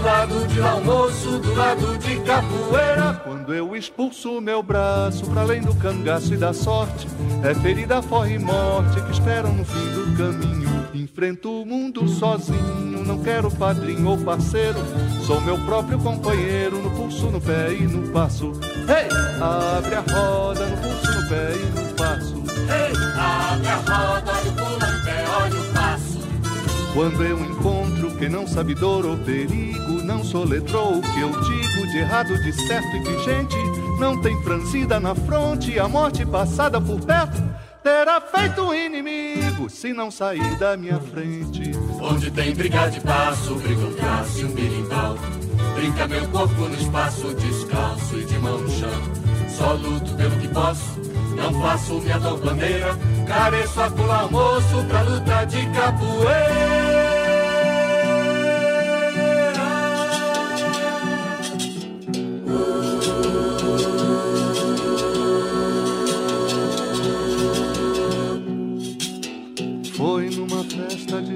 lado 0.07 0.46
de 0.46 0.61
almoço, 0.61 1.38
do 1.40 1.54
lado 1.54 1.98
de 1.98 2.20
capoeira. 2.20 3.20
Quando 3.24 3.52
eu 3.52 3.74
expulso 3.74 4.40
meu 4.40 4.62
braço 4.62 5.26
para 5.26 5.40
além 5.40 5.61
do 5.61 5.74
cangaço 5.74 6.32
e 6.32 6.36
da 6.36 6.52
sorte, 6.52 7.09
é 7.42 7.52
ferida, 7.52 8.00
forra 8.00 8.30
e 8.30 8.38
morte 8.38 9.00
que 9.02 9.11
esperam 9.11 9.52
no 9.52 9.64
fim 9.64 9.92
do 9.94 10.16
caminho. 10.16 10.86
Enfrento 10.94 11.62
o 11.62 11.66
mundo 11.66 12.07
sozinho, 12.09 13.04
não 13.04 13.20
quero 13.20 13.50
padrinho 13.50 14.09
ou 14.09 14.18
parceiro. 14.18 14.78
Sou 15.26 15.40
meu 15.40 15.59
próprio 15.64 15.98
companheiro, 15.98 16.80
no 16.80 16.90
pulso, 16.90 17.26
no 17.26 17.40
pé 17.40 17.72
e 17.72 17.82
no 17.82 18.09
passo. 18.12 18.52
Hey! 18.88 19.09
Abre 19.42 19.96
a 19.96 20.00
roda, 20.00 20.66
no 20.66 20.76
pulso, 20.76 21.20
no 21.20 21.28
pé 21.28 21.52
e 21.57 21.80
no 21.80 21.94
passo. 21.94 22.36
Hey! 22.70 22.92
Abre 23.18 23.68
a 23.68 23.76
roda, 23.76 24.32
no 24.44 24.52
pulo, 24.52 24.70
no 24.70 25.04
pé, 25.04 25.24
olha 25.42 25.61
o 25.61 25.72
passo. 25.72 26.16
Quando 26.94 27.22
eu 27.22 27.38
encontro 27.40 28.16
quem 28.16 28.30
não 28.30 28.46
sabe 28.46 28.74
dor 28.74 29.04
ou 29.04 29.18
perigo, 29.18 29.86
não 30.07 30.22
soletrou 30.22 30.98
o 30.98 31.02
que 31.02 31.20
eu 31.20 31.30
digo 31.30 31.86
de 31.88 31.98
errado, 31.98 32.40
de 32.40 32.52
certo 32.52 32.96
e 32.96 33.00
que 33.00 33.24
gente 33.24 33.57
não 33.98 34.20
tem 34.20 34.40
franzida 34.42 35.00
na 35.00 35.14
fronte, 35.14 35.78
a 35.78 35.88
morte 35.88 36.24
passada 36.24 36.80
por 36.80 37.00
perto 37.00 37.42
terá 37.82 38.20
feito 38.20 38.72
inimigo 38.72 39.68
se 39.68 39.92
não 39.92 40.11
sair 40.11 40.57
da 40.59 40.76
minha 40.76 41.00
frente. 41.00 41.72
Onde 42.00 42.30
tem 42.30 42.54
briga 42.54 42.88
de 42.88 43.00
passo, 43.00 43.57
briga 43.57 43.84
um 43.84 43.94
traço 43.94 44.40
e 44.40 44.44
um 44.44 44.52
birimbau. 44.52 45.18
Brinca 45.74 46.07
meu 46.07 46.28
corpo 46.28 46.62
no 46.62 46.74
espaço, 46.74 47.34
descalço 47.34 48.16
e 48.16 48.24
de 48.24 48.38
mão 48.38 48.59
no 48.59 48.70
chão. 48.70 49.02
Só 49.48 49.72
luto 49.72 50.14
pelo 50.14 50.36
que 50.36 50.48
posso, 50.48 51.00
não 51.34 51.61
faço 51.61 51.94
minha 52.00 52.18
bandeira. 52.18 52.96
Careço 53.26 53.80
a 53.80 53.90
pular 53.90 54.30
moço 54.30 54.84
pra 54.88 55.02
luta 55.02 55.44
de 55.44 55.66
capoeira. 55.70 57.15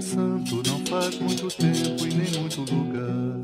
De 0.01 0.07
santo, 0.07 0.63
não 0.67 0.81
faz 0.87 1.19
muito 1.21 1.47
tempo 1.49 2.07
e 2.07 2.15
nem 2.15 2.41
muito 2.41 2.61
lugar. 2.61 3.37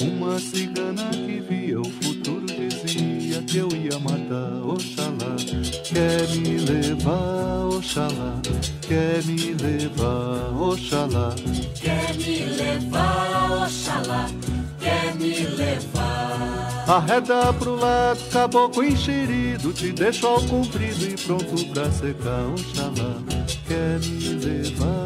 Uma 0.00 0.38
cigana 0.38 1.10
que 1.10 1.40
via 1.40 1.80
o 1.80 1.84
futuro 1.84 2.46
dizia 2.46 3.42
que 3.42 3.58
eu 3.58 3.68
ia 3.72 3.98
matar 3.98 4.62
Oxalá. 4.64 5.36
Quer 5.84 6.28
me 6.28 6.58
levar, 6.58 7.66
Oxalá. 7.66 8.40
Quer 8.82 9.24
me 9.24 9.54
levar, 9.54 10.54
Oxalá. 10.54 11.34
Quer 11.80 12.14
me 12.14 12.44
levar, 12.44 13.64
Oxalá. 13.64 14.30
Quer 14.78 15.14
me 15.16 15.34
levar. 15.46 16.84
Arreda 16.86 17.52
pro 17.54 17.76
lado, 17.76 18.20
caboclo 18.30 18.84
enxerido, 18.84 19.72
te 19.72 19.92
deixo 19.92 20.26
ao 20.26 20.42
comprido 20.42 21.04
e 21.04 21.16
pronto 21.16 21.64
pra 21.72 21.90
secar, 21.90 22.44
Oxalá. 22.52 23.22
Quer 23.66 24.00
me 24.00 24.28
levar, 24.44 25.01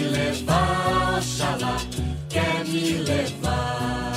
me 0.00 0.08
levar. 0.08 1.20
Quer 2.28 2.64
me 2.64 2.98
levar. 3.02 4.12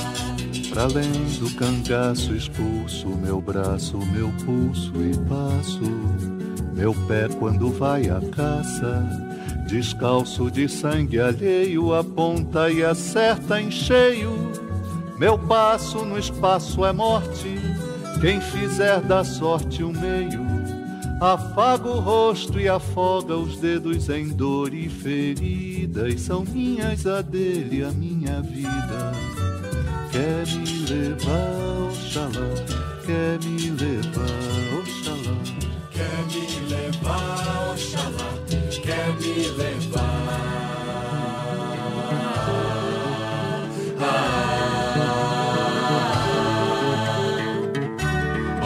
Pra 0.70 0.84
além 0.84 1.12
do 1.38 1.50
cangaço 1.54 2.34
expulso, 2.34 3.08
meu 3.08 3.40
braço, 3.40 3.98
meu 3.98 4.32
pulso 4.44 4.92
e 4.96 5.16
passo. 5.28 5.80
Meu 6.74 6.92
pé 7.06 7.28
quando 7.38 7.70
vai 7.70 8.08
à 8.08 8.20
caça, 8.20 9.06
descalço 9.68 10.50
de 10.50 10.68
sangue 10.68 11.20
alheio, 11.20 11.94
aponta 11.94 12.70
e 12.70 12.82
acerta 12.84 13.60
em 13.60 13.70
cheio. 13.70 14.32
Meu 15.16 15.38
passo 15.38 16.04
no 16.04 16.18
espaço 16.18 16.84
é 16.84 16.92
morte, 16.92 17.56
quem 18.20 18.40
fizer 18.40 19.00
da 19.02 19.22
sorte 19.22 19.84
o 19.84 19.92
meio, 19.92 20.44
Afaga 21.20 21.88
o 21.88 22.00
rosto 22.00 22.60
e 22.60 22.68
afoga 22.68 23.36
os 23.36 23.56
dedos 23.56 24.08
em 24.08 24.28
dor 24.28 24.74
e 24.74 24.88
feridas. 24.88 26.20
São 26.20 26.44
minhas 26.44 27.06
a 27.06 27.22
dele, 27.22 27.84
a 27.84 27.90
minha 27.92 28.40
vida. 28.42 29.12
Quer 30.10 30.46
me 30.46 30.86
levar, 30.86 31.88
Oxalá, 31.88 32.30
quer 33.06 33.38
me 33.44 33.70
levar, 33.70 34.80
Oxalá. 34.80 35.36
Quer 35.90 36.24
me 36.32 36.46
levar, 36.68 37.72
Oxalá, 37.72 38.34
quer 38.82 39.14
me 39.20 39.48
levar. 39.56 40.64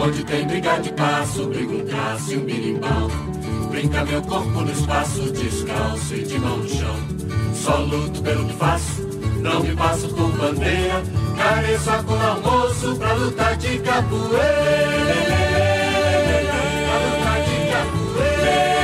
Onde 0.08 0.24
tem 0.24 0.46
briga 0.46 0.78
de 0.78 0.90
passo, 0.92 1.44
briga 1.48 1.70
um 1.70 1.84
traço 1.84 2.32
e 2.32 2.38
um 2.38 2.40
birimbau. 2.40 3.10
Brinca 3.70 4.06
meu 4.06 4.22
corpo 4.22 4.62
no 4.62 4.72
espaço, 4.72 5.30
descalço 5.32 6.14
e 6.14 6.22
de 6.22 6.38
mão 6.38 6.56
no 6.56 6.66
chão. 6.66 6.96
Só 7.52 7.76
luto 7.76 8.22
pelo 8.22 8.46
que 8.46 8.54
faço, 8.54 9.06
não 9.42 9.62
me 9.62 9.76
passo 9.76 10.08
por 10.08 10.30
bandeira. 10.30 11.02
Careço 11.36 11.90
a 11.90 12.02
cor 12.02 12.22
almoço 12.22 12.96
pra 12.96 13.12
lutar 13.12 13.54
de 13.58 13.78
capoeira. 13.80 14.38
Pra 16.86 16.98
lutar 17.04 17.42
de 17.44 17.70
capoeira. 17.70 18.77